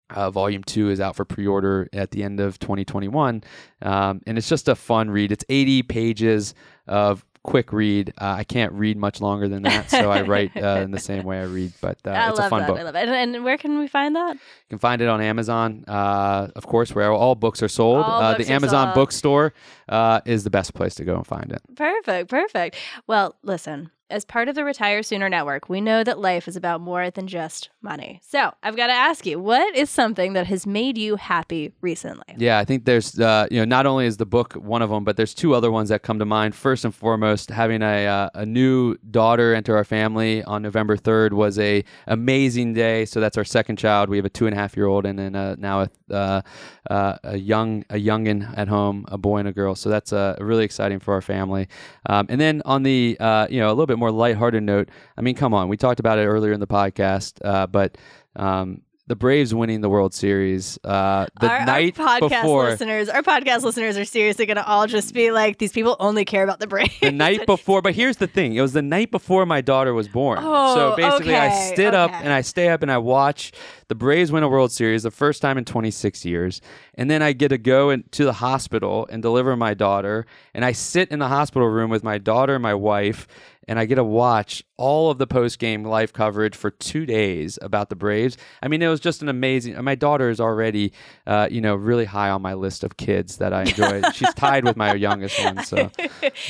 Uh, 0.09 0.29
volume 0.29 0.61
two 0.63 0.89
is 0.89 0.99
out 0.99 1.15
for 1.15 1.23
pre-order 1.23 1.87
at 1.93 2.11
the 2.11 2.21
end 2.21 2.41
of 2.41 2.59
2021, 2.59 3.41
um, 3.81 4.21
and 4.27 4.37
it's 4.37 4.49
just 4.49 4.67
a 4.67 4.75
fun 4.75 5.09
read. 5.09 5.31
It's 5.31 5.45
80 5.47 5.83
pages 5.83 6.53
of 6.85 7.23
quick 7.43 7.73
read. 7.73 8.13
Uh, 8.19 8.35
I 8.39 8.43
can't 8.43 8.71
read 8.73 8.97
much 8.97 9.21
longer 9.21 9.47
than 9.47 9.63
that, 9.63 9.89
so 9.89 10.11
I 10.11 10.21
write 10.21 10.51
uh, 10.55 10.81
in 10.83 10.91
the 10.91 10.99
same 10.99 11.23
way 11.23 11.39
I 11.39 11.43
read. 11.45 11.73
But 11.81 11.97
uh, 12.05 12.11
I 12.11 12.29
it's 12.29 12.39
a 12.39 12.49
fun 12.49 12.61
that. 12.61 12.67
book. 12.67 12.79
I 12.79 12.83
love 12.83 12.95
it. 12.95 13.07
And, 13.09 13.35
and 13.35 13.43
where 13.43 13.57
can 13.57 13.79
we 13.79 13.87
find 13.87 14.15
that? 14.15 14.35
You 14.35 14.39
can 14.69 14.79
find 14.79 15.01
it 15.01 15.07
on 15.07 15.21
Amazon, 15.21 15.83
uh, 15.87 16.49
of 16.55 16.67
course, 16.67 16.93
where 16.93 17.11
all 17.11 17.35
books 17.35 17.61
are 17.63 17.67
sold. 17.67 18.03
Uh, 18.05 18.33
books 18.33 18.45
the 18.45 18.51
are 18.51 18.55
Amazon 18.55 18.87
sold. 18.87 18.95
bookstore 18.95 19.53
uh, 19.91 20.21
is 20.25 20.43
the 20.43 20.49
best 20.49 20.73
place 20.73 20.95
to 20.95 21.03
go 21.03 21.15
and 21.15 21.27
find 21.27 21.51
it. 21.51 21.61
Perfect, 21.75 22.29
perfect. 22.29 22.77
Well, 23.07 23.35
listen, 23.43 23.91
as 24.11 24.25
part 24.25 24.49
of 24.49 24.55
the 24.55 24.63
Retire 24.63 25.01
Sooner 25.01 25.29
Network, 25.29 25.69
we 25.69 25.81
know 25.81 26.03
that 26.03 26.19
life 26.19 26.47
is 26.47 26.55
about 26.55 26.81
more 26.81 27.09
than 27.09 27.27
just 27.27 27.69
money. 27.81 28.19
So 28.23 28.51
I've 28.61 28.75
got 28.75 28.87
to 28.87 28.93
ask 28.93 29.25
you, 29.25 29.39
what 29.39 29.75
is 29.75 29.89
something 29.89 30.33
that 30.33 30.47
has 30.47 30.67
made 30.67 30.97
you 30.97 31.15
happy 31.15 31.73
recently? 31.81 32.35
Yeah, 32.37 32.59
I 32.59 32.65
think 32.65 32.85
there's, 32.85 33.19
uh, 33.19 33.47
you 33.49 33.59
know, 33.59 33.65
not 33.65 33.85
only 33.85 34.05
is 34.05 34.17
the 34.17 34.25
book 34.25 34.53
one 34.53 34.81
of 34.81 34.89
them, 34.89 35.03
but 35.03 35.17
there's 35.17 35.33
two 35.33 35.55
other 35.55 35.71
ones 35.71 35.89
that 35.89 36.03
come 36.03 36.19
to 36.19 36.25
mind. 36.25 36.53
First 36.53 36.85
and 36.85 36.93
foremost, 36.93 37.49
having 37.49 37.81
a, 37.81 38.05
uh, 38.05 38.29
a 38.35 38.45
new 38.45 38.97
daughter 39.09 39.55
enter 39.55 39.75
our 39.77 39.85
family 39.85 40.43
on 40.43 40.61
November 40.61 40.97
3rd 40.97 41.31
was 41.31 41.57
a 41.57 41.83
amazing 42.07 42.73
day. 42.73 43.05
So 43.05 43.19
that's 43.19 43.37
our 43.37 43.45
second 43.45 43.77
child. 43.77 44.09
We 44.09 44.17
have 44.17 44.25
a 44.25 44.29
two 44.29 44.45
and 44.45 44.55
a 44.55 44.59
half 44.59 44.75
year 44.75 44.87
old 44.87 45.05
and 45.05 45.17
then 45.17 45.35
uh, 45.35 45.55
now 45.57 45.81
a, 45.81 45.89
uh, 46.13 46.41
uh, 46.89 47.17
a 47.23 47.37
young 47.37 47.85
a 47.89 47.95
youngin 47.95 48.57
at 48.57 48.67
home, 48.67 49.05
a 49.07 49.17
boy 49.17 49.37
and 49.37 49.47
a 49.47 49.53
girl. 49.53 49.75
So 49.81 49.89
that's 49.89 50.13
uh, 50.13 50.35
really 50.39 50.63
exciting 50.63 50.99
for 50.99 51.13
our 51.13 51.21
family. 51.21 51.67
Um, 52.07 52.27
and 52.29 52.39
then 52.39 52.61
on 52.65 52.83
the, 52.83 53.17
uh, 53.19 53.47
you 53.49 53.59
know, 53.59 53.67
a 53.67 53.73
little 53.73 53.87
bit 53.87 53.99
more 53.99 54.11
lighthearted 54.11 54.63
note, 54.63 54.89
I 55.17 55.21
mean, 55.21 55.35
come 55.35 55.53
on, 55.53 55.67
we 55.67 55.77
talked 55.77 55.99
about 55.99 56.19
it 56.19 56.25
earlier 56.25 56.53
in 56.53 56.59
the 56.59 56.67
podcast, 56.67 57.39
uh, 57.43 57.67
but 57.67 57.97
um, 58.35 58.81
the 59.11 59.15
Braves 59.17 59.53
winning 59.53 59.81
the 59.81 59.89
World 59.89 60.13
Series 60.13 60.79
uh, 60.85 61.25
the 61.41 61.49
our, 61.49 61.65
night 61.65 61.99
our 61.99 62.21
podcast 62.21 62.29
before. 62.29 62.63
listeners, 62.69 63.09
our 63.09 63.21
podcast 63.21 63.63
listeners 63.63 63.97
are 63.97 64.05
seriously 64.05 64.45
going 64.45 64.55
to 64.55 64.65
all 64.65 64.87
just 64.87 65.13
be 65.13 65.31
like, 65.31 65.57
these 65.57 65.73
people 65.73 65.97
only 65.99 66.23
care 66.23 66.45
about 66.45 66.61
the 66.61 66.67
Braves. 66.67 66.97
the 67.01 67.11
night 67.11 67.45
before. 67.45 67.81
But 67.81 67.93
here's 67.93 68.15
the 68.15 68.27
thing: 68.27 68.53
it 68.53 68.61
was 68.61 68.71
the 68.71 68.81
night 68.81 69.11
before 69.11 69.45
my 69.45 69.59
daughter 69.59 69.93
was 69.93 70.07
born. 70.07 70.39
Oh, 70.41 70.75
so 70.75 70.95
basically, 70.95 71.35
I 71.35 71.71
okay, 71.73 71.85
up 71.87 72.11
and 72.13 72.31
I 72.31 72.39
stay 72.39 72.69
up 72.69 72.83
and 72.83 72.89
I 72.89 72.99
watch 72.99 73.51
the 73.89 73.95
Braves 73.95 74.31
win 74.31 74.43
a 74.43 74.47
World 74.47 74.71
Series, 74.71 75.03
the 75.03 75.11
first 75.11 75.41
time 75.41 75.57
in 75.57 75.65
26 75.65 76.23
years, 76.23 76.61
and 76.95 77.11
then 77.11 77.21
I 77.21 77.33
get 77.33 77.49
to 77.49 77.57
go 77.57 77.89
into 77.89 78.23
the 78.23 78.31
hospital 78.31 79.09
and 79.11 79.21
deliver 79.21 79.57
my 79.57 79.73
daughter, 79.73 80.25
and 80.53 80.63
I 80.63 80.71
sit 80.71 81.09
in 81.11 81.19
the 81.19 81.27
hospital 81.27 81.67
room 81.67 81.89
with 81.89 82.01
my 82.01 82.17
daughter 82.17 82.55
and 82.55 82.63
my 82.63 82.75
wife. 82.75 83.27
And 83.67 83.77
I 83.77 83.85
get 83.85 83.95
to 83.95 84.03
watch 84.03 84.63
all 84.75 85.11
of 85.11 85.19
the 85.19 85.27
post 85.27 85.59
game 85.59 85.83
live 85.83 86.13
coverage 86.13 86.55
for 86.55 86.71
two 86.71 87.05
days 87.05 87.59
about 87.61 87.89
the 87.89 87.95
Braves. 87.95 88.35
I 88.63 88.67
mean, 88.67 88.81
it 88.81 88.87
was 88.87 88.99
just 88.99 89.21
an 89.21 89.29
amazing. 89.29 89.81
My 89.83 89.93
daughter 89.93 90.29
is 90.31 90.39
already, 90.41 90.93
uh, 91.27 91.47
you 91.51 91.61
know, 91.61 91.75
really 91.75 92.05
high 92.05 92.31
on 92.31 92.41
my 92.41 92.55
list 92.55 92.83
of 92.83 92.97
kids 92.97 93.37
that 93.37 93.53
I 93.53 93.61
enjoy. 93.61 94.01
She's 94.13 94.33
tied 94.33 94.63
with 94.65 94.75
my 94.75 94.95
youngest 94.95 95.41
one, 95.43 95.63
so 95.63 95.77
uh, 95.77 95.89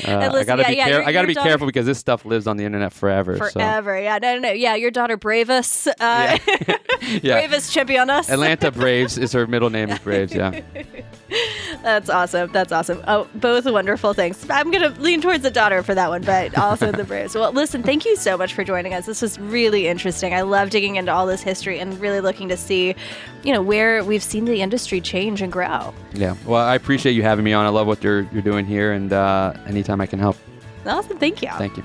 I 0.06 0.44
gotta 0.44 0.62
yeah, 0.62 0.68
be 0.70 0.76
yeah, 0.76 0.84
care- 0.84 0.88
your- 1.00 1.04
I 1.04 1.12
gotta 1.12 1.28
be 1.28 1.34
daughter- 1.34 1.50
careful 1.50 1.66
because 1.66 1.84
this 1.84 1.98
stuff 1.98 2.24
lives 2.24 2.46
on 2.46 2.56
the 2.56 2.64
internet 2.64 2.94
forever. 2.94 3.36
so. 3.36 3.50
Forever. 3.60 4.00
Yeah, 4.00 4.18
no, 4.20 4.34
no, 4.36 4.40
no. 4.48 4.52
Yeah, 4.52 4.74
your 4.76 4.90
daughter 4.90 5.18
Bravis. 5.18 5.86
Uh, 5.86 5.92
Yeah. 6.00 6.38
Yeah. 7.22 7.34
Bravis 7.46 7.70
Championas. 7.74 8.30
Atlanta 8.30 8.70
Braves 8.70 9.18
is 9.18 9.32
her 9.32 9.46
middle 9.46 9.68
name 9.70 9.90
is 9.90 9.98
Braves. 9.98 10.32
Yeah. 10.34 10.62
That's 11.82 12.10
awesome. 12.10 12.52
That's 12.52 12.72
awesome. 12.72 13.02
Oh, 13.06 13.28
both 13.34 13.64
wonderful 13.66 14.12
things. 14.14 14.44
I'm 14.50 14.70
going 14.70 14.82
to 14.92 15.00
lean 15.00 15.20
towards 15.20 15.42
the 15.42 15.50
daughter 15.50 15.82
for 15.82 15.94
that 15.94 16.08
one, 16.08 16.22
but 16.22 16.56
also 16.58 16.92
the 16.92 17.04
Braves. 17.04 17.34
Well, 17.34 17.52
listen, 17.52 17.82
thank 17.82 18.04
you 18.04 18.16
so 18.16 18.36
much 18.36 18.54
for 18.54 18.64
joining 18.64 18.94
us. 18.94 19.06
This 19.06 19.22
was 19.22 19.38
really 19.38 19.88
interesting. 19.88 20.34
I 20.34 20.42
love 20.42 20.70
digging 20.70 20.96
into 20.96 21.12
all 21.12 21.26
this 21.26 21.42
history 21.42 21.78
and 21.78 21.98
really 22.00 22.20
looking 22.20 22.48
to 22.48 22.56
see, 22.56 22.94
you 23.42 23.52
know, 23.52 23.62
where 23.62 24.04
we've 24.04 24.22
seen 24.22 24.44
the 24.44 24.60
industry 24.62 25.00
change 25.00 25.42
and 25.42 25.52
grow. 25.52 25.94
Yeah. 26.12 26.36
Well, 26.44 26.62
I 26.62 26.74
appreciate 26.74 27.12
you 27.12 27.22
having 27.22 27.44
me 27.44 27.52
on. 27.52 27.66
I 27.66 27.70
love 27.70 27.86
what 27.86 28.02
you're 28.04 28.22
you're 28.32 28.42
doing 28.42 28.66
here, 28.66 28.92
and 28.92 29.12
uh, 29.12 29.54
anytime 29.66 30.00
I 30.00 30.06
can 30.06 30.18
help, 30.18 30.36
Awesome. 30.84 31.18
Thank 31.18 31.42
you. 31.42 31.48
thank 31.58 31.76
you. 31.76 31.84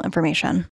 information. 0.03 0.67